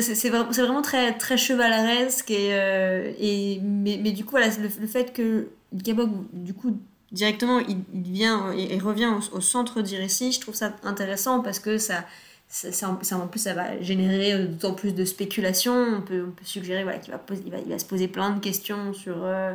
C'est 0.00 0.30
vraiment 0.30 0.82
très, 0.82 1.16
très 1.16 1.36
chevaleresque. 1.36 2.30
Et, 2.30 2.48
euh, 2.52 3.12
et, 3.18 3.60
mais, 3.62 3.98
mais, 4.02 4.12
du 4.12 4.24
coup, 4.24 4.32
voilà, 4.32 4.48
le, 4.58 4.86
fait 4.86 5.12
que 5.12 5.48
Gabog, 5.72 6.10
du 6.32 6.54
coup, 6.54 6.76
directement, 7.12 7.60
il, 7.60 7.78
vient 7.92 8.52
et, 8.52 8.78
revient 8.78 9.10
au, 9.32 9.40
centre 9.40 9.82
du 9.82 9.96
récit, 9.96 10.32
je 10.32 10.40
trouve 10.40 10.54
ça 10.54 10.74
intéressant 10.82 11.40
parce 11.40 11.58
que 11.58 11.78
ça, 11.78 12.04
ça, 12.48 12.88
en 12.88 13.26
plus, 13.26 13.40
ça 13.40 13.54
va 13.54 13.80
générer 13.80 14.46
d'autant 14.46 14.74
plus 14.74 14.94
de 14.94 15.04
spéculation. 15.04 15.74
On 15.74 16.00
peut, 16.00 16.24
on 16.28 16.30
peut 16.30 16.44
suggérer 16.44 16.82
voilà, 16.82 16.98
qu'il 16.98 17.12
va, 17.12 17.20
il 17.44 17.50
va, 17.50 17.58
il 17.58 17.68
va 17.68 17.78
se 17.78 17.86
poser 17.86 18.08
plein 18.08 18.30
de 18.30 18.40
questions 18.40 18.92
sur. 18.92 19.16
Euh, 19.24 19.54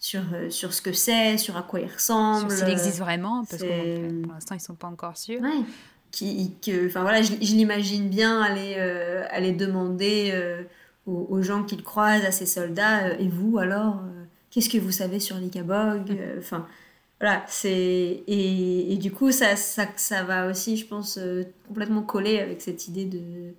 sur, 0.00 0.22
euh, 0.32 0.48
sur 0.48 0.72
ce 0.74 0.80
que 0.80 0.92
c'est, 0.92 1.38
sur 1.38 1.56
à 1.56 1.62
quoi 1.62 1.80
il 1.80 1.92
ressemble. 1.92 2.52
S'il 2.52 2.68
existe 2.68 3.00
vraiment, 3.00 3.44
parce 3.44 3.60
que 3.60 4.22
pour 4.22 4.32
l'instant, 4.32 4.54
ils 4.54 4.58
ne 4.58 4.62
sont 4.62 4.76
pas 4.76 4.86
encore 4.86 5.16
sûrs. 5.16 5.40
Ouais 5.40 5.64
qui, 6.10 6.54
que, 6.64 6.86
enfin 6.86 7.02
voilà, 7.02 7.22
je, 7.22 7.32
l'imagine 7.32 8.08
bien 8.08 8.40
aller, 8.40 8.74
euh, 8.78 9.24
aller 9.30 9.52
demander 9.52 10.30
euh, 10.32 10.62
aux, 11.06 11.42
gens 11.42 11.64
qu'il 11.64 11.82
croise, 11.82 12.24
à 12.24 12.32
ses 12.32 12.46
soldats, 12.46 13.06
euh, 13.06 13.16
et 13.18 13.28
vous 13.28 13.58
alors, 13.58 14.02
qu'est-ce 14.50 14.68
que 14.68 14.78
vous 14.78 14.92
savez 14.92 15.20
sur 15.20 15.36
l'Ikabog 15.36 16.10
mm. 16.10 16.38
Enfin, 16.38 16.66
voilà, 17.20 17.44
c'est 17.48 17.72
et, 18.26 18.92
et, 18.92 18.96
du 18.96 19.10
coup 19.10 19.32
ça, 19.32 19.56
ça, 19.56 19.86
ça, 19.96 20.22
va 20.22 20.48
aussi, 20.48 20.76
je 20.76 20.86
pense, 20.86 21.18
complètement 21.66 22.02
coller 22.02 22.38
avec 22.38 22.60
cette 22.60 22.86
idée 22.88 23.06
de 23.06 23.54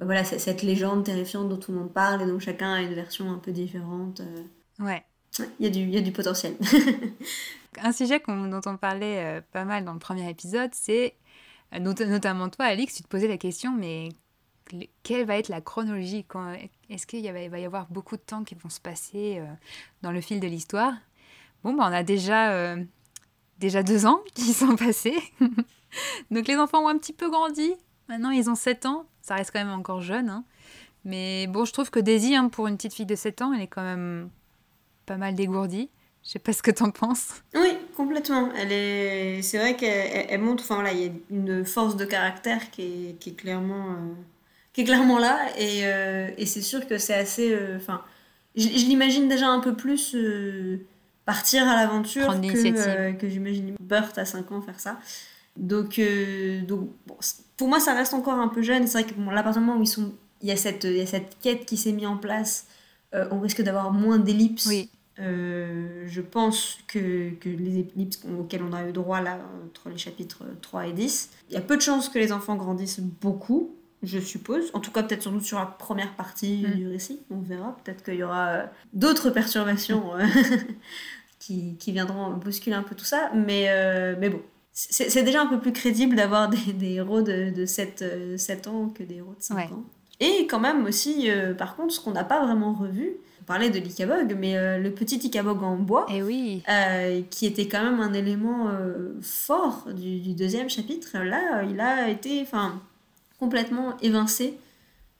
bah 0.00 0.06
voilà 0.06 0.24
cette 0.24 0.62
légende 0.62 1.04
terrifiante 1.04 1.48
dont 1.48 1.56
tout 1.56 1.70
le 1.70 1.78
monde 1.78 1.92
parle 1.92 2.22
et 2.22 2.26
dont 2.26 2.40
chacun 2.40 2.72
a 2.72 2.82
une 2.82 2.94
version 2.94 3.30
un 3.30 3.38
peu 3.38 3.52
différente. 3.52 4.20
Ouais. 4.80 5.04
Il 5.60 5.64
y, 5.64 5.68
a 5.68 5.70
du, 5.70 5.80
il 5.80 5.94
y 5.94 5.96
a 5.96 6.00
du 6.00 6.10
potentiel. 6.10 6.54
un 7.82 7.92
sujet 7.92 8.20
dont 8.26 8.60
on 8.66 8.76
parlait 8.76 9.42
pas 9.52 9.64
mal 9.64 9.84
dans 9.84 9.92
le 9.92 9.98
premier 10.00 10.28
épisode, 10.28 10.70
c'est 10.72 11.14
notamment 11.80 12.48
toi, 12.48 12.66
Alix, 12.66 12.94
tu 12.94 13.02
te 13.02 13.08
posais 13.08 13.28
la 13.28 13.38
question, 13.38 13.72
mais 13.72 14.10
quelle 15.02 15.26
va 15.26 15.36
être 15.36 15.48
la 15.48 15.60
chronologie 15.60 16.24
Est-ce 16.90 17.06
qu'il 17.06 17.30
va 17.30 17.58
y 17.58 17.64
avoir 17.64 17.86
beaucoup 17.88 18.16
de 18.16 18.22
temps 18.22 18.44
qui 18.44 18.54
vont 18.54 18.68
se 18.68 18.80
passer 18.80 19.38
euh, 19.38 19.46
dans 20.02 20.12
le 20.12 20.20
fil 20.20 20.40
de 20.40 20.46
l'histoire? 20.46 20.94
Bon, 21.62 21.74
bah, 21.74 21.86
on 21.88 21.92
a 21.92 22.02
déjà, 22.02 22.52
euh, 22.52 22.82
déjà 23.58 23.82
deux 23.82 24.06
ans 24.06 24.20
qui 24.34 24.52
sont 24.52 24.76
passés. 24.76 25.18
Donc 26.30 26.48
les 26.48 26.56
enfants 26.56 26.84
ont 26.84 26.88
un 26.88 26.98
petit 26.98 27.12
peu 27.12 27.30
grandi. 27.30 27.74
Maintenant, 28.08 28.30
ils 28.30 28.50
ont 28.50 28.54
7 28.54 28.86
ans. 28.86 29.06
Ça 29.22 29.36
reste 29.36 29.50
quand 29.52 29.64
même 29.64 29.72
encore 29.72 30.02
jeune. 30.02 30.28
Hein. 30.28 30.44
Mais 31.04 31.46
bon, 31.46 31.64
je 31.64 31.72
trouve 31.72 31.90
que 31.90 32.00
Daisy, 32.00 32.34
hein, 32.34 32.48
pour 32.48 32.66
une 32.66 32.76
petite 32.76 32.94
fille 32.94 33.06
de 33.06 33.14
7 33.14 33.42
ans, 33.42 33.52
elle 33.52 33.62
est 33.62 33.68
quand 33.68 33.82
même 33.82 34.30
pas 35.06 35.16
mal 35.16 35.34
dégourdie. 35.34 35.90
Je 36.22 36.30
sais 36.30 36.38
pas 36.38 36.52
ce 36.52 36.62
que 36.62 36.70
t'en 36.70 36.90
penses. 36.90 37.42
Oui, 37.54 37.76
complètement. 37.94 38.50
Elle 38.56 38.72
est, 38.72 39.42
c'est 39.42 39.58
vrai 39.58 39.76
qu'elle 39.76 40.26
elle 40.28 40.40
montre, 40.40 40.64
enfin 40.64 40.82
là, 40.82 40.92
il 40.92 41.00
y 41.00 41.06
a 41.06 41.10
une 41.30 41.64
force 41.64 41.96
de 41.96 42.04
caractère 42.04 42.70
qui 42.70 42.82
est, 42.82 43.18
qui 43.18 43.30
est 43.30 43.34
clairement, 43.34 43.92
euh, 43.92 44.14
qui 44.72 44.82
est 44.82 44.84
clairement 44.84 45.18
là, 45.18 45.38
et, 45.58 45.86
euh, 45.86 46.30
et 46.36 46.46
c'est 46.46 46.62
sûr 46.62 46.86
que 46.86 46.98
c'est 46.98 47.14
assez, 47.14 47.52
euh, 47.52 47.76
enfin, 47.76 48.02
je, 48.56 48.68
l'imagine 48.68 49.28
déjà 49.28 49.48
un 49.48 49.60
peu 49.60 49.74
plus 49.74 50.16
partir 51.24 51.66
à 51.68 51.76
l'aventure 51.76 52.28
que, 52.40 53.12
que 53.12 53.28
j'imagine 53.28 53.74
Burt 53.80 54.16
à 54.18 54.24
5 54.24 54.52
ans 54.52 54.60
faire 54.60 54.80
ça. 54.80 54.98
Donc, 55.56 56.00
donc 56.66 56.90
bon, 57.06 57.16
pour 57.56 57.68
moi, 57.68 57.80
ça 57.80 57.94
reste 57.94 58.14
encore 58.14 58.34
un 58.34 58.48
peu 58.48 58.62
jeune. 58.62 58.86
C'est 58.86 59.02
vrai 59.02 59.10
que 59.10 59.18
bon, 59.18 59.30
l'appartement 59.30 59.76
où 59.76 59.82
ils 59.82 59.86
sont, 59.86 60.12
il 60.42 60.48
y 60.48 60.52
a 60.52 60.56
cette, 60.56 60.84
il 60.84 60.96
y 60.96 61.00
a 61.00 61.06
cette 61.06 61.38
quête 61.40 61.64
qui 61.64 61.76
s'est 61.76 61.92
mise 61.92 62.06
en 62.06 62.16
place. 62.16 62.66
on 63.12 63.40
risque 63.40 63.62
d'avoir 63.62 63.92
moins 63.92 64.18
d'ellipses. 64.18 64.66
Oui 64.66 64.90
je 65.18 66.20
pense 66.20 66.78
que, 66.86 67.30
que, 67.34 67.48
les 67.48 67.80
ellipses 67.80 68.20
auxquelles 68.38 68.62
on 68.62 68.72
a 68.72 68.88
eu 68.88 68.92
droit 68.92 69.20
là, 69.20 69.38
entre 69.66 69.88
les 69.88 69.98
chapitres 69.98 70.44
3 70.60 70.88
et 70.88 70.92
10, 70.92 71.30
il 71.50 71.54
y 71.54 71.56
a 71.56 71.60
peu 71.60 71.76
de 71.76 71.82
chances 71.82 72.08
que 72.08 72.18
les 72.18 72.32
enfants 72.32 72.56
grandissent 72.56 73.00
beaucoup, 73.00 73.74
je 74.02 74.18
suppose. 74.18 74.70
En 74.74 74.80
tout 74.80 74.90
cas, 74.90 75.02
peut-être 75.02 75.22
surtout 75.22 75.40
sur 75.40 75.58
la 75.58 75.66
première 75.66 76.14
partie 76.14 76.64
mm. 76.66 76.74
du 76.74 76.88
récit, 76.88 77.20
on 77.30 77.40
verra. 77.40 77.76
Peut-être 77.84 78.02
qu'il 78.04 78.16
y 78.16 78.22
aura 78.22 78.48
euh, 78.48 78.66
d'autres 78.92 79.30
perturbations 79.30 80.16
euh, 80.16 80.26
qui, 81.38 81.76
qui, 81.76 81.92
viendront 81.92 82.30
bousculer 82.32 82.76
un 82.76 82.82
peu 82.82 82.94
tout 82.94 83.04
ça. 83.04 83.30
Mais, 83.34 83.68
mais 84.18 84.30
bon, 84.30 84.42
c'est 84.72 85.22
déjà 85.22 85.42
un 85.42 85.46
peu 85.46 85.60
plus 85.60 85.72
crédible 85.72 86.16
d'avoir 86.16 86.48
des, 86.48 86.72
des, 86.72 86.94
héros 86.94 87.22
de, 87.22 87.50
de 87.50 87.66
7, 87.66 88.36
7, 88.36 88.66
ans 88.66 88.88
que 88.88 89.04
des 89.04 89.16
héros 89.16 89.34
de 89.38 89.42
5 89.42 89.72
ans. 89.72 89.84
Et 90.20 90.46
quand 90.46 90.60
même 90.60 90.84
aussi, 90.84 91.28
par 91.58 91.76
contre, 91.76 91.92
ce 91.92 92.00
qu'on 92.00 92.12
n'a 92.12 92.24
pas 92.24 92.44
vraiment 92.44 92.72
revu, 92.72 93.16
on 93.44 93.46
parlait 93.46 93.68
de 93.68 93.78
l'Ikabog, 93.78 94.34
mais 94.38 94.56
euh, 94.56 94.78
le 94.78 94.90
petit 94.90 95.16
Ikabog 95.16 95.62
en 95.62 95.76
bois, 95.76 96.06
eh 96.10 96.22
oui. 96.22 96.62
Euh, 96.66 97.20
qui 97.28 97.44
était 97.44 97.68
quand 97.68 97.84
même 97.84 98.00
un 98.00 98.14
élément 98.14 98.68
euh, 98.70 99.12
fort 99.20 99.86
du, 99.94 100.32
deuxième 100.32 100.70
chapitre, 100.70 101.18
là, 101.18 101.62
il 101.62 101.78
a 101.78 102.08
été 102.08 102.46
complètement 103.38 103.98
évincé, 104.00 104.58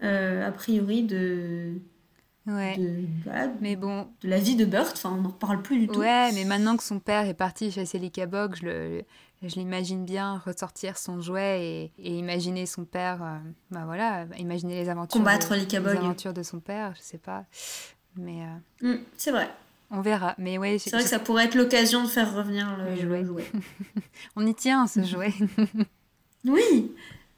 a 0.01 0.51
priori, 0.53 1.03
de, 1.03 1.73
Ouais. 2.47 2.77
mais 3.61 3.75
bon. 3.75 4.07
de 4.23 4.29
la 4.29 4.39
vie 4.39 4.57
de 4.57 4.65
Burt, 4.65 4.93
enfin 4.93 5.15
on 5.17 5.23
n'en 5.23 5.31
parle 5.31 5.63
plus 5.63 5.79
du 5.79 5.89
tout. 5.89 5.99
Ouais, 5.99 6.31
mais 6.33 6.45
maintenant 6.45 6.77
que 6.77 6.83
son 6.83 6.99
père 6.99 7.27
est 7.27 7.35
parti 7.35 7.71
chasser 7.71 7.99
l'Ikabog, 7.99 8.57
je, 8.57 8.67
le, 8.67 9.03
je 9.43 9.55
l'imagine 9.55 10.05
bien 10.05 10.43
ressortir 10.45 10.99
son 10.99 11.23
jouet 11.23 11.63
et, 11.63 11.93
et 11.99 12.19
imaginer 12.19 12.67
son 12.67 12.85
père, 12.85 13.41
bah 13.71 13.85
voilà, 13.87 14.27
imaginer 14.39 14.75
les 14.75 14.91
aventures. 14.91 15.19
Combattre 15.19 15.55
l'Ikabog. 15.55 15.95
Les 15.95 15.99
aventures 15.99 16.35
de 16.35 16.43
son 16.43 16.61
père, 16.61 16.93
je 16.97 17.03
sais 17.03 17.19
pas. 17.19 17.47
Mais 18.17 18.43
euh, 18.83 18.95
mm, 18.95 19.01
c'est 19.17 19.31
vrai. 19.31 19.51
On 19.91 20.01
verra. 20.01 20.35
Mais 20.39 20.59
ouais, 20.59 20.79
c'est 20.79 20.91
vrai 20.91 21.03
que 21.03 21.09
ça 21.09 21.19
pourrait 21.19 21.45
être 21.45 21.55
l'occasion 21.55 22.03
de 22.03 22.09
faire 22.09 22.35
revenir 22.35 22.77
le, 22.77 22.97
jouet. 23.25 23.45
On 24.37 24.47
y 24.47 24.55
tient, 24.55 24.87
ce 24.87 25.03
jouet. 25.03 25.33
oui, 26.45 26.93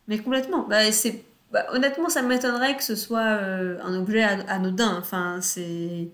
mais 0.09 0.19
complètement. 0.19 0.67
Bah, 0.67 0.91
c'est... 0.93 1.25
Bah, 1.53 1.67
honnêtement, 1.73 2.09
ça 2.09 2.23
m'étonnerait 2.23 2.77
que 2.77 2.83
ce 2.83 2.97
soit 2.97 3.21
euh, 3.21 3.79
un 3.83 3.95
objet 3.99 4.23
anodin. 4.23 4.99
Enfin, 4.99 5.39
c'est 5.41 6.11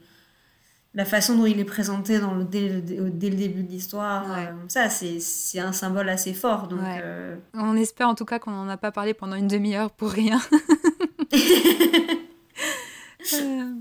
la 0.94 1.04
façon 1.04 1.36
dont 1.36 1.46
il 1.46 1.58
est 1.58 1.64
présenté 1.64 2.18
dans 2.18 2.34
le, 2.34 2.44
dès, 2.44 2.68
le, 2.68 2.80
dès 2.80 3.30
le 3.30 3.36
début 3.36 3.62
de 3.62 3.70
l'histoire, 3.70 4.30
euh, 4.30 4.52
ça, 4.68 4.90
c'est 4.90 5.58
un 5.58 5.72
symbole 5.72 6.08
assez 6.08 6.34
fort. 6.34 6.68
Donc, 6.68 6.80
euh, 6.82 7.36
On 7.54 7.76
espère 7.76 8.08
en 8.08 8.14
tout 8.14 8.26
cas 8.26 8.38
qu'on 8.38 8.50
n'en 8.50 8.68
a 8.68 8.76
pas 8.76 8.92
parlé 8.92 9.14
pendant 9.14 9.36
une 9.36 9.48
demi-heure 9.48 9.90
pour 9.90 10.10
rien. 10.10 10.40
Euh, 13.34 13.72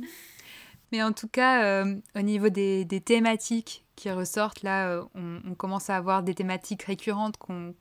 mais 0.91 1.01
en 1.01 1.13
tout 1.13 1.27
cas, 1.27 1.83
au 2.15 2.21
niveau 2.21 2.49
des, 2.49 2.85
des, 2.85 3.01
thématiques 3.01 3.83
qui 3.95 4.11
ressortent, 4.11 4.61
là, 4.61 5.03
on, 5.15 5.55
commence 5.55 5.89
à 5.89 5.97
avoir 5.97 6.21
des 6.21 6.35
thématiques 6.35 6.83
récurrentes 6.83 7.37
qu'on 7.37 7.73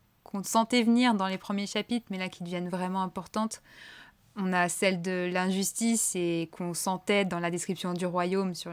sentait 0.42 0.82
venir 0.82 1.14
dans 1.14 1.26
les 1.26 1.38
premiers 1.38 1.66
chapitres, 1.66 2.06
mais 2.10 2.18
là 2.18 2.28
qui 2.28 2.42
deviennent 2.42 2.68
vraiment 2.68 3.02
importantes. 3.02 3.62
On 4.36 4.52
a 4.52 4.68
celle 4.68 5.02
de 5.02 5.28
l'injustice 5.32 6.14
et 6.14 6.48
qu'on 6.52 6.74
sentait 6.74 7.24
dans 7.24 7.40
la 7.40 7.50
description 7.50 7.92
du 7.92 8.06
royaume 8.06 8.54
sur 8.54 8.70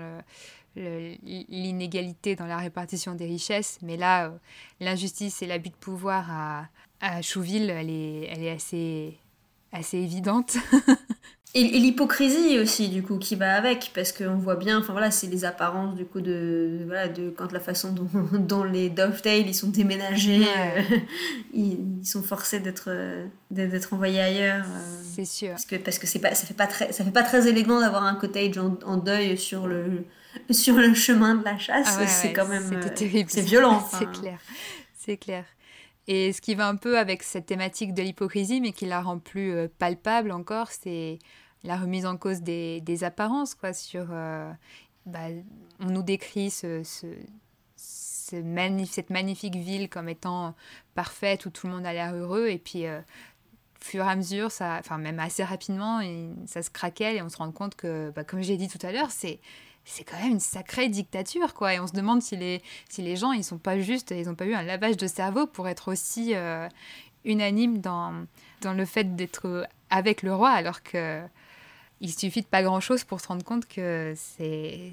l'inégalité 0.76 2.36
dans 2.36 2.46
la 2.46 2.58
répartition 2.58 3.16
des 3.16 3.26
richesses. 3.26 3.80
Mais 3.82 3.98
là, 3.98 4.28
euh, 4.28 4.38
l'injustice 4.80 5.42
et 5.42 5.48
l'abus 5.48 5.70
de 5.70 5.76
pouvoir 5.76 6.30
à, 7.02 7.22
Chouville, 7.22 7.70
elle 7.70 7.90
est, 7.90 8.58
assez 9.72 9.98
évidente. 9.98 10.58
Et, 11.54 11.64
l'hypocrisie 11.64 12.60
aussi, 12.60 12.90
du 12.90 13.02
coup, 13.02 13.18
qui 13.18 13.36
va 13.36 13.56
avec, 13.56 13.92
parce 13.96 14.12
qu'on 14.12 14.36
voit 14.36 14.58
bien, 14.58 14.80
enfin 14.80 14.92
voilà, 14.92 15.12
c'est 15.12 15.28
les 15.28 15.46
apparences, 15.46 15.96
du 15.96 16.06
coup, 16.06 16.22
de, 16.22 16.82
voilà, 16.86 17.08
de 17.08 17.30
quand 17.30 17.52
la 17.52 17.60
façon 17.60 17.94
dont, 17.94 18.08
dont 18.40 18.64
les 18.64 18.90
Dovetail, 18.90 19.46
ils 19.48 19.56
sont 19.56 19.70
déménagés, 19.70 20.46
euh, 20.46 20.82
ils, 21.54 22.06
sont 22.06 22.22
forcés 22.22 22.60
d'être 22.60 22.90
d'être 23.50 23.94
envoyés 23.94 24.22
ailleurs. 24.22 24.66
Euh, 24.66 25.02
c'est 25.16 25.26
sûr. 25.26 25.50
Parce 25.50 25.66
que, 25.66 25.76
parce 25.78 26.00
que 26.00 26.20
pas, 26.20 26.36
ça 26.36 26.46
fait 26.46 26.54
pas 26.54 26.68
très, 26.68 26.92
ça 26.92 27.04
fait 27.04 27.12
pas 27.12 27.24
très 27.24 27.48
élégant 27.48 27.80
d'avoir 27.80 28.04
un 28.04 28.16
cottage 28.16 28.58
en, 28.58 28.98
deuil 28.98 29.38
sur 29.38 29.68
le, 29.68 30.06
sur 30.52 30.76
le 30.76 30.94
chemin 30.94 31.36
de 31.36 31.44
la 31.44 31.58
chasse. 31.58 31.98
Ah 32.00 32.08
c'est 32.08 32.34
quand 32.34 32.48
même... 32.48 32.82
C'est 32.96 33.42
violent. 33.42 33.86
c'est 34.00 34.12
clair. 34.12 34.40
C'est 34.96 35.18
clair. 35.18 35.46
Et 36.08 36.32
ce 36.32 36.42
qui 36.42 36.56
va 36.56 36.68
un 36.68 36.78
peu 36.78 36.98
avec 36.98 37.22
cette 37.22 37.46
thématique 37.48 37.94
de 37.94 38.02
l'hypocrisie, 38.02 38.62
mais 38.62 38.72
qui 38.72 38.86
la 38.86 39.02
rend 39.02 39.20
plus 39.20 39.52
euh, 39.54 39.68
palpable 39.78 40.32
encore, 40.32 40.70
c'est 40.72 41.20
la 41.64 41.76
remise 41.76 42.06
en 42.06 42.18
cause 42.18 42.42
des, 42.42 43.04
apparences, 43.04 43.56
quoi, 43.56 43.74
sur... 43.74 44.08
Euh, 44.12 44.52
bah, 45.06 45.28
on 45.80 45.88
nous 45.88 46.04
décrit 46.04 46.50
ce, 46.50 46.84
ce, 46.84 47.08
cette 47.76 49.10
magnifique 49.10 49.56
ville 49.56 49.90
comme 49.90 50.08
étant 50.08 50.56
parfaite, 50.96 51.46
où 51.46 51.50
tout 51.50 51.68
le 51.68 51.74
monde 51.74 51.86
a 51.86 51.94
l'air 51.94 52.14
heureux, 52.14 52.48
et 52.48 52.58
puis... 52.58 52.86
Euh, 52.86 53.02
fur 53.80 54.04
et 54.04 54.10
à 54.10 54.16
mesure, 54.16 54.48
enfin 54.48 54.98
même 54.98 55.20
assez 55.20 55.44
rapidement, 55.44 56.02
ça 56.48 56.64
se 56.64 56.72
craquelle 56.72 57.16
et 57.16 57.22
on 57.22 57.30
se 57.30 57.38
rend 57.38 57.52
compte 57.52 57.76
que, 57.76 58.10
bah, 58.10 58.24
comme 58.24 58.42
j'ai 58.42 58.58
dit 58.58 58.68
tout 58.68 58.80
à 58.82 58.92
l'heure, 58.92 59.12
c'est 59.12 59.40
c'est 59.88 60.04
quand 60.04 60.20
même 60.20 60.34
une 60.34 60.40
sacrée 60.40 60.90
dictature, 60.90 61.54
quoi. 61.54 61.74
Et 61.74 61.80
on 61.80 61.88
se 61.88 61.94
demande 61.94 62.22
si 62.22 62.36
les, 62.36 62.62
si 62.90 63.02
les 63.02 63.16
gens, 63.16 63.32
ils 63.32 63.44
sont 63.44 63.58
pas 63.58 63.80
juste, 63.80 64.12
ils 64.12 64.28
n'ont 64.28 64.36
pas 64.36 64.46
eu 64.46 64.54
un 64.54 64.62
lavage 64.62 64.98
de 64.98 65.08
cerveau 65.08 65.48
pour 65.48 65.68
être 65.68 65.92
aussi 65.92 66.36
euh, 66.36 66.68
unanimes 67.24 67.80
dans, 67.80 68.26
dans 68.62 68.74
le 68.74 68.86
fait 68.86 69.16
d'être 69.16 69.66
avec 69.90 70.24
le 70.24 70.36
roi, 70.36 70.50
alors 70.52 70.84
que 70.84 71.24
il 72.02 72.14
suffit 72.14 72.42
de 72.42 72.48
pas 72.48 72.62
grand-chose 72.62 73.06
pour 73.06 73.22
se 73.22 73.28
rendre 73.28 73.44
compte 73.44 73.68
que 73.68 74.14
c'est... 74.16 74.92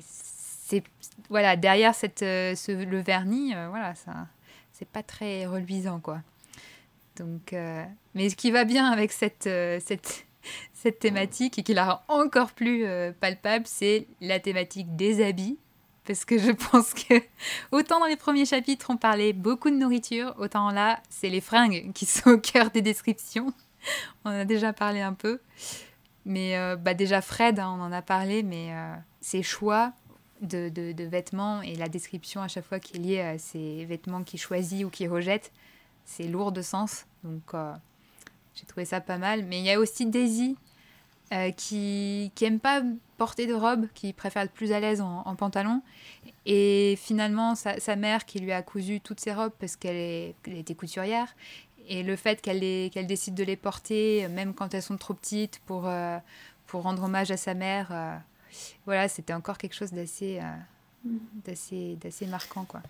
Voilà, 1.28 1.56
derrière 1.56 1.94
cette, 1.94 2.22
euh, 2.22 2.54
ce, 2.54 2.72
le 2.72 3.00
vernis, 3.00 3.54
euh, 3.54 3.68
voilà, 3.68 3.94
ça 3.94 4.12
c'est 4.72 4.88
pas 4.88 5.02
très 5.02 5.44
reluisant, 5.46 6.00
quoi. 6.00 6.20
Donc, 7.16 7.54
mais 8.14 8.28
ce 8.28 8.34
qui 8.34 8.50
va 8.50 8.64
bien 8.64 8.90
avec 8.90 9.12
cette, 9.12 9.44
cette 9.44 10.26
cette 10.84 10.98
thématique 10.98 11.58
et 11.58 11.62
qui 11.62 11.72
la 11.72 11.94
rend 11.94 12.02
encore 12.08 12.52
plus 12.52 12.84
euh, 12.84 13.10
palpable, 13.18 13.64
c'est 13.66 14.06
la 14.20 14.38
thématique 14.38 14.94
des 14.96 15.24
habits. 15.24 15.58
Parce 16.06 16.26
que 16.26 16.38
je 16.38 16.52
pense 16.70 16.92
que 16.92 17.14
autant 17.72 18.00
dans 18.00 18.06
les 18.06 18.16
premiers 18.16 18.44
chapitres 18.44 18.88
on 18.90 18.98
parlait 18.98 19.32
beaucoup 19.32 19.70
de 19.70 19.76
nourriture, 19.76 20.34
autant 20.38 20.70
là 20.70 21.00
c'est 21.08 21.30
les 21.30 21.40
fringues 21.40 21.90
qui 21.94 22.04
sont 22.04 22.32
au 22.32 22.38
cœur 22.38 22.70
des 22.70 22.82
descriptions. 22.82 23.54
On 24.26 24.30
a 24.30 24.44
déjà 24.44 24.72
parlé 24.72 25.00
un 25.00 25.14
peu. 25.14 25.40
Mais 26.26 26.56
euh, 26.56 26.76
bah 26.76 26.94
déjà 26.94 27.20
Fred, 27.20 27.58
hein, 27.58 27.76
on 27.78 27.82
en 27.82 27.92
a 27.92 28.00
parlé, 28.00 28.42
mais 28.42 28.68
euh, 28.72 28.94
ses 29.20 29.42
choix 29.42 29.92
de, 30.40 30.70
de, 30.70 31.04
vêtements 31.04 31.60
et 31.60 31.74
la 31.74 31.86
description 31.86 32.40
à 32.40 32.48
chaque 32.48 32.64
fois 32.64 32.80
qui 32.80 32.96
est 32.96 32.98
liée 32.98 33.20
à 33.20 33.36
ces 33.36 33.84
vêtements 33.84 34.22
qu'il 34.22 34.40
choisit 34.40 34.86
ou 34.86 34.88
qu'il 34.88 35.10
rejette, 35.10 35.52
c'est 36.06 36.24
lourd 36.24 36.50
de 36.50 36.62
sens. 36.62 37.04
Donc 37.24 37.52
j'ai 38.54 38.64
trouvé 38.64 38.86
ça 38.86 39.02
pas 39.02 39.18
mal. 39.18 39.44
Mais 39.44 39.58
il 39.58 39.66
y 39.66 39.70
a 39.70 39.78
aussi 39.78 40.06
Daisy 40.06 40.56
euh, 41.32 41.50
qui 41.52 42.30
n'aime 42.40 42.60
pas 42.60 42.82
porter 43.16 43.46
de 43.46 43.54
robe, 43.54 43.86
qui 43.94 44.12
préfère 44.12 44.42
être 44.42 44.52
plus 44.52 44.72
à 44.72 44.80
l'aise 44.80 45.00
en, 45.00 45.34
pantalon. 45.36 45.82
Et 46.44 46.96
finalement, 47.00 47.54
sa, 47.54 47.96
mère 47.96 48.26
qui 48.26 48.40
lui 48.40 48.52
a 48.52 48.62
cousu 48.62 49.00
toutes 49.00 49.20
ses 49.20 49.32
robes 49.32 49.52
parce 49.58 49.76
qu'elle 49.76 50.34
était 50.46 50.74
couturière. 50.74 51.34
Et 51.88 52.02
le 52.02 52.16
fait 52.16 52.40
qu'elle 52.42 53.06
décide 53.06 53.34
de 53.34 53.44
les 53.44 53.56
porter, 53.56 54.28
même 54.28 54.54
quand 54.54 54.74
elles 54.74 54.82
sont 54.82 54.96
trop 54.96 55.14
petites, 55.14 55.60
pour, 55.66 55.86
euh, 55.86 56.18
pour 56.66 56.82
rendre 56.82 57.04
hommage 57.04 57.30
à 57.30 57.36
sa 57.36 57.54
mère, 57.54 57.88
euh, 57.90 58.16
voilà, 58.84 59.08
c'était 59.08 59.32
encore 59.34 59.58
quelque 59.58 59.74
chose 59.74 59.92
d'assez 59.92 60.40
d'assez 61.44 62.26
marquant. 62.26 62.64
quoi. 62.64 62.80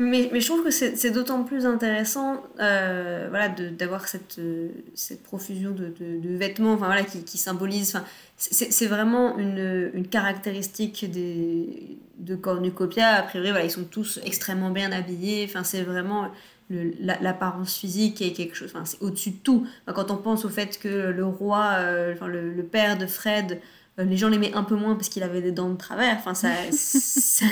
Mais, 0.00 0.30
mais, 0.32 0.40
je 0.40 0.46
trouve 0.46 0.64
que 0.64 0.70
c'est 0.70 1.10
d'autant 1.10 1.44
plus 1.44 1.66
intéressant 1.66 2.42
euh, 2.58 3.26
voilà, 3.28 3.50
d'avoir 3.50 4.08
cette, 4.08 4.38
euh, 4.38 4.70
cette 4.94 5.22
profusion 5.22 5.72
de, 5.72 5.92
de, 6.00 6.36
vêtements 6.38 6.72
enfin, 6.72 6.86
voilà, 6.86 7.02
qui, 7.02 7.22
qui 7.22 7.36
symbolise. 7.36 7.94
Enfin, 7.94 8.06
c'est 8.38 8.86
vraiment 8.86 9.36
une, 9.36 9.90
une, 9.92 10.08
caractéristique 10.08 11.10
des, 11.10 11.98
de 12.16 12.34
cornucopia. 12.34 13.08
A 13.08 13.22
priori, 13.24 13.50
voilà, 13.50 13.66
ils 13.66 13.70
sont 13.70 13.84
tous 13.84 14.18
extrêmement 14.24 14.70
bien 14.70 14.90
habillés. 14.90 15.44
Enfin, 15.46 15.64
c'est 15.64 15.82
vraiment 15.82 16.30
l'apparence 16.70 17.76
physique 17.76 18.22
et 18.22 18.32
quelque 18.32 18.56
chose. 18.56 18.72
Enfin, 18.74 18.86
c'est 18.86 19.02
au-dessus 19.02 19.32
de 19.32 19.38
tout. 19.44 19.66
quand 19.84 20.10
on 20.10 20.16
pense 20.16 20.46
au 20.46 20.48
fait 20.48 20.78
que 20.78 21.10
le 21.10 21.26
roi, 21.26 21.72
euh, 21.74 22.14
enfin, 22.14 22.26
le, 22.26 22.62
père 22.62 22.96
de 22.96 23.04
Fred, 23.04 23.60
les 23.98 24.16
gens 24.16 24.30
l'aimaient 24.30 24.54
un 24.54 24.64
peu 24.64 24.76
moins 24.76 24.94
parce 24.94 25.10
qu'il 25.10 25.24
avait 25.24 25.42
des 25.42 25.52
dents 25.52 25.68
de 25.68 25.76
travers. 25.76 26.16
Enfin, 26.16 26.32
ça, 26.32 26.48
ça, 26.72 27.44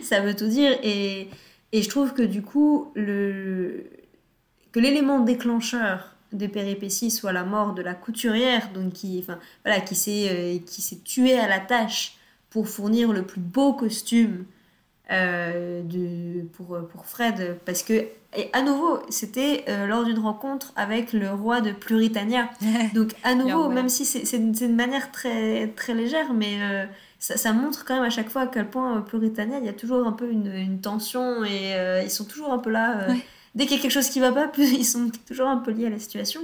ça 0.00 0.20
veut 0.20 0.36
tout 0.36 0.46
dire. 0.46 0.78
Et. 0.84 1.28
Et 1.72 1.82
je 1.82 1.88
trouve 1.88 2.14
que 2.14 2.22
du 2.22 2.42
coup, 2.42 2.92
le... 2.94 3.84
que 4.72 4.80
l'élément 4.80 5.20
déclencheur 5.20 6.16
des 6.32 6.48
péripéties 6.48 7.10
soit 7.10 7.32
la 7.32 7.44
mort 7.44 7.74
de 7.74 7.82
la 7.82 7.94
couturière, 7.94 8.70
donc 8.72 8.92
qui, 8.92 9.18
enfin, 9.22 9.38
voilà, 9.64 9.80
qui 9.80 9.94
s'est 9.94 10.28
euh, 10.30 10.58
qui 10.64 10.82
s'est 10.82 10.98
tuée 10.98 11.38
à 11.38 11.48
la 11.48 11.58
tâche 11.58 12.18
pour 12.50 12.68
fournir 12.68 13.12
le 13.12 13.22
plus 13.24 13.40
beau 13.40 13.72
costume 13.72 14.44
euh, 15.10 15.82
de, 15.82 16.42
pour, 16.48 16.78
pour 16.88 17.06
Fred, 17.06 17.58
parce 17.64 17.82
que, 17.82 18.06
et 18.36 18.50
à 18.52 18.60
nouveau, 18.60 19.00
c'était 19.08 19.64
euh, 19.68 19.86
lors 19.86 20.04
d'une 20.04 20.18
rencontre 20.18 20.72
avec 20.76 21.14
le 21.14 21.30
roi 21.30 21.62
de 21.62 21.72
Pluritania. 21.72 22.50
Donc, 22.94 23.14
à 23.24 23.34
nouveau, 23.34 23.70
même 23.70 23.88
si 23.88 24.04
c'est 24.04 24.36
une 24.36 24.76
manière 24.76 25.10
très, 25.10 25.68
très 25.68 25.94
légère, 25.94 26.34
mais 26.34 26.58
ça, 27.18 27.52
montre 27.52 27.84
quand 27.84 27.96
même 27.96 28.04
à 28.04 28.10
chaque 28.10 28.30
fois 28.30 28.42
à 28.42 28.46
quel 28.46 28.68
point 28.68 28.98
euh, 28.98 29.00
Pluritania, 29.00 29.58
il 29.58 29.66
y 29.66 29.68
a 29.68 29.72
toujours 29.72 30.06
un 30.06 30.12
peu 30.12 30.30
une, 30.30 30.80
tension 30.80 31.44
et 31.44 31.74
euh, 31.74 32.02
ils 32.02 32.10
sont 32.10 32.24
toujours 32.24 32.52
un 32.52 32.58
peu 32.58 32.70
là. 32.70 33.08
Euh, 33.08 33.14
dès 33.54 33.66
qu'il 33.66 33.76
y 33.76 33.78
a 33.80 33.82
quelque 33.82 33.92
chose 33.92 34.08
qui 34.08 34.20
va 34.20 34.32
pas, 34.32 34.50
ils 34.58 34.84
sont 34.84 35.10
toujours 35.26 35.48
un 35.48 35.58
peu 35.58 35.72
liés 35.72 35.86
à 35.86 35.90
la 35.90 35.98
situation. 35.98 36.40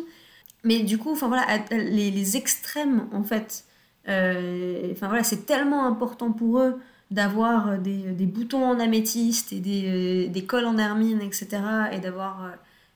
Mais 0.65 0.81
du 0.81 0.99
coup, 0.99 1.13
enfin 1.13 1.29
voilà, 1.29 1.47
les, 1.71 2.11
les 2.11 2.37
extrêmes 2.37 3.07
en 3.13 3.23
fait, 3.23 3.65
enfin 4.07 5.09
voilà, 5.09 5.23
c'est 5.23 5.47
tellement 5.47 5.87
important 5.87 6.33
pour 6.33 6.59
eux 6.59 6.81
d'avoir 7.11 7.79
des, 7.79 7.99
des, 8.13 8.27
boutons 8.27 8.65
en 8.65 8.81
améthyste 8.81 9.53
et 9.53 9.61
des, 9.61 10.27
des 10.29 10.45
cols 10.45 10.65
en 10.65 10.79
hermine, 10.79 11.21
etc. 11.21 11.61
et 11.93 11.99
d'avoir 11.99 12.51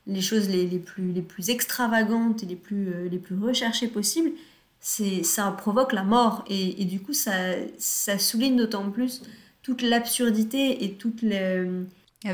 les 0.06 0.22
choses 0.22 0.48
les, 0.48 0.66
les, 0.66 0.78
plus, 0.78 1.12
les 1.12 1.20
plus 1.20 1.50
extravagantes 1.50 2.42
et 2.42 2.46
les 2.46 2.56
plus, 2.56 3.08
les 3.10 3.18
plus 3.18 3.38
recherchées 3.38 3.86
possibles 3.86 4.30
ça 4.80 5.50
provoque 5.52 5.92
la 5.92 6.04
mort. 6.04 6.44
Et, 6.48 6.82
et 6.82 6.84
du 6.84 7.00
coup 7.00 7.12
ça, 7.12 7.32
ça 7.78 8.18
souligne 8.18 8.56
d'autant 8.56 8.90
plus 8.90 9.22
toute 9.62 9.82
l'absurdité 9.82 10.84
et 10.84 10.94
toute 10.94 11.22
la 11.22 11.64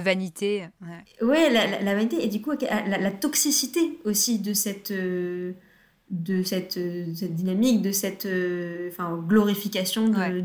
vanité 0.01 0.68
ouais, 1.20 1.51
la, 1.51 1.80
la, 1.80 1.95
vanité 1.95 2.24
et 2.24 2.28
du 2.28 2.40
coup 2.40 2.53
la, 2.53 2.99
la 2.99 3.11
toxicité 3.11 3.99
aussi 4.05 4.38
de 4.38 4.55
cette 4.55 4.92
euh, 4.92 5.53
de 6.11 6.42
cette, 6.42 6.78
cette 7.14 7.34
dynamique 7.34 7.82
de 7.82 7.90
cette 7.90 8.26
euh, 8.26 8.88
enfin 8.90 9.16
glorification 9.26 10.09
de, 10.09 10.40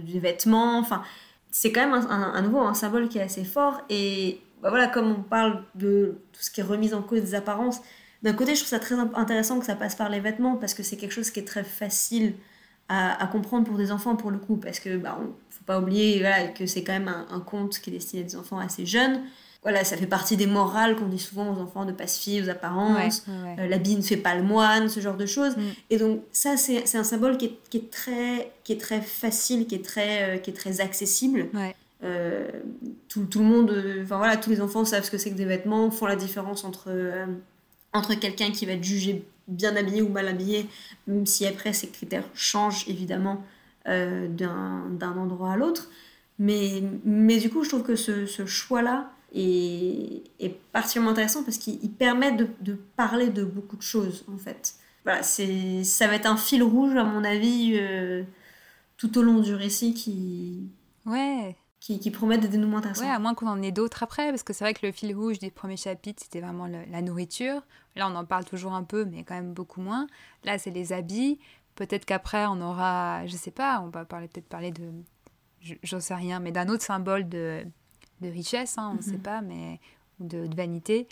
des 0.00 0.18
vêtements. 0.18 0.78
Enfin 0.78 1.02
c'est 1.50 1.72
quand 1.72 1.80
même 1.80 1.94
un, 1.94 2.32
un, 2.34 2.42
nouveau 2.42 2.60
un 2.60 2.74
symbole 2.74 3.08
qui 3.08 3.18
est 3.18 3.22
assez 3.22 3.44
fort. 3.44 3.80
Et 3.90 4.40
bah 4.62 4.70
voilà 4.70 4.86
comme 4.86 5.10
on 5.10 5.22
parle 5.22 5.64
de 5.74 6.18
tout 6.32 6.42
ce 6.42 6.50
qui 6.50 6.60
est 6.60 6.64
remise 6.64 6.94
en 6.94 7.02
cause 7.02 7.20
des 7.20 7.34
apparences 7.34 7.80
d'un 8.22 8.32
côté, 8.34 8.54
je 8.54 8.60
trouve 8.60 8.68
ça 8.68 8.78
très 8.78 8.94
intéressant 8.94 9.58
que 9.58 9.66
ça 9.66 9.74
passe 9.74 9.94
par 9.94 10.08
les 10.10 10.20
vêtements 10.20 10.56
parce 10.56 10.74
que 10.74 10.82
c'est 10.82 10.96
quelque 10.96 11.12
chose 11.12 11.30
qui 11.30 11.40
est 11.40 11.46
très 11.46 11.64
facile 11.64 12.34
à, 12.88 13.28
comprendre 13.30 13.64
pour 13.66 13.76
des 13.76 13.92
enfants 13.92 14.16
pour 14.16 14.32
le 14.32 14.38
coup, 14.38 14.56
parce 14.56 14.80
que 14.80 14.96
bah, 14.96 15.16
faut 15.48 15.64
pas 15.64 15.78
oublier 15.78 16.18
voilà, 16.18 16.48
que 16.48 16.66
c'est 16.66 16.82
quand 16.82 16.92
même 16.92 17.06
un, 17.06 17.26
un, 17.30 17.38
conte 17.38 17.78
qui 17.78 17.90
est 17.90 17.92
destiné 17.92 18.22
à 18.22 18.24
des 18.24 18.34
enfants 18.34 18.58
assez 18.58 18.84
jeunes. 18.84 19.20
Voilà, 19.62 19.84
ça 19.84 19.96
fait 19.96 20.06
partie 20.06 20.38
des 20.38 20.46
morales 20.46 20.96
qu'on 20.96 21.06
dit 21.06 21.18
souvent 21.18 21.54
aux 21.54 21.60
enfants 21.60 21.84
de 21.84 21.92
pas 21.92 22.06
se 22.06 22.18
fier 22.18 22.42
aux 22.42 22.48
apparences, 22.48 23.26
euh, 23.28 23.66
l'habit 23.68 23.94
ne 23.94 24.00
fait 24.00 24.16
pas 24.16 24.34
le 24.34 24.42
moine, 24.42 24.88
ce 24.88 25.00
genre 25.00 25.18
de 25.18 25.26
choses. 25.26 25.56
Mm. 25.56 25.60
Et 25.90 25.98
donc 25.98 26.22
ça, 26.32 26.56
c'est 26.56 26.96
un 26.96 27.04
symbole 27.04 27.36
qui 27.36 27.44
est, 27.44 27.58
qui 27.68 27.76
est, 27.76 27.90
très, 27.90 28.52
qui 28.64 28.72
est 28.72 28.80
très 28.80 29.02
facile, 29.02 29.66
qui 29.66 29.74
est 29.74 29.84
très, 29.84 30.22
euh, 30.22 30.38
qui 30.38 30.50
est 30.50 30.54
très 30.54 30.80
accessible. 30.80 31.48
Euh, 32.02 32.48
tout, 33.08 33.26
tout, 33.26 33.40
le 33.40 33.44
monde, 33.44 34.00
enfin 34.02 34.16
voilà, 34.16 34.38
tous 34.38 34.48
les 34.48 34.62
enfants 34.62 34.86
savent 34.86 35.04
ce 35.04 35.10
que 35.10 35.18
c'est 35.18 35.30
que 35.30 35.36
des 35.36 35.44
vêtements, 35.44 35.90
font 35.90 36.06
la 36.06 36.16
différence 36.16 36.64
entre, 36.64 36.90
entre 37.92 38.14
quelqu'un 38.14 38.50
qui 38.50 38.66
va 38.66 38.72
être 38.72 38.84
jugé 38.84 39.24
bien 39.48 39.74
habillé 39.76 40.02
ou 40.02 40.08
mal 40.08 40.28
habillé, 40.28 40.66
même 41.06 41.26
si 41.26 41.46
après 41.46 41.72
ces 41.72 41.88
critères 41.88 42.24
changent 42.34 42.88
évidemment 42.88 43.44
euh, 43.88 44.28
d'un 44.28 45.16
endroit 45.16 45.52
à 45.52 45.56
l'autre. 45.56 45.90
Mais, 46.38 46.82
mais 47.04 47.38
du 47.38 47.50
coup, 47.50 47.64
je 47.64 47.68
trouve 47.68 47.82
que 47.82 47.96
ce, 47.96 48.26
ce 48.26 48.46
choix-là 48.46 49.12
est, 49.34 50.22
particulièrement 50.72 51.10
intéressant 51.12 51.42
parce 51.42 51.58
qu'il 51.58 51.90
permet 51.90 52.32
de, 52.32 52.48
de, 52.60 52.74
parler 52.96 53.28
de 53.28 53.44
beaucoup 53.44 53.76
de 53.76 53.82
choses 53.82 54.24
en 54.32 54.38
fait. 54.38 54.74
Voilà, 55.04 55.22
ça 55.22 56.06
va 56.06 56.14
être 56.14 56.26
un 56.26 56.36
fil 56.36 56.62
rouge 56.62 56.94
à 56.96 57.04
mon 57.04 57.24
avis 57.24 57.72
euh, 57.74 58.22
tout 58.96 59.18
au 59.18 59.22
long 59.22 59.40
du 59.40 59.54
récit 59.54 59.94
qui, 59.94 60.68
ouais 61.06 61.56
qui, 61.80 61.98
qui 61.98 62.10
promettent 62.10 62.40
des 62.40 62.48
dénouements 62.48 62.78
intéressants. 62.78 63.04
Ouais, 63.04 63.10
à 63.10 63.18
moins 63.18 63.34
qu'on 63.34 63.48
en 63.48 63.60
ait 63.62 63.72
d'autres 63.72 64.02
après, 64.02 64.28
parce 64.28 64.42
que 64.42 64.52
c'est 64.52 64.64
vrai 64.64 64.74
que 64.74 64.86
le 64.86 64.92
fil 64.92 65.14
rouge 65.14 65.38
des 65.38 65.50
premiers 65.50 65.78
chapitres, 65.78 66.22
c'était 66.22 66.40
vraiment 66.40 66.66
la 66.66 67.02
nourriture. 67.02 67.62
Là, 67.96 68.08
on 68.08 68.14
en 68.14 68.24
parle 68.24 68.44
toujours 68.44 68.74
un 68.74 68.84
peu, 68.84 69.04
mais 69.06 69.24
quand 69.24 69.34
même 69.34 69.54
beaucoup 69.54 69.80
moins. 69.80 70.06
Là, 70.44 70.58
c'est 70.58 70.70
les 70.70 70.92
habits. 70.92 71.38
Peut-être 71.76 72.04
qu'après, 72.04 72.44
on 72.46 72.60
aura, 72.60 73.26
je 73.26 73.36
sais 73.36 73.50
pas, 73.50 73.80
on 73.80 73.88
va 73.88 74.04
parler 74.04 74.28
peut-être 74.28 74.48
parler 74.48 74.70
de, 74.70 74.92
j'en 75.82 76.00
sais 76.00 76.14
rien, 76.14 76.38
mais 76.38 76.52
d'un 76.52 76.68
autre 76.68 76.82
symbole 76.82 77.28
de, 77.28 77.64
de 78.20 78.28
richesse, 78.28 78.76
hein, 78.76 78.90
on 78.92 78.96
ne 78.96 79.02
sait 79.02 79.12
mhm. 79.12 79.22
pas, 79.22 79.40
mais 79.40 79.80
de 80.20 80.54
vanité. 80.54 81.08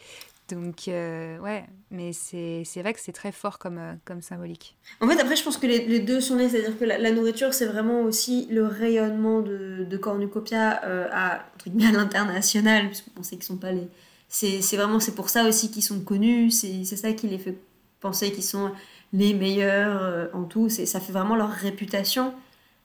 Donc, 0.48 0.88
euh, 0.88 1.38
ouais, 1.38 1.66
mais 1.90 2.12
c'est 2.12 2.64
vrai 2.76 2.94
que 2.94 3.00
c'est 3.00 3.12
très 3.12 3.32
fort 3.32 3.58
comme, 3.58 3.78
euh, 3.78 3.92
comme 4.04 4.22
symbolique. 4.22 4.76
En 5.00 5.08
fait, 5.08 5.20
après, 5.20 5.36
je 5.36 5.44
pense 5.44 5.58
que 5.58 5.66
les, 5.66 5.86
les 5.86 6.00
deux 6.00 6.20
sont 6.20 6.36
nés, 6.36 6.48
c'est-à-dire 6.48 6.78
que 6.78 6.84
la, 6.84 7.10
nourriture, 7.10 7.52
c'est 7.52 7.66
vraiment 7.66 8.02
aussi 8.02 8.48
le 8.50 8.64
rayonnement 8.64 9.40
de, 9.40 9.84
de 9.84 9.96
Cornucopia 9.96 10.82
euh, 10.84 11.08
à, 11.12 11.34
à 11.34 11.92
l'international, 11.92 12.86
puisqu'on 12.86 13.22
sait 13.22 13.36
qu'ils 13.36 13.44
sont 13.44 13.58
pas 13.58 13.72
les. 13.72 13.88
C'est 14.30 14.76
vraiment, 14.76 15.00
c'est 15.00 15.14
pour 15.14 15.30
ça 15.30 15.44
aussi 15.48 15.70
qu'ils 15.70 15.82
sont 15.82 16.00
connus, 16.00 16.50
c'est 16.50 16.84
ça 16.84 17.12
qui 17.12 17.28
les 17.28 17.38
fait 17.38 17.56
penser 18.00 18.30
qu'ils 18.30 18.44
sont 18.44 18.70
les 19.14 19.32
meilleurs 19.32 20.28
en 20.34 20.44
tout, 20.44 20.68
ça 20.68 21.00
fait 21.00 21.12
vraiment 21.12 21.34
leur 21.34 21.48
réputation. 21.48 22.34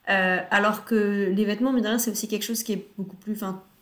alors 0.05 0.85
que 0.85 1.29
les 1.35 1.43
vêtements, 1.43 1.73
mais 1.73 1.81
c'est 1.99 2.11
aussi 2.11 2.29
quelque 2.29 2.45
chose 2.45 2.63
qui 2.63 2.71
est 2.71 2.87
beaucoup 2.97 3.17
plus 3.17 3.37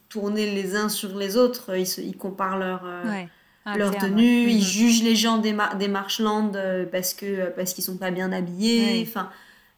tourné 0.10 0.56
les 0.56 0.76
uns 0.76 0.90
sur 0.90 1.16
les 1.16 1.38
autres, 1.38 1.78
ils, 1.78 2.04
ils 2.04 2.18
comparent 2.18 2.58
leur. 2.58 2.84
Ah, 3.66 3.78
leur 3.78 3.96
tenue, 3.96 4.50
ils 4.50 4.64
jugent 4.64 5.04
les 5.04 5.16
gens 5.16 5.38
des, 5.38 5.56
des 5.78 5.88
marshlands 5.88 6.52
euh, 6.56 6.86
parce 6.86 7.14
que 7.14 7.26
euh, 7.26 7.50
parce 7.56 7.74
qu'ils 7.74 7.84
sont 7.84 7.98
pas 7.98 8.10
bien 8.10 8.32
habillés. 8.32 9.06
Enfin, 9.08 9.30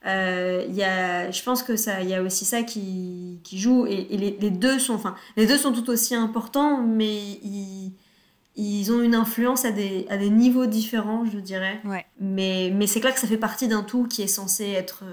euh, 0.05 0.65
y 0.69 0.83
a, 0.83 1.29
je 1.31 1.43
pense 1.43 1.63
que 1.63 1.75
ça, 1.75 2.01
il 2.01 2.09
y 2.09 2.13
a 2.13 2.21
aussi 2.21 2.45
ça 2.45 2.63
qui, 2.63 3.39
qui 3.43 3.59
joue 3.59 3.85
et, 3.85 4.07
les, 4.09 4.37
les, 4.39 4.49
deux 4.51 4.79
sont, 4.79 4.93
enfin, 4.93 5.15
les 5.35 5.47
deux 5.47 5.57
sont 5.57 5.73
tout 5.73 5.89
aussi 5.89 6.15
importants, 6.15 6.81
mais 6.81 7.13
ils, 7.43 7.91
ils 8.55 8.91
ont 8.91 9.01
une 9.01 9.15
influence 9.15 9.65
à 9.65 9.71
des, 9.71 10.05
à 10.09 10.17
des 10.17 10.29
niveaux 10.29 10.65
différents, 10.65 11.25
je 11.25 11.39
dirais. 11.39 11.81
Ouais. 11.83 12.05
Mais, 12.21 12.71
mais 12.73 12.87
c'est 12.87 13.01
clair 13.01 13.13
que 13.13 13.19
ça 13.19 13.27
fait 13.27 13.37
partie 13.37 13.67
d'un 13.67 13.83
tout 13.83 14.07
qui 14.07 14.21
est 14.21 14.27
censé 14.27 14.69
être 14.71 15.03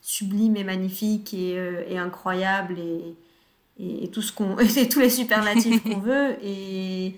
sublime 0.00 0.56
et 0.56 0.64
magnifique 0.64 1.32
et, 1.32 1.56
et 1.88 1.98
incroyable 1.98 2.76
et, 2.78 3.16
et, 3.78 4.08
tout 4.08 4.22
ce 4.22 4.32
qu'on, 4.32 4.56
tous 4.90 5.00
les 5.00 5.10
superlatifs 5.10 5.82
qu'on 5.88 5.98
veut 5.98 6.36
et 6.42 7.16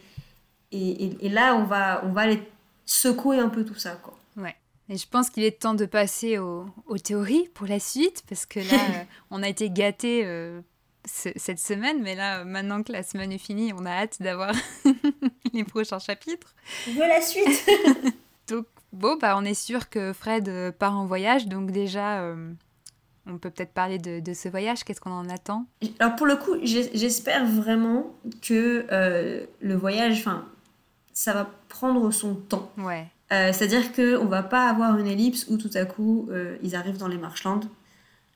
et, 0.73 1.27
et, 1.27 1.29
là, 1.29 1.57
on 1.57 1.65
va, 1.65 2.03
on 2.05 2.13
va 2.13 2.23
aller 2.23 2.43
secouer 2.85 3.39
un 3.39 3.49
peu 3.49 3.65
tout 3.65 3.75
ça. 3.75 3.93
Quoi. 3.93 4.19
Ouais. 4.37 4.57
Et 4.89 4.97
je 4.97 5.07
pense 5.09 5.31
qu'il 5.31 5.45
est 5.45 5.61
temps 5.61 5.75
de 5.75 5.87
passer 5.87 6.39
aux, 6.39 6.67
aux, 6.87 6.99
théories 6.99 7.49
pour 7.55 7.67
la 7.67 7.79
suite, 7.79 8.25
parce 8.29 8.47
que 8.47 8.61
là, 8.61 8.65
euh, 9.01 9.05
on 9.31 9.43
a 9.43 9.49
été 9.49 9.71
gâtés 9.71 10.23
euh, 10.25 10.61
cette 11.05 11.59
semaine, 11.59 12.03
mais 12.03 12.15
là, 12.15 12.45
maintenant 12.45 12.83
que 12.83 12.93
la 12.93 13.03
semaine 13.03 13.33
est 13.33 13.39
finie, 13.39 13.73
on 13.75 13.85
a 13.87 13.91
hâte 13.91 14.21
d'avoir 14.21 14.55
les 15.53 15.65
prochains 15.65 15.99
chapitres. 15.99 16.55
Veux 16.87 17.07
la 17.07 17.21
suite 17.21 17.69
Donc, 18.49 18.67
bon, 18.93 19.17
bah, 19.21 19.35
on 19.37 19.45
est 19.45 19.55
sûr 19.55 19.91
que 19.91 20.13
Fred 20.15 20.49
euh, 20.49 20.73
part 20.73 20.99
en 20.99 21.07
voyage, 21.07 21.47
donc 21.47 21.71
déjà 21.71 22.25
on 23.31 23.37
peut 23.37 23.51
peut-être 23.51 23.75
parler 23.75 23.99
de, 23.99 24.21
de, 24.21 24.33
ce 24.33 24.49
voyage. 24.49 24.85
Qu'est-ce 24.85 25.03
qu'on 25.03 25.11
en 25.11 25.29
attend? 25.29 25.67
Alors 25.99 26.17
pour 26.17 26.27
le 26.27 26.37
coup, 26.37 26.55
j'espère 26.63 27.45
vraiment 27.45 28.15
que 28.41 28.87
le 29.61 29.77
voyage, 29.77 30.21
enfin 30.21 30.47
ça 31.19 31.33
va 31.33 31.51
prendre 31.69 32.13
son 32.13 32.37
temps. 32.37 32.71
Ouais. 32.79 33.09
Euh, 33.33 33.53
c'est-à-dire 33.53 33.93
qu'on 33.93 34.27
va 34.27 34.45
pas 34.45 34.69
avoir 34.69 34.97
une 34.99 35.09
ellipse 35.09 35.47
où 35.49 35.57
tout 35.57 35.71
à 35.75 35.85
coup 35.85 36.29
euh, 36.31 36.57
ils 36.63 36.77
arrivent 36.77 36.97
dans 36.97 37.09
les 37.09 37.19
Marshlands. 37.19 37.63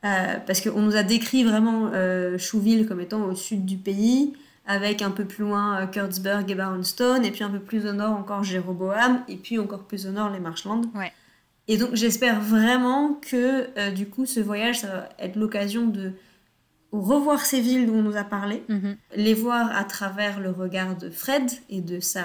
Euh, 0.05 0.39
parce 0.45 0.61
qu'on 0.61 0.81
nous 0.81 0.97
a 0.97 1.05
décrit 1.05 1.45
vraiment 1.45 1.93
Chouville 2.39 2.89
comme 2.89 3.01
étant 3.01 3.23
au 3.23 3.37
sud 3.37 3.65
du 3.65 3.77
pays, 3.77 4.33
avec 4.67 5.01
un 5.01 5.13
peu 5.13 5.25
plus 5.25 5.45
loin 5.45 5.87
Kurtzburg 5.87 6.51
et 6.51 6.57
Barnstone, 6.57 7.25
et 7.25 7.31
puis 7.31 7.45
un 7.45 7.51
peu 7.51 7.61
plus 7.61 7.87
au 7.87 7.93
nord 7.93 8.17
encore 8.17 8.43
Jéroboam, 8.43 9.23
et 9.29 9.37
puis 9.37 9.61
encore 9.61 9.85
plus 9.85 10.09
au 10.09 10.11
nord 10.11 10.31
les 10.31 10.41
Marshlands. 10.41 10.83
Ouais. 10.97 11.13
Et 11.69 11.77
donc 11.77 11.95
j'espère 11.95 12.41
vraiment 12.41 13.15
que 13.15 13.91
du 13.91 14.09
coup 14.09 14.27
ce 14.27 14.41
voyage, 14.41 14.81
ça 14.81 14.89
va 14.89 15.09
être 15.21 15.37
l'occasion 15.37 15.87
de 15.87 16.11
revoir 17.01 17.45
ces 17.45 17.61
villes 17.61 17.87
dont 17.87 17.95
on 17.95 18.03
nous 18.03 18.17
a 18.17 18.25
parlé, 18.25 18.63
mhm. 18.69 18.97
les 19.17 19.35
voir 19.35 19.75
à 19.75 19.85
travers 19.85 20.41
le 20.41 20.51
regard 20.51 20.97
de 20.97 21.09
Fred 21.09 21.51
et 21.71 21.81
de, 21.81 22.01
sa, 22.01 22.25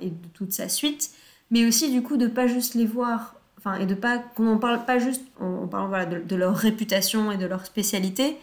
et 0.00 0.10
de 0.10 0.28
toute 0.32 0.52
sa 0.52 0.68
suite, 0.68 1.10
mais 1.50 1.66
aussi 1.66 1.90
du 1.90 2.02
coup 2.02 2.16
de 2.16 2.26
pas 2.26 2.46
juste 2.46 2.74
les 2.74 2.86
voir, 2.86 3.36
enfin, 3.58 3.74
et 3.74 3.86
de 3.86 3.94
pas 3.94 4.18
qu'on 4.18 4.54
en 4.54 4.58
parle 4.58 4.84
pas 4.86 4.98
juste 4.98 5.22
en, 5.40 5.66
parlant 5.66 5.88
voilà, 5.88 6.06
de, 6.06 6.36
leur 6.36 6.56
réputation 6.56 7.30
et 7.30 7.36
de 7.36 7.46
leur 7.46 7.66
spécialité, 7.66 8.38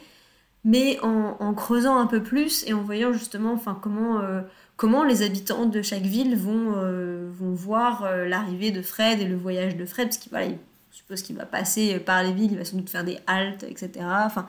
mais 0.64 1.00
en, 1.02 1.54
creusant 1.54 1.98
un 1.98 2.08
peu 2.08 2.22
plus 2.24 2.68
et 2.68 2.74
en 2.74 2.82
voyant 2.82 3.14
justement 3.14 3.54
enfin, 3.54 3.78
comment, 3.80 4.20
euh, 4.20 4.42
comment 4.78 5.04
les 5.04 5.22
habitants 5.22 5.66
de 5.66 5.82
chaque 5.82 6.04
ville 6.04 6.36
vont, 6.36 6.74
euh, 6.76 7.30
vont 7.32 7.54
voir 7.54 8.04
euh, 8.04 8.28
l'arrivée 8.28 8.72
de 8.72 8.82
Fred 8.82 9.20
et 9.20 9.26
le 9.26 9.36
voyage 9.36 9.78
de 9.78 9.86
Fred, 9.86 10.08
parce 10.08 10.18
qu'il 10.18 10.32
voilà, 10.32 10.48
je 10.92 10.98
suppose 10.98 11.22
qu'il 11.24 11.36
va 11.36 11.46
passer 11.46 12.00
par 12.00 12.24
les 12.24 12.34
villes, 12.34 12.52
il 12.52 12.58
va 12.58 12.66
sans 12.66 12.78
doute 12.78 12.90
faire 12.90 13.04
des 13.04 13.20
haltes, 13.28 13.64
etc. 13.64 13.92
Enfin, 14.26 14.48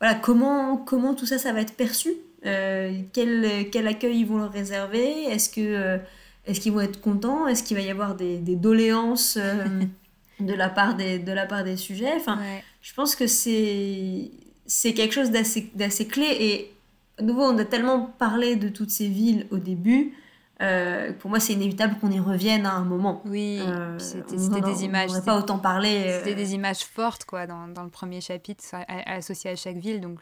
voilà, 0.00 0.14
comment, 0.14 0.76
comment 0.76 1.14
tout 1.14 1.26
ça, 1.26 1.38
ça 1.38 1.52
va 1.52 1.60
être 1.60 1.74
perçu? 1.74 2.10
Euh, 2.46 2.92
quel, 3.12 3.68
quel, 3.70 3.88
accueil 3.88 4.20
ils 4.20 4.26
vont 4.26 4.38
leur 4.38 4.52
réserver? 4.52 5.24
Est-ce 5.24 5.50
que 5.50 5.60
euh, 5.60 5.98
est-ce 6.46 6.60
qu'ils 6.60 6.72
vont 6.72 6.80
être 6.80 7.00
contents? 7.00 7.46
Est-ce 7.46 7.62
qu'il 7.62 7.76
va 7.76 7.82
y 7.82 7.90
avoir 7.90 8.14
des, 8.14 8.38
des 8.38 8.56
doléances 8.56 9.36
euh, 9.40 9.64
de, 10.40 10.54
la 10.54 10.68
part 10.68 10.94
des, 10.94 11.18
de 11.18 11.32
la 11.32 11.46
part 11.46 11.64
des 11.64 11.76
sujets? 11.76 12.14
Enfin, 12.16 12.38
Je 12.80 12.94
pense 12.94 13.16
que 13.16 13.26
c'est, 13.26 14.30
c'est 14.66 14.94
quelque 14.94 15.12
chose 15.12 15.30
d'assez, 15.30 15.70
d'assez 15.74 16.06
clé. 16.06 16.26
Et 16.40 16.72
à 17.18 17.22
nouveau, 17.22 17.42
on 17.42 17.58
a 17.58 17.64
tellement 17.64 18.14
parlé 18.18 18.56
de 18.56 18.68
toutes 18.68 18.90
ces 18.90 19.08
villes 19.08 19.46
au 19.50 19.58
début 19.58 20.14
euh, 20.60 21.12
pour 21.12 21.30
moi, 21.30 21.38
c'est 21.38 21.52
inévitable 21.52 21.96
qu'on 22.00 22.10
y 22.10 22.18
revienne 22.18 22.66
à 22.66 22.72
un 22.72 22.84
moment. 22.84 23.22
Oui, 23.26 23.60
euh, 23.60 23.98
c'était 23.98 24.60
des 24.60 24.84
images. 24.84 25.10
On 25.14 25.22
pas 25.22 25.38
autant 25.38 25.58
parlé. 25.58 26.04
Euh, 26.06 26.18
c'était 26.18 26.34
des 26.34 26.54
images 26.54 26.84
fortes, 26.84 27.24
quoi, 27.24 27.46
dans, 27.46 27.68
dans 27.68 27.84
le 27.84 27.90
premier 27.90 28.20
chapitre, 28.20 28.64
associées 29.06 29.50
à 29.50 29.56
chaque 29.56 29.76
ville. 29.76 30.00
Donc, 30.00 30.20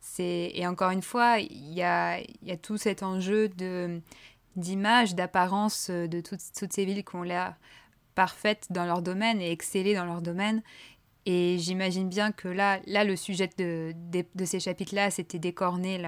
c'est 0.00 0.52
et 0.54 0.66
encore 0.66 0.90
une 0.90 1.02
fois, 1.02 1.38
il 1.38 1.74
y 1.74 1.82
a, 1.82 2.18
y 2.42 2.50
a 2.50 2.56
tout 2.56 2.78
cet 2.78 3.02
enjeu 3.02 3.48
de 3.48 4.00
d'image, 4.56 5.14
d'apparence 5.14 5.88
de 5.88 6.20
toutes, 6.20 6.40
toutes 6.58 6.72
ces 6.72 6.84
villes 6.84 7.04
qui 7.04 7.14
ont 7.14 7.22
l'air 7.22 7.54
parfaites 8.16 8.66
dans 8.70 8.84
leur 8.84 9.02
domaine 9.02 9.40
et 9.40 9.52
exceller 9.52 9.94
dans 9.94 10.04
leur 10.04 10.20
domaine. 10.20 10.62
Et 11.26 11.58
j'imagine 11.58 12.08
bien 12.08 12.32
que 12.32 12.48
là, 12.48 12.80
là 12.86 13.04
le 13.04 13.14
sujet 13.14 13.50
de, 13.58 13.94
de, 14.12 14.44
ces 14.44 14.60
chapitres-là, 14.60 15.10
c'était 15.10 15.38
d'écorner 15.38 16.00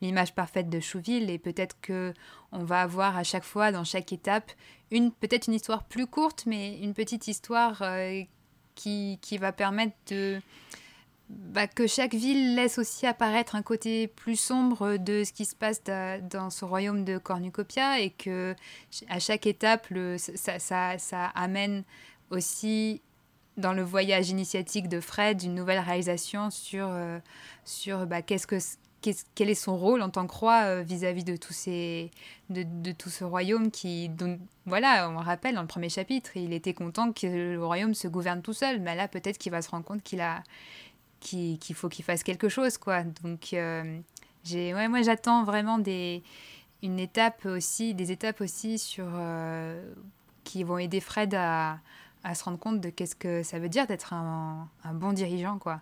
l'image 0.00 0.34
parfaite 0.34 0.68
de 0.68 0.80
Chouville. 0.80 1.30
Et 1.30 1.38
peut-être 1.38 1.76
que 1.80 2.12
on 2.50 2.64
va 2.64 2.82
avoir 2.82 3.16
à 3.16 3.22
chaque 3.24 3.44
fois, 3.44 3.70
dans 3.70 3.84
chaque 3.84 4.12
étape, 4.12 4.50
une 4.90 5.12
peut-être 5.12 5.46
une 5.46 5.54
histoire 5.54 5.84
plus 5.84 6.06
courte, 6.06 6.44
mais 6.46 6.78
une 6.78 6.94
petite 6.94 7.28
histoire 7.28 7.82
euh, 7.82 8.22
qui, 8.74 9.18
qui, 9.22 9.38
va 9.38 9.52
permettre 9.52 9.94
de, 10.08 10.40
bah, 11.28 11.66
que 11.66 11.86
chaque 11.86 12.14
ville 12.14 12.54
laisse 12.54 12.78
aussi 12.78 13.06
apparaître 13.06 13.54
un 13.54 13.62
côté 13.62 14.08
plus 14.08 14.36
sombre 14.36 14.96
de 14.96 15.24
ce 15.24 15.32
qui 15.32 15.44
se 15.44 15.54
passe 15.54 15.82
dans 15.84 16.50
ce 16.50 16.64
royaume 16.64 17.04
de 17.04 17.18
Cornucopia 17.18 18.00
et 18.00 18.10
que 18.10 18.54
à 19.08 19.18
chaque 19.20 19.46
étape, 19.46 19.86
le, 19.90 20.18
ça, 20.18 20.58
ça, 20.58 20.98
ça 20.98 21.26
amène 21.26 21.84
aussi 22.30 23.02
dans 23.56 23.72
le 23.72 23.82
voyage 23.82 24.30
initiatique 24.30 24.88
de 24.88 25.00
Fred, 25.00 25.42
une 25.42 25.54
nouvelle 25.54 25.78
réalisation 25.78 26.50
sur, 26.50 26.86
euh, 26.88 27.18
sur 27.64 28.06
bah, 28.06 28.22
qu'est-ce 28.22 28.46
que 28.46 28.58
quel 29.34 29.50
est 29.50 29.54
son 29.54 29.76
rôle 29.76 30.00
en 30.00 30.08
tant 30.08 30.26
que 30.26 30.32
roi 30.32 30.62
euh, 30.62 30.82
vis-à-vis 30.82 31.24
de, 31.24 31.36
tous 31.36 31.52
ces, 31.52 32.10
de, 32.48 32.92
tout 32.92 33.10
ce 33.10 33.22
royaume 33.22 33.70
qui, 33.70 34.10
voilà, 34.64 35.10
on 35.10 35.18
rappelle 35.18 35.54
dans 35.54 35.60
le 35.60 35.66
premier 35.66 35.90
chapitre, 35.90 36.38
il 36.38 36.54
était 36.54 36.72
content 36.72 37.12
que 37.12 37.26
le 37.26 37.62
royaume 37.62 37.92
se 37.92 38.08
gouverne 38.08 38.40
tout 38.40 38.54
seul, 38.54 38.80
mais 38.80 38.96
là 38.96 39.06
peut-être 39.06 39.36
qu'il 39.36 39.52
va 39.52 39.60
se 39.60 39.68
rendre 39.68 39.84
compte 39.84 40.02
qu'il 40.02 40.20
a 40.22 40.42
qu'il 41.20 41.58
faut 41.74 41.88
qu'il 41.88 42.04
fasse 42.04 42.22
quelque 42.22 42.50
chose, 42.50 42.76
quoi. 42.76 43.02
Donc, 43.22 43.54
euh, 43.54 43.98
j'ai, 44.42 44.74
ouais, 44.74 44.88
moi 44.88 45.02
j'attends 45.02 45.44
vraiment 45.44 45.78
des, 45.78 46.22
une 46.82 46.98
étape 46.98 47.44
aussi, 47.46 47.94
des 47.94 48.10
étapes 48.10 48.40
aussi 48.40 48.78
sur 48.78 49.06
qui 50.44 50.64
vont 50.64 50.78
aider 50.78 51.00
Fred 51.00 51.34
à 51.34 51.78
se 52.32 52.44
rendre 52.44 52.58
compte 52.58 52.80
de 52.80 52.88
qu'est-ce 52.88 53.14
que 53.14 53.42
ça 53.42 53.58
veut 53.58 53.68
dire 53.68 53.86
d'être 53.86 54.14
un, 54.14 54.68
bon 54.94 55.12
dirigeant, 55.12 55.58
quoi. 55.58 55.80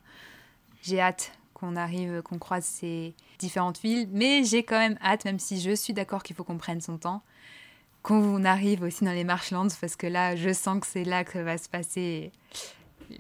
J'ai 0.82 1.01
hâte 1.01 1.32
qu'on 1.55 1.76
arrive, 1.76 2.22
qu'on 2.22 2.38
croise 2.38 2.64
ces 2.64 3.14
différentes 3.38 3.80
villes. 3.80 4.09
Mais 4.11 4.43
j'ai 4.43 4.64
quand 4.64 4.78
même 4.78 4.99
hâte, 5.05 5.24
même 5.24 5.38
si 5.38 5.61
je 5.61 5.74
suis 5.74 5.93
d'accord 5.93 6.24
qu'il 6.24 6.34
faut 6.34 6.43
qu'on 6.43 6.59
prenne 6.59 6.80
son 6.80 6.99
temps, 6.99 7.22
qu'on 8.03 8.45
arrive 8.45 8.82
aussi 8.82 9.05
dans 9.05 9.12
les 9.12 9.22
Marshlands, 9.22 9.68
parce 9.80 9.95
que 9.95 10.09
là, 10.09 10.34
je 10.34 10.53
sens 10.53 10.80
que 10.80 10.86
c'est 10.86 11.05
là 11.05 11.22
que 11.22 11.38
va 11.38 11.59
se 11.59 11.68
passer 11.68 12.32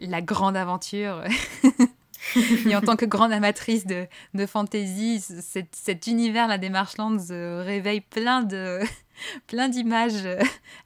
la 0.00 0.20
grande 0.20 0.56
aventure. 0.56 1.22
Et 2.66 2.76
en 2.76 2.80
tant 2.80 2.96
que 2.96 3.04
grande 3.04 3.32
amatrice 3.32 3.86
de, 3.86 4.06
de 4.34 4.46
fantasy, 4.46 5.20
cet, 5.20 6.06
univers-là 6.06 6.58
des 6.58 6.70
Marshlands 6.70 7.18
euh, 7.30 7.62
réveille 7.64 8.00
plein 8.00 8.42
de 8.42 8.80
plein 9.46 9.68
d'images 9.68 10.28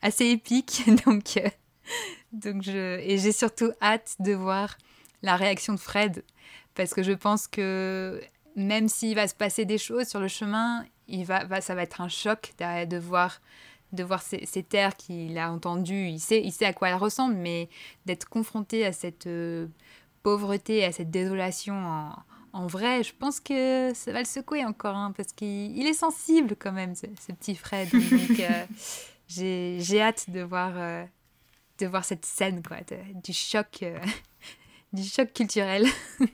assez 0.03 0.27
épiques. 0.27 0.85
Donc, 1.07 1.37
euh, 1.37 1.49
donc 2.37 2.63
je, 2.63 2.99
et 3.01 3.19
j'ai 3.19 3.33
surtout 3.33 3.73
hâte 3.83 4.17
de 4.19 4.33
voir 4.33 4.77
la 5.23 5.37
réaction 5.37 5.75
de 5.75 5.81
Fred 5.81 6.25
parce 6.75 6.95
que 6.95 7.03
je 7.03 7.13
pense 7.13 7.47
que 7.47 8.21
même 8.55 8.89
s'il 8.89 9.15
va 9.15 9.29
se 9.29 9.35
passer 9.35 9.65
des 9.65 9.79
choses 9.79 10.07
sur 10.07 10.21
le 10.21 10.29
chemin, 10.29 10.85
il 11.09 11.25
va, 11.25 11.61
ça 11.61 11.75
va 11.75 11.83
être 11.83 12.01
un 12.01 12.09
choc 12.09 12.53
de 12.59 12.97
voir, 12.99 13.41
de 13.93 14.03
voir 14.03 14.23
ces, 14.23 14.63
terres 14.63 14.97
qu'il 14.97 15.37
a 15.39 15.51
entendues. 15.51 16.09
Il 16.09 16.21
sait, 16.21 16.43
il 16.43 16.53
sait 16.53 16.67
à 16.67 16.73
quoi 16.73 16.89
elles 16.89 16.95
ressemblent, 16.95 17.37
mais 17.37 17.69
d'être 18.07 18.29
confronté 18.29 18.85
à 18.85 18.93
cette 18.93 19.27
euh, 19.27 19.67
pauvreté, 20.23 20.85
à 20.85 20.93
cette 20.93 21.11
désolation 21.11 22.11
en, 22.53 22.67
vrai, 22.67 23.03
je 23.03 23.13
pense 23.13 23.39
que 23.39 23.93
ça 23.95 24.13
va 24.13 24.21
le 24.21 24.25
secouer 24.25 24.65
encore, 24.65 24.97
hein, 24.97 25.13
parce 25.15 25.35
qu'il 25.35 25.87
est 25.87 25.93
sensible 25.93 26.57
quand 26.59 26.73
même, 26.73 26.95
ce, 26.95 27.07
petit 27.33 27.55
Fred. 27.55 27.91
Donc 27.91 28.41
euh, 28.41 28.65
j'ai 29.79 30.01
hâte 30.01 30.31
de 30.31 30.41
voir, 30.41 30.73
euh, 30.75 31.05
de 31.79 31.87
voir 31.87 32.05
cette 32.05 32.25
scène, 32.25 32.63
quoi, 32.63 32.79
du 33.23 33.33
choc. 33.33 33.85
du 34.93 35.03
choc 35.03 35.33
culturel. 35.33 35.87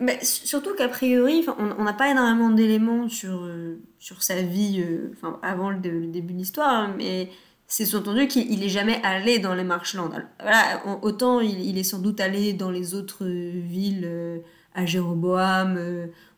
Mais 0.00 0.18
surtout 0.24 0.74
qu'a 0.74 0.88
priori, 0.88 1.44
on 1.58 1.84
n'a 1.84 1.92
pas 1.92 2.10
énormément 2.10 2.48
d'éléments 2.48 3.10
sur, 3.10 3.44
euh, 3.44 3.82
sur 3.98 4.22
sa 4.22 4.40
vie 4.40 4.82
euh, 4.82 5.12
avant 5.42 5.68
le, 5.68 5.78
début 5.78 6.32
de 6.32 6.38
l'histoire, 6.38 6.72
hein, 6.72 6.94
mais 6.96 7.28
c'est 7.66 7.84
sous-entendu 7.84 8.26
qu'il 8.26 8.60
n'est 8.60 8.70
jamais 8.70 8.98
allé 9.04 9.38
dans 9.38 9.54
les 9.54 9.62
Marshlands. 9.62 10.08
Voilà, 10.40 10.82
autant 11.02 11.40
il, 11.40 11.76
est 11.76 11.84
sans 11.84 11.98
doute 11.98 12.18
allé 12.18 12.54
dans 12.54 12.70
les 12.70 12.94
autres 12.94 13.26
villes, 13.26 14.04
euh, 14.06 14.38
à 14.74 14.86
Jéroboam, 14.86 15.78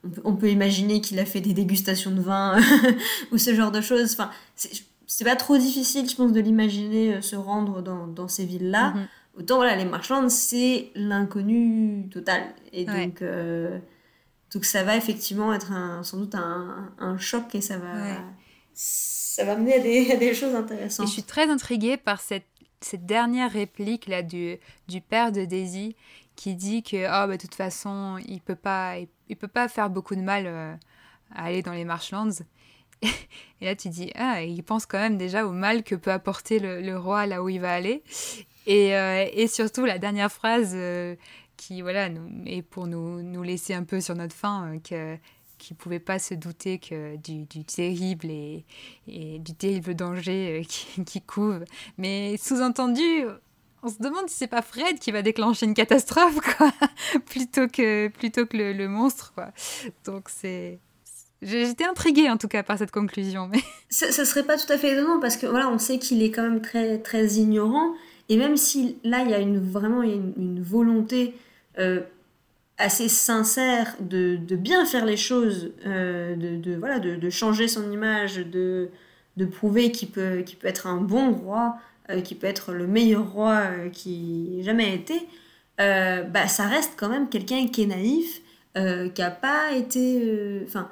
on 0.02 0.08
peut, 0.08 0.20
on, 0.24 0.34
peut, 0.34 0.50
imaginer 0.50 1.00
qu'il 1.00 1.20
a 1.20 1.24
fait 1.24 1.40
des 1.40 1.52
dégustations 1.52 2.10
de 2.10 2.20
vin 2.20 2.58
ou 3.30 3.38
ce 3.38 3.54
genre 3.54 3.70
de 3.70 3.80
choses. 3.80 4.14
Enfin, 4.14 4.30
c'est 5.16 5.24
pas 5.24 5.36
trop 5.36 5.58
difficile, 5.58 6.08
je 6.08 6.16
pense, 6.16 6.32
de 6.32 6.40
l'imaginer 6.40 7.20
se 7.20 7.36
rendre 7.36 7.82
dans, 7.82 8.06
dans 8.06 8.28
ces 8.28 8.46
villes-là. 8.46 8.94
Mm-hmm. 8.94 9.40
Autant, 9.40 9.56
voilà, 9.56 9.76
les 9.76 9.84
marchandes, 9.84 10.30
c'est 10.30 10.90
l'inconnu 10.94 12.08
total. 12.10 12.42
Et 12.72 12.86
donc, 12.86 13.20
euh, 13.20 13.78
donc, 14.54 14.64
ça 14.64 14.84
va 14.84 14.96
effectivement 14.96 15.52
être 15.52 15.70
un, 15.70 16.02
sans 16.02 16.16
doute 16.16 16.34
un, 16.34 16.94
un, 16.98 17.18
choc 17.18 17.54
et 17.54 17.60
ça 17.60 17.76
va, 17.76 18.22
ça 18.72 19.44
va 19.44 19.56
mener 19.56 19.74
à 19.74 19.80
des, 19.80 20.12
à 20.12 20.16
des, 20.16 20.32
choses 20.32 20.54
intéressantes. 20.54 21.04
Et 21.04 21.08
je 21.08 21.12
suis 21.12 21.22
très 21.24 21.50
intriguée 21.50 21.98
par 21.98 22.22
cette, 22.22 22.48
cette 22.80 23.04
dernière 23.04 23.52
réplique 23.52 24.06
là 24.06 24.22
du, 24.22 24.56
du 24.88 25.02
père 25.02 25.30
de 25.30 25.44
Daisy 25.44 25.94
qui 26.36 26.54
dit 26.54 26.82
que 26.82 27.04
oh, 27.04 27.28
bah, 27.28 27.36
de 27.36 27.36
toute 27.36 27.54
façon, 27.54 28.18
il 28.26 28.40
peut 28.40 28.56
pas, 28.56 28.96
il, 29.28 29.36
peut 29.36 29.48
pas 29.48 29.68
faire 29.68 29.90
beaucoup 29.90 30.14
de 30.14 30.22
mal 30.22 30.44
euh, 30.46 30.74
à 31.34 31.44
aller 31.44 31.62
dans 31.62 31.72
les 31.72 31.84
Marshlands. 31.84 32.30
Et 33.60 33.66
là, 33.66 33.76
tu 33.76 33.88
dis, 33.88 34.10
ah, 34.16 34.42
il 34.42 34.62
pense 34.62 34.86
quand 34.86 34.98
même 34.98 35.16
déjà 35.16 35.46
au 35.46 35.52
mal 35.52 35.84
que 35.84 35.94
peut 35.94 36.10
apporter 36.10 36.58
le, 36.58 36.96
roi 36.98 37.26
là 37.26 37.42
où 37.42 37.48
il 37.48 37.60
va 37.60 37.72
aller. 37.72 38.02
Et, 38.66 38.96
euh, 38.96 39.26
et, 39.32 39.46
surtout, 39.46 39.84
la 39.84 39.98
dernière 39.98 40.32
phrase 40.32 40.72
euh, 40.74 41.14
qui, 41.56 41.82
voilà, 41.82 42.08
nous, 42.08 42.28
est 42.46 42.62
pour 42.62 42.86
nous, 42.86 43.22
nous 43.22 43.42
laisser 43.42 43.74
un 43.74 43.84
peu 43.84 44.00
sur 44.00 44.14
notre 44.14 44.34
faim, 44.34 44.72
euh, 44.74 44.78
que, 44.78 45.20
qui 45.58 45.74
ne 45.74 45.78
pouvait 45.78 46.00
pas 46.00 46.18
se 46.18 46.34
douter 46.34 46.78
que 46.78 47.16
du, 47.16 47.46
terrible 47.64 48.28
et, 48.30 48.64
du 49.06 49.54
terrible 49.54 49.94
danger 49.94 50.64
qui, 50.68 51.04
qui 51.04 51.20
couve. 51.20 51.64
Mais 51.98 52.36
sous-entendu, 52.38 53.26
on 53.84 53.88
se 53.88 53.98
demande 53.98 54.28
si 54.28 54.36
c'est 54.36 54.46
pas 54.48 54.62
Fred 54.62 54.98
qui 54.98 55.12
va 55.12 55.22
déclencher 55.22 55.66
une 55.66 55.74
catastrophe, 55.74 56.40
quoi, 56.56 56.72
plutôt 57.26 57.68
que, 57.68 58.08
plutôt 58.08 58.46
que 58.46 58.56
le, 58.56 58.72
le 58.72 58.88
monstre, 58.88 59.32
quoi. 59.34 59.52
Donc 60.04 60.28
c'est... 60.28 60.80
J'étais 61.42 61.84
intriguée 61.84 62.30
en 62.30 62.36
tout 62.36 62.48
cas 62.48 62.62
par 62.62 62.78
cette 62.78 62.92
conclusion. 62.92 63.48
Mais... 63.52 63.58
Ça, 63.90 64.10
ça 64.10 64.24
serait 64.24 64.44
pas 64.44 64.56
tout 64.56 64.72
à 64.72 64.78
fait 64.78 64.92
étonnant 64.92 65.20
parce 65.20 65.36
que 65.36 65.46
voilà, 65.46 65.68
on 65.68 65.78
sait 65.78 65.98
qu'il 65.98 66.22
est 66.22 66.30
quand 66.30 66.42
même 66.42 66.62
très, 66.62 66.96
très 66.98 67.26
ignorant 67.34 67.92
et 68.28 68.36
même 68.38 68.56
si 68.56 68.96
là, 69.04 69.22
il 69.22 69.30
y 69.30 69.34
a 69.34 69.40
une, 69.40 69.58
vraiment 69.58 70.02
une, 70.02 70.62
volonté 70.62 71.34
euh, 71.78 72.00
assez 72.78 73.10
sincère 73.10 73.94
de, 74.00 74.36
de, 74.36 74.56
bien 74.56 74.86
faire 74.86 75.04
les 75.04 75.18
choses, 75.18 75.72
euh, 75.86 76.34
de, 76.36 76.74
voilà, 76.76 76.98
de, 76.98 77.30
changer 77.30 77.68
son 77.68 77.92
image, 77.92 78.36
de, 78.36 78.88
de 79.36 79.44
prouver 79.44 79.92
qu'il 79.92 80.10
peut, 80.10 80.42
qu'il 80.46 80.58
peut 80.58 80.68
être 80.68 80.86
un 80.86 80.96
bon 80.96 81.32
roi, 81.32 81.76
euh, 82.08 82.22
qu'il 82.22 82.38
peut 82.38 82.46
être 82.46 82.72
le 82.72 82.86
meilleur 82.86 83.30
roi 83.30 83.64
qui 83.92 84.58
ait 84.60 84.62
jamais 84.62 84.94
été, 84.94 85.28
bah, 85.78 86.48
ça 86.48 86.68
reste 86.68 86.92
quand 86.96 87.10
même 87.10 87.28
quelqu'un 87.28 87.66
qui 87.66 87.82
est 87.82 87.86
naïf, 87.86 88.40
qui 88.74 89.20
n'a 89.20 89.30
pas 89.30 89.72
été 89.72 90.62
enfin 90.66 90.88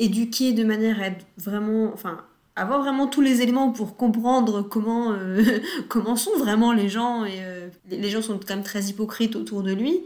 éduqué 0.00 0.52
de 0.52 0.64
manière 0.64 1.00
à 1.00 1.06
être 1.06 1.24
vraiment... 1.36 1.92
Enfin, 1.94 2.18
avoir 2.56 2.80
vraiment 2.80 3.06
tous 3.06 3.20
les 3.20 3.42
éléments 3.42 3.70
pour 3.70 3.96
comprendre 3.96 4.62
comment, 4.62 5.12
euh, 5.12 5.42
comment 5.88 6.16
sont 6.16 6.36
vraiment 6.36 6.72
les 6.72 6.88
gens. 6.88 7.24
Et 7.24 7.38
euh, 7.40 7.68
les 7.88 8.10
gens 8.10 8.22
sont 8.22 8.38
quand 8.38 8.54
même 8.54 8.64
très 8.64 8.84
hypocrites 8.84 9.36
autour 9.36 9.62
de 9.62 9.72
lui. 9.72 10.00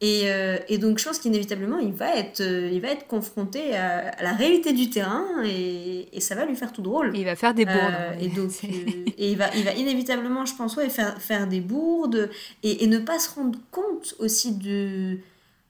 Et, 0.00 0.22
euh, 0.24 0.58
et 0.68 0.78
donc 0.78 0.98
je 0.98 1.04
pense 1.04 1.20
qu'inévitablement, 1.20 1.78
il, 1.78 1.92
va 1.92 2.16
être, 2.16 2.40
il 2.40 2.80
va 2.80 2.88
être 2.88 3.06
confronté 3.06 3.76
à, 3.76 4.20
la 4.20 4.32
réalité 4.32 4.72
du 4.72 4.90
terrain 4.90 5.24
et, 5.44 6.08
et, 6.12 6.18
ça 6.18 6.34
va 6.34 6.44
lui 6.44 6.56
faire 6.56 6.72
tout 6.72 6.82
drôle. 6.82 7.12
il 7.14 7.24
va 7.24 7.36
faire 7.36 7.54
des 7.54 7.64
bourdes. 7.64 7.94
et 8.20 8.26
donc 8.26 8.50
et 8.64 9.30
il, 9.30 9.38
va, 9.38 9.54
il 9.54 9.62
va 9.62 9.74
inévitablement, 9.74 10.44
je 10.44 10.56
pense, 10.56 10.74
ouais, 10.74 10.88
faire, 10.88 11.22
faire 11.22 11.46
des 11.46 11.60
bourdes 11.60 12.30
et, 12.64 12.82
et 12.82 12.88
ne 12.88 12.98
pas 12.98 13.20
se 13.20 13.32
rendre 13.32 13.60
compte 13.70 14.16
aussi 14.18 14.56
de... 14.56 15.18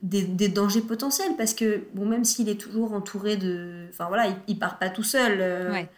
Des, 0.03 0.23
des, 0.23 0.49
dangers 0.49 0.81
potentiels 0.81 1.37
parce 1.39 1.55
que 1.55 1.85
bon 1.95 2.07
même 2.07 2.25
s'il 2.25 2.49
est 2.49 2.61
toujours 2.61 2.93
entouré 2.93 3.37
de 3.37 3.87
enfin 3.89 4.09
voilà 4.09 4.27
il, 4.27 4.35
il 4.49 4.59
part 4.59 4.81
pas 4.81 4.91
tout 4.91 5.05
seul 5.05 5.39
ouais 5.71 5.89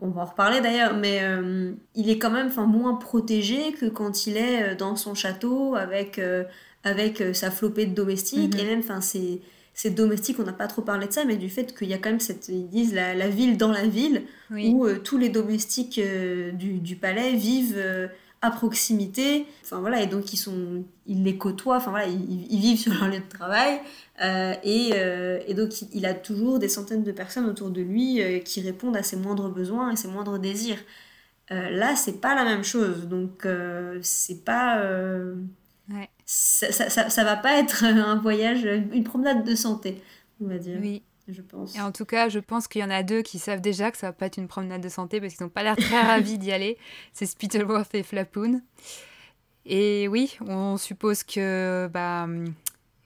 on, 0.00 0.08
va 0.08 0.22
en 0.22 0.24
reparler 0.24 0.60
d'ailleurs, 0.60 0.94
mais 0.94 1.20
euh, 1.22 1.72
il 1.94 2.10
est 2.10 2.18
quand 2.18 2.30
même 2.30 2.50
moins 2.66 2.94
protégé 2.94 3.72
que 3.72 3.86
quand 3.86 4.26
il 4.26 4.36
est 4.36 4.62
euh, 4.62 4.74
dans 4.74 4.96
son 4.96 5.14
château 5.14 5.74
avec, 5.74 6.18
euh, 6.18 6.44
avec 6.82 7.22
sa 7.34 7.50
flopée 7.50 7.86
de 7.86 7.94
domestiques. 7.94 8.54
Mhm. 8.54 8.60
Et 8.60 8.64
même, 8.64 8.78
enfin, 8.80 9.00
ces, 9.00 9.42
ces 9.74 9.90
domestiques, 9.90 10.38
on 10.40 10.44
n'a 10.44 10.52
pas 10.52 10.66
trop 10.66 10.82
parlé 10.82 11.06
de 11.06 11.12
ça, 11.12 11.24
mais 11.24 11.36
du 11.36 11.48
fait 11.48 11.76
qu'il 11.76 11.88
y 11.88 11.94
a 11.94 11.98
quand 11.98 12.10
même 12.10 12.20
cette, 12.20 12.48
ils 12.48 12.68
disent 12.68 12.94
la, 12.94 13.14
la 13.14 13.28
ville 13.28 13.56
dans 13.56 13.70
la 13.70 13.86
ville, 13.86 14.22
où 14.50 14.88
tous 15.04 15.18
les 15.18 15.28
domestiques 15.28 16.00
du, 16.54 16.78
du, 16.78 16.96
palais 16.96 17.34
vivent 17.34 17.80
à 18.42 18.50
proximité. 18.50 19.46
Enfin 19.64 19.80
voilà, 19.80 20.00
et 20.02 20.06
donc 20.06 20.32
ils, 20.32 20.36
sont, 20.36 20.84
ils 21.06 21.22
les 21.22 21.36
côtoient, 21.36 21.76
enfin 21.76 21.90
voilà, 21.90 22.06
ils, 22.06 22.46
ils 22.50 22.60
vivent 22.60 22.78
sur 22.78 22.92
leur 22.92 23.08
lieu 23.08 23.18
de 23.18 23.28
travail. 23.28 23.80
Euh, 24.22 24.54
et, 24.64 24.92
euh, 24.94 25.40
et, 25.46 25.54
donc 25.54 25.70
il, 25.92 26.06
a 26.06 26.14
toujours 26.14 26.58
des 26.58 26.68
centaines 26.68 27.04
de 27.04 27.12
personnes 27.12 27.46
autour 27.46 27.70
de 27.70 27.80
lui 27.80 28.22
euh, 28.22 28.38
qui 28.38 28.60
répondent 28.60 28.96
à 28.96 29.02
ses 29.02 29.16
moindres 29.16 29.50
besoins 29.50 29.90
et 29.90 29.96
ses 29.96 30.08
moindres 30.08 30.38
désirs. 30.38 30.78
là, 31.50 31.96
c'est 31.96 32.20
pas 32.20 32.34
la 32.34 32.44
même 32.44 32.64
chose. 32.64 33.08
Donc 33.08 33.46
c'est 34.02 34.44
pas. 34.44 34.82
Ouais. 35.90 36.08
Ça, 36.24 36.70
ça, 36.70 37.10
ça, 37.10 37.24
va 37.24 37.36
pas 37.36 37.58
être 37.58 37.84
un 37.84 38.14
voyage, 38.16 38.64
une 38.64 39.04
promenade 39.04 39.44
de 39.44 39.54
santé, 39.54 40.00
on 40.40 40.46
va 40.46 40.58
dire. 40.58 40.78
Oui. 40.80 41.02
Je 41.28 41.42
pense. 41.42 41.76
Et 41.76 41.80
en 41.80 41.92
tout 41.92 42.04
cas, 42.04 42.28
je 42.28 42.38
pense 42.38 42.66
qu'il 42.66 42.80
y 42.80 42.84
en 42.84 42.90
a 42.90 43.02
deux 43.02 43.22
qui 43.22 43.38
savent 43.38 43.60
déjà 43.60 43.90
que 43.90 43.96
ça 43.96 44.08
va 44.08 44.12
pas 44.12 44.26
être 44.26 44.36
une 44.36 44.48
promenade 44.48 44.82
de 44.82 44.88
santé 44.88 45.20
parce 45.20 45.34
qu'ils 45.34 45.44
n'ont 45.44 45.50
pas 45.50 45.62
l'air 45.62 45.76
très 45.76 46.00
ravis 46.00 46.38
d'y 46.38 46.52
aller. 46.52 46.76
C'est 47.12 47.26
Spittleworth 47.26 47.94
et 47.94 48.02
Flapoon. 48.02 48.62
Et 49.66 50.08
oui, 50.08 50.36
on 50.46 50.76
suppose 50.76 51.22
que 51.22 51.88
bah, 51.92 52.26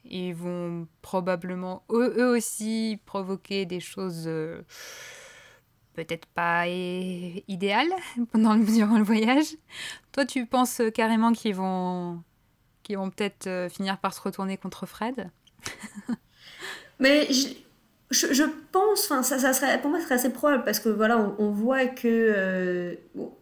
ils 0.05 0.35
vont 0.35 0.87
probablement 1.03 1.85
eux, 1.91 2.35
aussi 2.35 3.01
provoquer 3.07 3.67
des 3.67 3.81
choses 3.81 4.25
euh, 4.27 4.63
peut-être 5.95 6.27
pas 6.27 6.67
idéales 6.69 7.93
pendant 8.33 8.55
le, 8.55 8.65
durant 8.65 8.99
le 8.99 9.05
voyage. 9.05 9.57
Toi, 10.13 10.25
tu 10.25 10.47
penses 10.47 10.81
carrément 10.95 11.33
qu'ils 11.33 11.55
vont, 11.57 12.23
qu'ils 12.83 12.99
vont 12.99 13.11
peut-être 13.11 13.47
euh, 13.47 13.69
finir 13.69 13.99
par 13.99 14.15
se 14.15 14.21
retourner 14.21 14.57
contre 14.57 14.87
Fred? 14.87 15.31
Mais 17.01 17.27
je, 17.33 17.49
je, 18.15 18.45
pense, 18.73 19.11
enfin, 19.11 19.23
ça, 19.23 19.39
ça 19.39 19.53
serait, 19.53 19.81
pour 19.81 19.91
moi, 19.91 19.99
ce 19.99 20.05
serait 20.05 20.15
assez 20.15 20.31
probable 20.31 20.65
parce 20.65 20.79
que 20.79 20.89
voilà, 20.89 21.35
on, 21.39 21.51
voit 21.51 21.87
que 21.87 22.07
euh, 22.07 22.95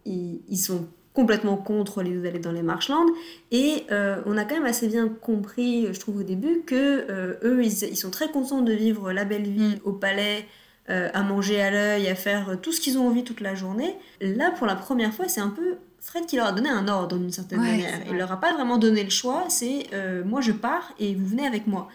ils, 0.04 0.40
ils, 0.48 0.56
sont 0.56 0.88
complètement 1.12 1.56
contre 1.56 2.02
les 2.02 2.26
aller 2.26 2.38
dans 2.38 2.52
les 2.52 2.62
marshlands 2.62 3.06
et 3.50 3.84
euh, 3.90 4.20
on 4.26 4.36
a 4.36 4.44
quand 4.44 4.54
même 4.54 4.64
assez 4.64 4.88
bien 4.88 5.08
compris, 5.08 5.88
je 5.92 6.00
trouve 6.00 6.18
au 6.18 6.22
début, 6.22 6.62
que 6.66 6.74
euh, 7.10 7.34
eux, 7.44 7.62
ils, 7.62 7.84
ils, 7.84 7.96
sont 7.96 8.10
très 8.10 8.28
contents 8.28 8.62
de 8.62 8.72
vivre 8.72 9.12
la 9.12 9.24
belle 9.24 9.48
vie 9.48 9.76
mm. 9.76 9.80
au 9.84 9.92
palais, 9.92 10.46
à 10.88 11.22
manger 11.22 11.62
à 11.62 11.70
l'œil, 11.70 12.06
à 12.08 12.14
faire 12.14 12.58
tout 12.60 12.70
ce 12.70 12.78
qu'ils 12.78 12.98
ont 12.98 13.06
envie 13.06 13.24
toute 13.24 13.40
la 13.40 13.54
journée. 13.54 13.96
Là, 14.20 14.50
pour 14.50 14.66
la 14.66 14.74
première 14.74 15.14
fois, 15.14 15.26
c'est 15.26 15.40
un 15.40 15.48
peu 15.48 15.76
Fred 16.00 16.26
qui 16.26 16.36
leur 16.36 16.48
a 16.48 16.52
donné 16.52 16.68
un 16.68 16.86
ordre 16.86 17.16
d'une 17.16 17.30
certaine 17.30 17.60
manière. 17.60 18.00
Il 18.10 18.18
leur 18.18 18.30
a 18.30 18.38
pas 18.38 18.52
vraiment 18.52 18.76
donné 18.76 19.02
le 19.02 19.08
choix, 19.08 19.44
c'est 19.48 19.86
moi 20.26 20.42
je 20.42 20.52
pars 20.52 20.92
et 20.98 21.14
vous 21.14 21.24
venez 21.24 21.46
avec 21.46 21.66
moi. 21.66 21.88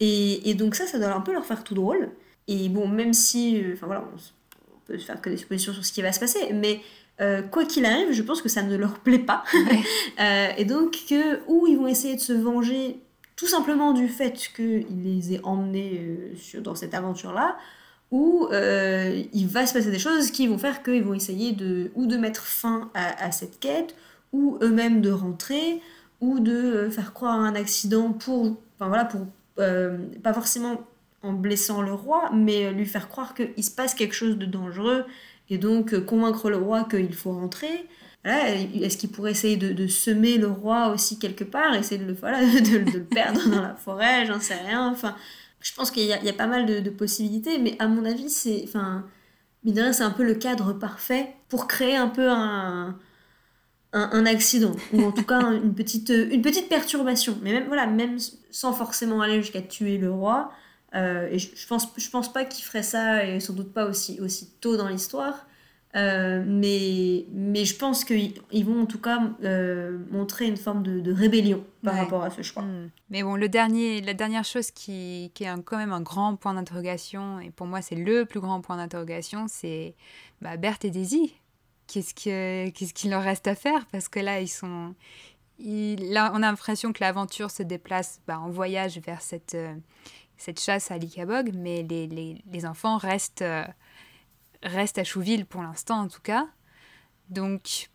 Et, 0.00 0.50
et, 0.50 0.54
donc 0.54 0.74
ça, 0.74 0.86
ça 0.86 0.98
doit 0.98 1.14
un 1.14 1.20
peu 1.20 1.32
leur 1.32 1.44
faire 1.44 1.62
tout 1.62 1.74
drôle. 1.74 2.10
Et 2.48 2.68
bon, 2.68 2.88
même 2.88 3.12
si, 3.12 3.62
euh, 3.62 3.74
enfin 3.74 3.86
voilà, 3.86 4.04
on, 4.12 4.78
peut 4.86 4.98
faire 4.98 5.20
que 5.20 5.30
des 5.30 5.36
suppositions 5.36 5.72
sur 5.72 5.84
ce 5.84 5.92
qui 5.92 6.02
va 6.02 6.12
se 6.12 6.18
passer, 6.18 6.52
mais 6.52 6.80
euh, 7.20 7.42
quoi 7.42 7.64
qu'il 7.64 7.86
arrive, 7.86 8.10
je 8.10 8.22
pense 8.22 8.42
que 8.42 8.48
ça 8.48 8.62
ne 8.62 8.76
leur 8.76 8.98
plaît 8.98 9.18
pas. 9.18 9.44
Euh, 10.20 10.48
et 10.58 10.66
donc, 10.66 11.04
que, 11.08 11.40
ou 11.48 11.66
ils 11.66 11.76
vont 11.76 11.86
essayer 11.86 12.14
de 12.14 12.20
se 12.20 12.34
venger 12.34 13.00
tout 13.34 13.46
simplement 13.46 13.92
du 13.92 14.08
fait 14.08 14.32
qu'ils 14.54 15.02
les 15.02 15.32
aient 15.32 15.40
emmenés 15.42 16.32
sur, 16.36 16.60
dans 16.60 16.74
cette 16.74 16.92
aventure-là, 16.92 17.56
ou 18.10 18.46
il 18.52 19.46
va 19.48 19.66
se 19.66 19.72
passer 19.72 19.90
des 19.90 19.98
choses 19.98 20.30
qui 20.30 20.46
vont 20.46 20.58
faire 20.58 20.82
qu'ils 20.82 21.02
vont 21.02 21.14
essayer 21.14 21.52
de, 21.52 21.90
ou 21.94 22.06
de 22.06 22.18
mettre 22.18 22.44
fin 22.44 22.90
à, 22.92 23.24
à 23.24 23.32
cette 23.32 23.58
quête, 23.58 23.96
ou 24.32 24.58
eux-mêmes 24.60 25.00
de 25.00 25.10
rentrer, 25.10 25.80
ou 26.20 26.40
de 26.40 26.88
faire 26.90 27.14
croire 27.14 27.40
à 27.40 27.42
un 27.42 27.54
accident 27.54 28.12
pour, 28.12 28.58
enfin 28.76 28.88
voilà, 28.88 29.06
pour 29.06 29.26
pas 29.56 30.34
forcément 30.34 30.82
en 31.22 31.32
blessant 31.32 31.82
le 31.82 31.92
roi, 31.92 32.30
mais 32.32 32.72
lui 32.72 32.86
faire 32.86 33.08
croire 33.08 33.34
qu'il 33.34 33.64
se 33.64 33.70
passe 33.70 33.94
quelque 33.94 34.14
chose 34.14 34.36
de 34.38 34.46
dangereux 34.46 35.04
et 35.52 35.58
donc 35.58 35.92
euh, 35.92 36.00
convaincre 36.00 36.50
le 36.50 36.56
roi 36.56 36.84
qu'il 36.84 37.14
faut 37.14 37.32
rentrer. 37.32 37.86
Est-ce 38.24 38.96
qu'il 38.96 39.10
pourrait 39.10 39.32
essayer 39.32 39.56
de, 39.56 39.86
semer 39.88 40.38
le 40.38 40.46
roi 40.46 40.90
aussi 40.90 41.18
quelque 41.18 41.42
part, 41.42 41.74
essayer 41.74 42.00
de 42.00 42.06
le, 42.06 42.14
voilà, 42.14 42.40
de, 42.46 42.78
le 42.78 43.02
perdre 43.02 43.48
dans 43.48 43.60
la 43.60 43.74
forêt, 43.74 44.26
j'en 44.26 44.40
sais 44.40 44.54
rien. 44.54 44.88
Enfin, 44.90 45.16
je 45.60 45.72
pense 45.74 45.90
qu'il 45.90 46.04
y, 46.04 46.12
a 46.12 46.32
pas 46.32 46.46
mal 46.46 46.66
de, 46.66 46.90
possibilités, 46.90 47.58
mais 47.58 47.76
à 47.80 47.88
mon 47.88 48.04
avis, 48.04 48.30
c'est, 48.30 48.62
enfin, 48.64 49.04
c'est 49.64 50.02
un 50.02 50.10
peu 50.10 50.22
le 50.22 50.34
cadre 50.34 50.72
parfait 50.72 51.34
pour 51.48 51.66
créer 51.66 51.96
un 51.96 52.08
peu 52.08 52.30
un, 52.30 52.96
un, 53.92 54.26
accident, 54.26 54.76
ou 54.92 55.02
en 55.02 55.10
tout 55.10 55.24
cas 55.24 55.40
une 55.52 55.74
petite, 55.74 56.10
une 56.10 56.42
petite 56.42 56.68
perturbation. 56.68 57.36
Mais 57.42 57.52
même, 57.52 57.66
voilà, 57.66 57.86
même 57.86 58.18
sans 58.52 58.72
forcément 58.72 59.20
aller 59.20 59.42
jusqu'à 59.42 59.62
tuer 59.62 59.98
le 59.98 60.12
roi, 60.12 60.52
euh, 60.94 61.28
et 61.30 61.38
je, 61.38 61.48
je, 61.54 61.66
pense, 61.66 61.88
je 61.96 62.10
pense 62.10 62.32
pas 62.32 62.44
qu'ils 62.44 62.64
feraient 62.64 62.82
ça, 62.82 63.24
et 63.24 63.40
sans 63.40 63.54
doute 63.54 63.72
pas 63.72 63.86
aussi, 63.86 64.20
aussi 64.20 64.50
tôt 64.60 64.76
dans 64.76 64.88
l'histoire. 64.88 65.46
Euh, 65.94 66.42
mais, 66.46 67.26
mais 67.32 67.66
je 67.66 67.76
pense 67.76 68.04
qu'ils 68.04 68.64
vont 68.64 68.82
en 68.82 68.86
tout 68.86 68.98
cas 68.98 69.20
euh, 69.44 69.98
montrer 70.10 70.46
une 70.46 70.56
forme 70.56 70.82
de, 70.82 71.00
de 71.00 71.12
rébellion 71.12 71.62
par 71.84 71.96
rapport 71.96 72.22
à 72.22 72.30
ce 72.30 72.40
choix. 72.40 72.62
Hmm. 72.62 72.88
Mais 73.10 73.22
bon, 73.22 73.36
le 73.36 73.46
dernier, 73.50 74.00
la 74.00 74.14
dernière 74.14 74.44
chose 74.44 74.70
qui, 74.70 75.30
qui 75.34 75.44
est 75.44 75.62
quand 75.66 75.76
même 75.76 75.92
un 75.92 76.00
grand 76.00 76.36
point 76.36 76.54
d'interrogation, 76.54 77.40
et 77.40 77.50
pour 77.50 77.66
moi 77.66 77.82
c'est 77.82 77.94
le 77.94 78.24
plus 78.24 78.40
grand 78.40 78.62
point 78.62 78.78
d'interrogation, 78.78 79.48
c'est 79.48 79.94
bah, 80.40 80.56
Berthe 80.56 80.86
et 80.86 80.90
Daisy. 80.90 81.34
Qu'est-ce 81.88 82.14
qu'il 82.14 83.10
leur 83.10 83.22
reste 83.22 83.46
à 83.46 83.54
faire? 83.54 83.84
Parce 83.92 84.08
que 84.08 84.18
là, 84.18 84.40
ils 84.40 84.48
sont... 84.48 84.94
là, 85.58 86.32
on 86.32 86.36
a 86.36 86.46
l'impression 86.46 86.94
que 86.94 87.04
l'aventure 87.04 87.50
se 87.50 87.62
déplace 87.62 88.22
bah, 88.26 88.40
en 88.40 88.48
voyage 88.48 88.98
vers 89.00 89.20
cette 89.20 89.54
cette 90.36 90.60
chasse 90.60 90.90
à 90.90 90.98
l'Ikabog, 90.98 91.52
mais 91.54 91.82
les, 91.82 92.06
les, 92.06 92.66
enfants 92.66 92.96
restent, 92.96 93.42
euh, 93.42 93.64
restent 94.62 94.98
à 94.98 95.04
Chouville 95.04 95.46
pour 95.46 95.62
l'instant 95.62 96.00
en 96.00 96.08
tout 96.08 96.20
cas. 96.20 96.48
Donc, 97.28 97.88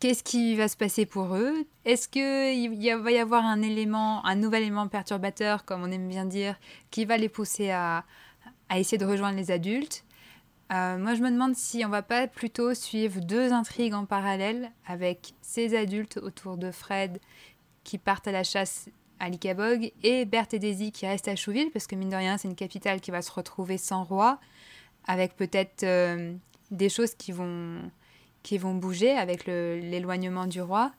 qu'est-ce 0.00 0.24
qui 0.24 0.56
va 0.56 0.68
se 0.68 0.76
passer 0.76 1.06
pour 1.06 1.36
eux? 1.36 1.66
Est-ce 1.84 2.08
qu'il 2.08 2.70
va 3.02 3.10
y 3.10 3.18
avoir 3.18 3.44
un 3.44 3.62
élément, 3.62 4.24
un 4.24 4.34
nouvel 4.34 4.62
élément 4.62 4.88
perturbateur, 4.88 5.64
comme 5.64 5.82
on 5.82 5.90
aime 5.90 6.08
bien 6.08 6.24
dire, 6.24 6.58
qui 6.90 7.04
va 7.04 7.16
les 7.16 7.28
pousser 7.28 7.70
à, 7.70 8.04
à 8.68 8.78
essayer 8.78 8.98
de 8.98 9.04
rejoindre 9.04 9.36
les 9.36 9.50
adultes? 9.50 10.04
Euh, 10.72 10.98
moi, 10.98 11.14
je 11.14 11.22
me 11.22 11.30
demande 11.30 11.56
si 11.56 11.84
on 11.84 11.88
va 11.88 12.02
pas 12.02 12.28
plutôt 12.28 12.74
suivre 12.74 13.20
deux 13.20 13.52
intrigues 13.52 13.94
en 13.94 14.06
parallèle 14.06 14.70
avec 14.86 15.34
ces 15.42 15.76
adultes 15.76 16.16
autour 16.16 16.56
de 16.56 16.70
Fred 16.70 17.20
qui 17.82 17.98
partent 17.98 18.28
à 18.28 18.32
la 18.32 18.44
chasse 18.44 18.88
à 19.20 19.28
Likabog 19.28 19.92
et 20.02 20.24
Berthe 20.24 20.54
et 20.54 20.58
Daisy 20.58 20.90
qui 20.90 21.06
restent 21.06 21.28
à 21.28 21.36
Chouville 21.36 21.70
parce 21.70 21.86
que 21.86 21.94
mine 21.94 22.08
de 22.08 22.16
rien 22.16 22.38
c'est 22.38 22.48
une 22.48 22.56
capitale 22.56 23.00
qui 23.00 23.10
va 23.10 23.22
se 23.22 23.30
retrouver 23.30 23.78
sans 23.78 24.02
roi 24.02 24.40
avec 25.06 25.36
peut-être 25.36 25.84
euh, 25.84 26.34
des 26.70 26.88
choses 26.88 27.14
qui 27.14 27.32
vont 27.32 27.78
qui 28.42 28.56
vont 28.56 28.74
bouger 28.74 29.10
avec 29.10 29.46
l'éloignement 29.46 30.46
du 30.46 30.62
roi. 30.62 30.92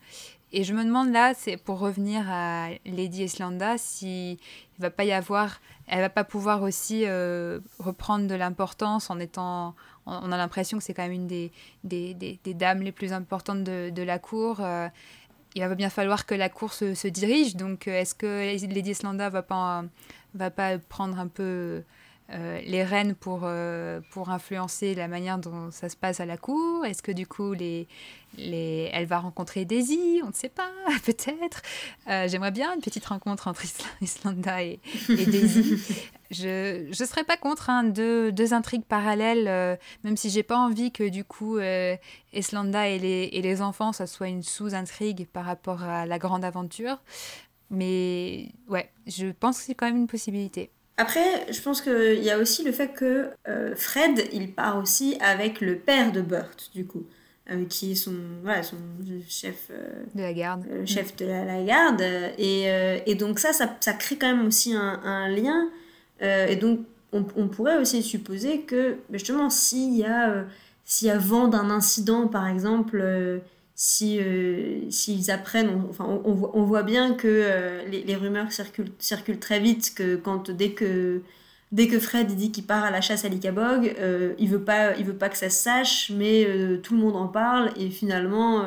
Et 0.53 0.63
je 0.63 0.73
me 0.73 0.83
demande 0.83 1.11
là 1.11 1.33
c'est 1.33 1.57
pour 1.57 1.79
revenir 1.79 2.25
à 2.29 2.69
Lady 2.85 3.23
Islanda 3.23 3.77
si 3.77 4.33
il 4.33 4.81
va 4.81 4.91
pas 4.91 5.05
y 5.05 5.11
avoir 5.11 5.59
elle 5.87 6.01
va 6.01 6.09
pas 6.09 6.23
pouvoir 6.23 6.61
aussi 6.61 7.03
euh, 7.05 7.59
reprendre 7.79 8.27
de 8.27 8.35
l'importance 8.35 9.09
en 9.09 9.19
étant 9.19 9.75
on 10.05 10.31
a 10.31 10.37
l'impression 10.37 10.77
que 10.77 10.83
c'est 10.83 10.93
quand 10.93 11.03
même 11.03 11.11
une 11.11 11.27
des, 11.27 11.51
des, 11.83 12.13
des, 12.13 12.53
dames 12.53 12.81
les 12.81 12.91
plus 12.91 13.13
importantes 13.13 13.63
de, 13.63 13.91
de 13.91 14.01
la 14.03 14.19
cour 14.19 14.59
euh, 14.59 14.87
il 15.55 15.61
va 15.61 15.75
bien 15.75 15.89
falloir 15.89 16.25
que 16.25 16.35
la 16.35 16.49
course 16.49 16.93
se 16.93 17.07
dirige. 17.07 17.55
Donc, 17.55 17.87
euh, 17.87 17.99
est-ce 17.99 18.15
que 18.15 18.55
Lady 18.67 18.91
Islanda 18.91 19.29
va 19.29 19.41
pas, 19.41 19.83
va 20.33 20.49
pas 20.49 20.77
prendre 20.77 21.19
un 21.19 21.27
peu 21.27 21.83
les 22.31 22.83
rênes 22.83 23.15
pour, 23.15 23.41
euh, 23.43 23.99
pour 24.11 24.29
influencer 24.29 24.95
la 24.95 25.07
manière 25.07 25.37
dont 25.37 25.71
ça 25.71 25.89
se 25.89 25.95
passe 25.95 26.19
à 26.19 26.25
la 26.25 26.37
cour 26.37 26.85
Est-ce 26.85 27.03
que 27.03 27.11
du 27.11 27.27
coup, 27.27 27.53
les, 27.53 27.87
les... 28.37 28.89
elle 28.93 29.05
va 29.05 29.19
rencontrer 29.19 29.65
Daisy? 29.65 30.21
On 30.23 30.27
ne 30.27 30.33
sait 30.33 30.49
pas, 30.49 30.71
peut-être. 31.05 31.61
J'aimerais 32.07 32.51
bien 32.51 32.73
une 32.73 32.81
petite 32.81 33.05
rencontre 33.05 33.47
entre 33.47 33.63
Islanda 34.01 34.63
et, 34.63 34.79
Daisy. 35.09 35.81
je 36.31 36.87
ne 36.87 36.93
serais 36.93 37.23
pas 37.23 37.37
contre 37.37 37.69
hein, 37.69 37.83
deux, 37.83 38.31
deux, 38.31 38.53
intrigues 38.53 38.85
parallèles, 38.85 39.47
euh, 39.47 39.75
même 40.03 40.17
si 40.17 40.29
j'ai 40.29 40.43
pas 40.43 40.57
envie 40.57 40.91
que 40.91 41.07
du 41.09 41.23
coup 41.23 41.57
euh, 41.57 41.95
Islanda 42.33 42.87
et 42.87 42.97
les, 42.97 43.29
et 43.33 43.41
les 43.41 43.61
enfants, 43.61 43.91
ça 43.91 44.07
soit 44.07 44.29
une 44.29 44.43
sous-intrigue 44.43 45.27
par 45.27 45.45
rapport 45.45 45.83
à 45.83 46.05
la 46.05 46.17
grande 46.17 46.45
aventure. 46.45 47.01
Mais 47.69 48.49
ouais, 48.69 48.89
je 49.07 49.27
pense 49.27 49.59
que 49.59 49.65
c'est 49.65 49.75
quand 49.75 49.85
même 49.85 49.97
une 49.97 50.07
possibilité. 50.07 50.71
Après, 51.01 51.51
je 51.51 51.61
pense 51.61 51.81
qu'il 51.81 52.23
y 52.23 52.29
a 52.29 52.37
aussi 52.37 52.63
le 52.63 52.71
fait 52.71 52.89
que 52.89 53.29
euh, 53.47 53.75
Fred, 53.75 54.27
il 54.31 54.53
part 54.53 54.77
aussi 54.77 55.17
avec 55.19 55.59
le 55.59 55.75
père 55.77 56.11
de 56.11 56.21
Burt, 56.21 56.71
du 56.73 56.85
coup, 56.85 57.05
qui 57.67 57.91
est 57.91 57.95
son, 57.95 58.13
voilà, 58.43 58.63
son 58.63 58.77
chef 59.27 59.71
de 60.15 60.21
la 60.21 60.31
garde. 60.31 60.65
chef 60.85 61.15
de 61.17 61.25
la, 61.25 61.63
garde. 61.63 62.01
Et, 62.37 62.67
et, 63.05 63.15
donc 63.15 63.39
ça, 63.39 63.51
ça, 63.51 63.75
ça, 63.81 63.91
crée 63.93 64.15
quand 64.17 64.33
même 64.33 64.47
aussi 64.47 64.73
un, 64.73 65.01
un 65.03 65.27
lien 65.27 65.69
euh, 66.21 66.47
et 66.47 66.55
donc, 66.55 66.81
on, 67.13 67.23
pourrait 67.23 67.77
aussi 67.77 68.01
supposer 68.03 68.61
que, 68.61 68.97
justement, 69.11 69.49
s'il 69.49 69.97
y 69.97 70.05
a, 70.05 70.29
euh, 70.29 70.43
s'il 70.85 71.07
y 71.07 71.11
a 71.11 71.17
vent 71.17 71.47
d'un 71.47 71.69
incident, 71.69 72.27
par 72.27 72.47
exemple, 72.47 73.03
euh, 73.73 74.79
si 74.89 74.91
s'ils 74.91 75.31
apprennent, 75.31 75.69
on, 75.69 75.89
enfin, 75.89 76.05
on, 76.05 76.51
on, 76.53 76.63
voit 76.63 76.83
bien 76.83 77.13
que 77.13 77.81
les, 77.89 78.15
rumeurs 78.15 78.51
circulent, 78.51 78.91
circulent 78.99 79.39
très 79.39 79.59
vite, 79.59 79.93
que 79.95 80.15
quand 80.15 80.51
dès 80.51 80.71
que 80.71 81.21
dès 81.71 81.87
que 81.87 81.99
Fred 81.99 82.27
dit 82.27 82.51
qu'il 82.51 82.65
part 82.65 82.83
à 82.83 82.91
la 82.91 83.01
chasse 83.01 83.25
à 83.25 83.29
l'Ikabog, 83.29 83.95
il 84.37 84.49
veut 84.49 84.61
pas 84.61 84.95
il 84.97 85.05
veut 85.05 85.15
pas 85.15 85.29
que 85.29 85.37
ça 85.37 85.49
se 85.49 85.63
sache, 85.63 86.11
mais 86.15 86.45
tout 86.83 86.93
le 86.95 86.99
monde 86.99 87.15
en 87.15 87.27
parle 87.27 87.71
et 87.77 87.89
finalement 87.89 88.63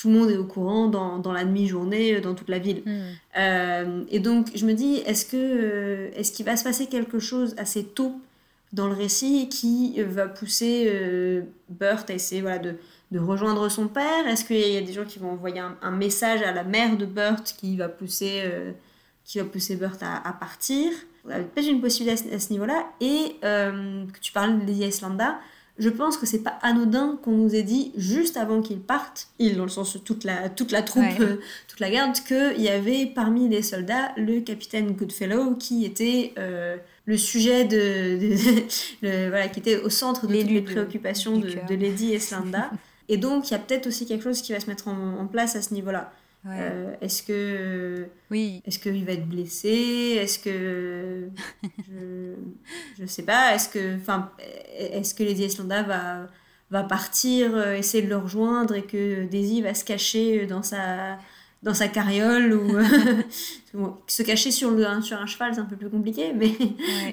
tout 0.00 0.08
le 0.08 0.14
monde 0.14 0.30
est 0.30 0.38
au 0.38 0.46
courant 0.46 0.88
dans, 0.88 1.18
dans 1.18 1.32
la 1.32 1.44
demi-journée, 1.44 2.14
euh, 2.14 2.20
dans 2.22 2.34
toute 2.34 2.48
la 2.48 2.58
ville. 2.58 2.82
Hmm. 2.86 3.02
Euh, 3.36 4.04
et 4.10 4.18
donc, 4.18 4.48
je 4.54 4.64
me 4.64 4.72
dis, 4.72 4.94
est-ce 5.04 5.26
que 5.26 5.36
euh, 5.36 6.10
est-ce 6.16 6.32
qu'il 6.32 6.46
va 6.46 6.56
se 6.56 6.64
passer 6.64 6.86
quelque 6.86 7.18
chose 7.18 7.54
assez 7.58 7.84
tôt 7.84 8.18
dans 8.72 8.86
le 8.86 8.94
récit 8.94 9.50
qui 9.50 10.00
va 10.00 10.26
pousser 10.26 10.88
Burt 11.68 12.08
à 12.08 12.14
essayer 12.14 12.40
voilà, 12.40 12.58
de, 12.58 12.76
de 13.10 13.18
rejoindre 13.18 13.68
son 13.68 13.88
père? 13.88 14.26
Est-ce 14.26 14.44
qu'il 14.44 14.56
y 14.56 14.76
a 14.76 14.80
des 14.80 14.92
gens 14.92 15.04
qui 15.04 15.18
vont 15.18 15.32
envoyer 15.32 15.60
un, 15.60 15.90
message 15.90 16.42
à 16.42 16.52
la 16.52 16.64
mère 16.64 16.96
de 16.96 17.06
Burt 17.06 17.54
qui 17.58 17.76
va 17.76 17.88
pousser, 17.88 18.44
qui 19.24 19.38
va 19.38 19.44
pousser 19.44 19.76
Burt 19.76 20.02
à, 20.02 20.28
à 20.28 20.32
partir? 20.32 20.92
Peut-être 21.24 21.68
une 21.68 21.80
possibilité 21.80 22.32
à 22.32 22.38
ce, 22.38 22.52
niveau-là. 22.52 22.86
Et 23.00 23.36
que 23.42 24.20
tu 24.20 24.32
parles 24.32 24.60
de 24.60 24.66
Lady 24.66 24.84
Islanda, 24.84 25.38
je 25.80 25.88
pense 25.88 26.18
que 26.18 26.26
c'est 26.26 26.42
pas 26.42 26.58
anodin 26.62 27.18
qu'on 27.22 27.32
nous 27.32 27.54
ait 27.54 27.62
dit 27.62 27.92
juste 27.96 28.36
avant 28.36 28.60
qu'ils 28.60 28.80
partent, 28.80 29.28
ils 29.38 29.56
dans 29.56 29.62
le 29.62 29.70
sens 29.70 29.96
toute 30.04 30.24
la, 30.24 30.50
toute 30.50 30.72
la 30.72 30.82
troupe, 30.82 31.04
euh, 31.20 31.36
toute 31.68 31.80
la 31.80 31.90
garde, 31.90 32.14
qu'il 32.20 32.60
y 32.60 32.68
avait 32.68 33.06
parmi 33.06 33.48
les 33.48 33.62
soldats 33.62 34.12
le 34.18 34.40
capitaine 34.40 34.92
Goodfellow 34.92 35.54
qui 35.54 35.86
était 35.86 36.34
euh, 36.38 36.76
le 37.06 37.16
sujet 37.16 37.64
de, 37.64 38.18
voilà, 39.30 39.48
qui 39.48 39.60
était 39.60 39.78
au 39.78 39.88
centre 39.88 40.26
de 40.26 40.36
toutes 40.36 40.50
les 40.50 40.60
préoccupations 40.60 41.38
de, 41.38 41.48
de, 41.48 41.74
Lady 41.74 42.12
Eslanda. 42.12 42.70
Et 43.10 43.18
donc 43.18 43.50
il 43.50 43.52
y 43.52 43.56
a 43.56 43.58
peut-être 43.58 43.86
aussi 43.86 44.06
quelque 44.06 44.24
chose 44.24 44.40
qui 44.40 44.52
va 44.52 44.60
se 44.60 44.66
mettre 44.66 44.88
en, 44.88 45.26
place 45.26 45.56
à 45.56 45.62
ce 45.62 45.74
niveau-là. 45.74 46.12
est-ce 47.02 47.22
que 47.22 48.06
oui. 48.30 48.62
est-ce 48.66 48.78
qu'il 48.78 49.04
va 49.04 49.12
être 49.12 49.28
blessé? 49.28 50.16
Est-ce 50.18 50.38
que 50.38 51.28
je, 51.90 52.34
je 52.98 53.06
sais 53.06 53.24
pas 53.24 53.54
Est-ce 53.54 53.68
que 53.68 53.96
enfin 53.96 54.30
est-ce 54.78 55.14
que 55.14 55.22
Lady 55.22 55.44
Eslanda 55.44 55.82
va 55.82 56.28
va 56.70 56.84
partir 56.84 57.58
essayer 57.72 58.04
de 58.04 58.08
le 58.08 58.16
rejoindre 58.16 58.74
et 58.76 58.84
que 58.84 59.24
Daisy 59.24 59.60
va 59.60 59.74
se 59.74 59.84
cacher 59.84 60.46
dans 60.46 60.62
sa 60.62 61.18
dans 61.62 61.74
sa 61.74 61.88
carriole 61.88 62.54
ou 62.54 62.78
se 64.06 64.22
cacher 64.22 64.50
sur, 64.50 64.70
le, 64.70 64.84
sur 65.02 65.18
un 65.18 65.26
cheval, 65.26 65.54
c'est 65.54 65.60
un 65.60 65.66
peu 65.66 65.76
plus 65.76 65.90
compliqué, 65.90 66.32
mais 66.32 66.52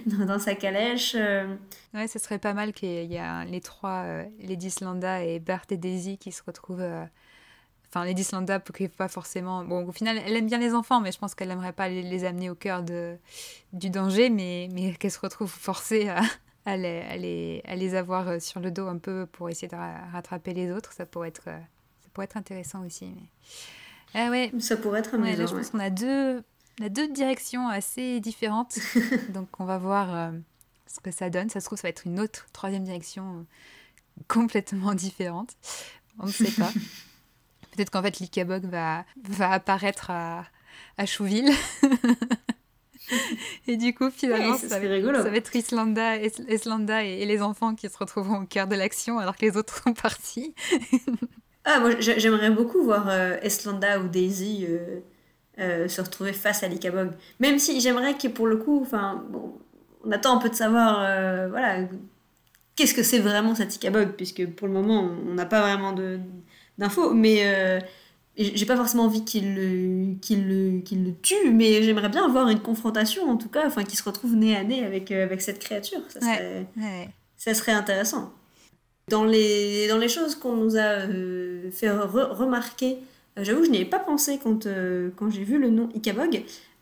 dans, 0.05 0.39
sa 0.39 0.55
calèche. 0.55 1.15
Euh. 1.15 1.55
Ouais, 1.97 2.07
ce 2.07 2.19
serait 2.19 2.37
pas 2.37 2.53
mal 2.53 2.73
qu'il 2.73 2.89
y 2.89 3.15
ait 3.15 3.45
les 3.45 3.59
trois, 3.59 4.03
euh, 4.03 4.23
Lady 4.39 4.69
Slanda 4.69 5.23
et 5.23 5.39
Bert 5.39 5.65
et 5.71 5.77
Daisy, 5.77 6.19
qui 6.19 6.31
se 6.31 6.43
retrouvent. 6.45 6.81
Euh, 6.81 7.03
enfin, 7.89 8.05
Lady 8.05 8.23
Slanda, 8.23 8.59
pas 8.59 9.07
forcément. 9.07 9.65
Bon, 9.65 9.83
au 9.83 9.91
final, 9.91 10.21
elle 10.23 10.35
aime 10.35 10.45
bien 10.45 10.59
les 10.59 10.75
enfants, 10.75 11.01
mais 11.01 11.11
je 11.11 11.17
pense 11.17 11.33
qu'elle 11.33 11.47
n'aimerait 11.47 11.73
pas 11.73 11.89
les, 11.89 12.23
amener 12.23 12.51
au 12.51 12.55
cœur 12.55 12.83
de, 12.83 13.17
du 13.73 13.89
danger, 13.89 14.29
mais, 14.29 14.69
mais 14.73 14.93
qu'elle 14.93 15.09
se 15.09 15.19
retrouve 15.19 15.49
forcée 15.49 16.07
à, 16.07 16.21
à, 16.65 16.77
les, 16.77 17.01
à, 17.01 17.17
les, 17.17 17.63
à, 17.65 17.75
les, 17.75 17.95
avoir 17.95 18.39
sur 18.39 18.59
le 18.59 18.69
dos 18.69 18.85
un 18.85 18.99
peu 18.99 19.25
pour 19.25 19.49
essayer 19.49 19.67
de 19.67 19.75
rattraper 20.13 20.53
les 20.53 20.71
autres. 20.71 20.93
Ça 20.93 21.07
pourrait 21.07 21.29
être, 21.29 21.45
ça 21.45 22.09
pourrait 22.13 22.25
être 22.25 22.37
intéressant 22.37 22.85
aussi. 22.85 23.05
Mais... 23.15 23.27
Ah 24.13 24.29
ouais. 24.29 24.51
Ça 24.59 24.77
pourrait 24.77 24.99
être 24.99 25.15
amusant. 25.15 25.47
je 25.47 25.55
pense 25.55 25.71
qu'on 25.71 25.79
a 25.79 25.89
deux, 25.89 26.43
a 26.79 26.89
deux 26.89 27.07
directions 27.07 27.67
assez 27.67 28.19
différentes. 28.19 28.77
Donc 29.29 29.47
on 29.59 29.65
va 29.65 29.79
voir 29.79 30.13
euh, 30.13 30.31
ce 30.97 31.01
que 31.01 31.11
ça 31.11 31.29
donne. 31.29 31.49
Ça 31.49 31.59
se 31.59 31.65
trouve, 31.65 31.77
ça 31.77 31.83
va 31.83 31.89
être 31.89 32.05
une 32.05 32.19
autre 32.19 32.47
troisième 32.53 32.83
direction 32.83 33.39
euh, 33.39 33.43
complètement 34.27 34.93
différente. 34.93 35.51
On 36.19 36.27
ne 36.27 36.31
sait 36.31 36.51
pas. 36.51 36.71
Peut-être 37.71 37.91
qu'en 37.91 38.01
fait, 38.01 38.19
l'Ikabog 38.19 38.65
va, 38.65 39.05
va 39.29 39.51
apparaître 39.51 40.09
à, 40.09 40.45
à 40.97 41.05
Chouville. 41.05 41.51
et 43.67 43.77
du 43.77 43.93
coup, 43.93 44.09
finalement, 44.09 44.57
ça, 44.57 44.79
va, 44.79 44.89
rigolo. 44.89 45.21
ça, 45.21 45.29
va, 45.29 45.37
être 45.37 45.55
Islanda, 45.55 46.17
Islanda 46.17 47.05
et, 47.05 47.21
et, 47.21 47.25
les 47.25 47.41
enfants 47.41 47.75
qui 47.75 47.87
se 47.87 47.97
retrouveront 47.97 48.41
au 48.41 48.45
cœur 48.45 48.67
de 48.67 48.75
l'action 48.75 49.19
alors 49.19 49.37
que 49.37 49.45
les 49.45 49.57
autres 49.57 49.83
sont 49.83 49.93
partis. 49.93 50.55
Ah, 51.69 51.81
moi, 51.81 51.91
j'aimerais 51.99 52.49
beaucoup 52.49 52.81
voir 52.81 53.09
euh, 53.09 53.35
Eslanda 53.41 53.99
ou 53.99 54.07
Daisy 54.07 54.65
euh, 54.69 55.01
euh, 55.59 55.89
se 55.89 55.99
retrouver 55.99 56.31
face 56.31 56.63
à 56.63 56.69
l'Ikabog. 56.69 57.09
Même 57.41 57.59
si 57.59 57.81
j'aimerais 57.81 58.17
que 58.17 58.29
pour 58.29 58.47
le 58.47 58.55
coup, 58.55 58.79
enfin, 58.81 59.25
bon, 59.29 59.59
on 60.07 60.11
attend 60.11 60.35
un 60.35 60.39
peu 60.39 60.49
de 60.49 60.55
savoir, 60.55 60.99
voilà, 61.49 61.87
qu'est-ce 62.75 62.93
que 62.93 63.03
c'est 63.03 63.19
vraiment 63.19 63.53
cet 63.53 63.75
Ikabog, 63.75 64.13
puisque 64.13 64.47
pour 64.47 64.67
le 64.67 64.73
moment, 64.73 65.09
on 65.27 65.33
n'a 65.33 65.45
pas 65.45 65.61
vraiment 65.61 65.93
d'infos, 66.77 67.13
mais 67.13 67.81
j'ai 68.37 68.65
pas 68.65 68.77
forcément 68.77 69.03
envie 69.03 69.25
qu'il 69.25 69.55
le, 69.55 71.11
tue, 71.21 71.51
mais 71.51 71.83
j'aimerais 71.83 72.09
bien 72.09 72.25
avoir 72.25 72.47
une 72.49 72.61
confrontation, 72.61 73.29
en 73.29 73.37
tout 73.37 73.49
cas, 73.49 73.67
enfin, 73.67 73.83
qu'il 73.83 73.97
se 73.99 74.03
retrouve 74.03 74.35
nez 74.35 74.55
à 74.55 74.63
nez 74.63 74.85
avec, 74.85 75.11
avec 75.11 75.41
cette 75.41 75.59
créature. 75.59 75.99
Ça 76.09 76.21
serait, 76.21 76.67
ça 77.35 77.53
serait 77.53 77.73
intéressant. 77.73 78.33
Dans 79.09 79.23
les, 79.23 79.87
dans 79.87 79.97
les 79.97 80.09
choses 80.09 80.35
qu'on 80.35 80.57
nous 80.57 80.75
a 80.75 81.07
euh, 81.07 81.71
fait 81.71 81.89
remarquer, 81.89 82.97
euh, 83.37 83.43
j'avoue, 83.43 83.63
je 83.63 83.69
n'y 83.69 83.77
avais 83.77 83.85
pas 83.85 83.99
pensé 83.99 84.37
quand, 84.43 84.65
euh, 84.65 85.11
quand 85.15 85.29
j'ai 85.29 85.45
vu 85.45 85.57
le 85.57 85.69
nom 85.69 85.87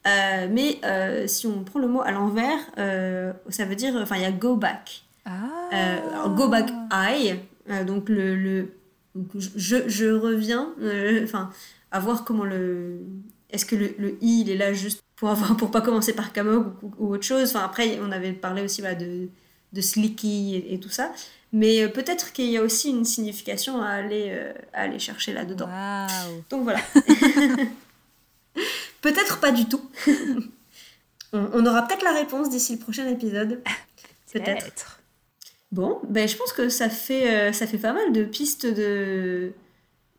Ikabog. 0.06 0.51
mais 0.51 1.28
si 1.28 1.47
on 1.47 1.64
prend 1.64 1.80
le 1.80 1.88
mot 1.88 2.01
à 2.01 2.12
l'envers, 2.12 2.60
ça 3.49 3.66
veut 3.66 3.76
dire, 3.76 3.95
enfin, 3.95 4.18
il 4.18 4.22
y 4.22 4.26
a 4.26 4.32
go 4.32 4.56
back. 4.56 5.03
Ah. 5.26 6.30
go 6.36 6.47
back 6.47 6.70
I, 6.91 7.36
donc 7.86 8.10
le, 8.10 8.36
le 8.36 8.74
je, 9.56 9.88
je, 9.88 10.08
reviens, 10.08 10.74
enfin, 11.24 11.49
à 11.91 11.99
voir 11.99 12.26
comment 12.26 12.43
le, 12.43 12.99
est-ce 13.49 13.66
que 13.66 13.76
le, 13.76 13.95
le 13.97 14.18
i 14.22 14.41
il 14.41 14.49
est 14.49 14.58
là 14.58 14.74
juste 14.74 15.01
pour 15.16 15.30
avoir, 15.30 15.56
pour 15.58 15.72
pas 15.72 15.82
commencer 15.82 16.14
par 16.14 16.34
Kamog 16.34 16.74
ou, 16.99 17.14
autre 17.14 17.24
chose. 17.24 17.49
Enfin 17.49 17.66
après, 17.66 17.99
on 18.01 18.12
avait 18.12 18.34
parlé 18.34 18.62
aussi 18.62 18.82
de, 18.82 19.30
de 19.74 19.82
Slicky 19.82 20.56
et, 20.56 20.74
et 20.74 20.80
tout 20.80 20.89
ça. 20.89 21.12
Mais 21.53 21.84
euh, 21.84 21.88
peut-être 21.88 22.34
qu'il 22.34 22.49
y 22.49 22.58
a 22.58 22.62
aussi 22.62 22.89
une 22.89 23.06
signification 23.06 23.82
à 23.82 23.89
aller, 23.89 24.28
euh, 24.30 24.51
à 24.74 24.82
aller 24.82 24.99
chercher 24.99 25.34
là-dedans. 25.34 25.70
Donc 26.49 26.64
voilà. 26.64 26.80
peut-être 29.12 29.39
pas 29.39 29.51
du 29.51 29.66
tout. 29.66 29.82
on, 31.34 31.66
aura 31.66 31.88
peut-être 31.88 32.03
la 32.03 32.14
réponse 32.14 32.49
d'ici 32.49 32.74
le 32.74 32.80
prochain 32.80 33.08
épisode. 33.08 33.62
Peut-être. 34.34 34.99
bon, 35.72 36.01
ben, 36.10 36.28
je 36.28 36.36
pense 36.36 36.51
que 36.51 36.68
ça 36.68 36.89
fait, 36.89 37.34
euh, 37.34 37.53
ça 37.53 37.68
fait 37.68 37.78
pas 37.78 37.93
mal 37.93 38.12
de 38.12 38.26
pistes 38.26 38.66
de, 38.66 39.53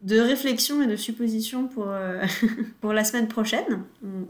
de 0.01 0.19
réflexion 0.19 0.81
et 0.81 0.87
de 0.87 0.97
supposition 0.97 1.69
pour, 1.69 1.89
pour 2.81 2.95
la 2.95 3.05
semaine 3.05 3.29
prochaine. 3.29 3.83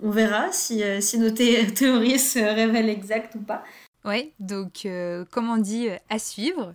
On, 0.02 0.10
verra 0.10 0.50
si, 0.50 0.82
si 1.00 1.20
nos 1.20 1.30
théories 1.30 2.18
se 2.18 2.40
révèlent 2.40 2.88
exactes 2.88 3.36
ou 3.36 3.40
pas. 3.42 3.62
Oui, 4.06 4.32
donc 4.38 4.86
euh, 4.86 5.24
comme 5.32 5.50
on 5.50 5.56
dit, 5.56 5.88
euh, 5.88 5.96
à 6.08 6.18
suivre. 6.20 6.74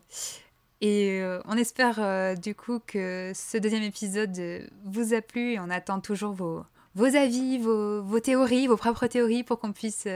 Et 0.82 1.22
euh, 1.22 1.40
on 1.46 1.58
espère 1.58 2.36
du 2.38 2.56
coup 2.56 2.80
que 2.86 3.32
ce 3.36 3.58
deuxième 3.58 3.84
épisode 3.84 4.68
vous 4.84 5.14
a 5.14 5.22
plu 5.22 5.54
et 5.54 5.60
on 5.60 5.70
attend 5.70 6.02
toujours 6.02 6.34
vos, 6.34 6.64
vos 6.96 7.16
avis, 7.16 7.58
vos, 7.58 8.02
vos, 8.02 8.20
théories, 8.20 8.68
vos 8.68 8.78
propres 8.78 9.08
théories 9.08 9.44
pour 9.44 9.60
qu'on 9.60 9.72
puisse 9.72 10.08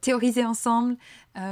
théoriser 0.00 0.44
ensemble, 0.44 0.96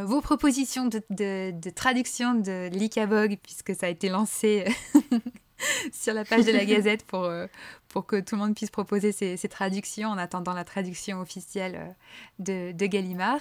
vos 0.03 0.20
propositions 0.20 0.87
de, 0.87 1.03
de, 1.11 1.53
de 1.53 1.70
traduction 1.70 2.35
de 2.35 2.68
l'ICABOG 2.70 3.39
puisque 3.43 3.74
ça 3.74 3.87
a 3.87 3.89
été 3.91 4.09
lancé 4.09 4.64
sur 5.93 6.14
la 6.14 6.24
page 6.24 6.47
de 6.47 6.53
la 6.53 6.64
Gazette 6.66 7.05
pour, 7.05 7.30
pour 7.89 8.07
que 8.07 8.18
tout 8.20 8.35
le 8.35 8.41
monde 8.41 8.55
puisse 8.55 8.70
proposer 8.70 9.12
ses, 9.12 9.37
ses 9.37 9.49
traductions 9.49 10.09
en 10.09 10.18
attendant 10.18 10.53
la 10.53 10.64
traduction 10.64 11.20
officielle 11.20 11.95
de, 12.39 12.72
de 12.72 12.87
Gallimard. 12.87 13.41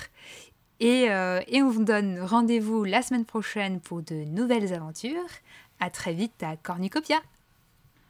Euh, 0.84 1.42
et, 1.48 1.62
on 1.62 1.70
vous 1.70 1.84
donne 1.84 2.20
rendez-vous 2.20 2.84
la 2.84 3.02
semaine 3.02 3.26
prochaine 3.26 3.80
pour 3.80 4.02
de 4.02 4.16
nouvelles 4.26 4.74
aventures. 4.74 5.30
À 5.80 5.90
très 5.90 6.14
vite 6.14 6.44
à 6.44 6.56
Cornucopia. 6.58 7.22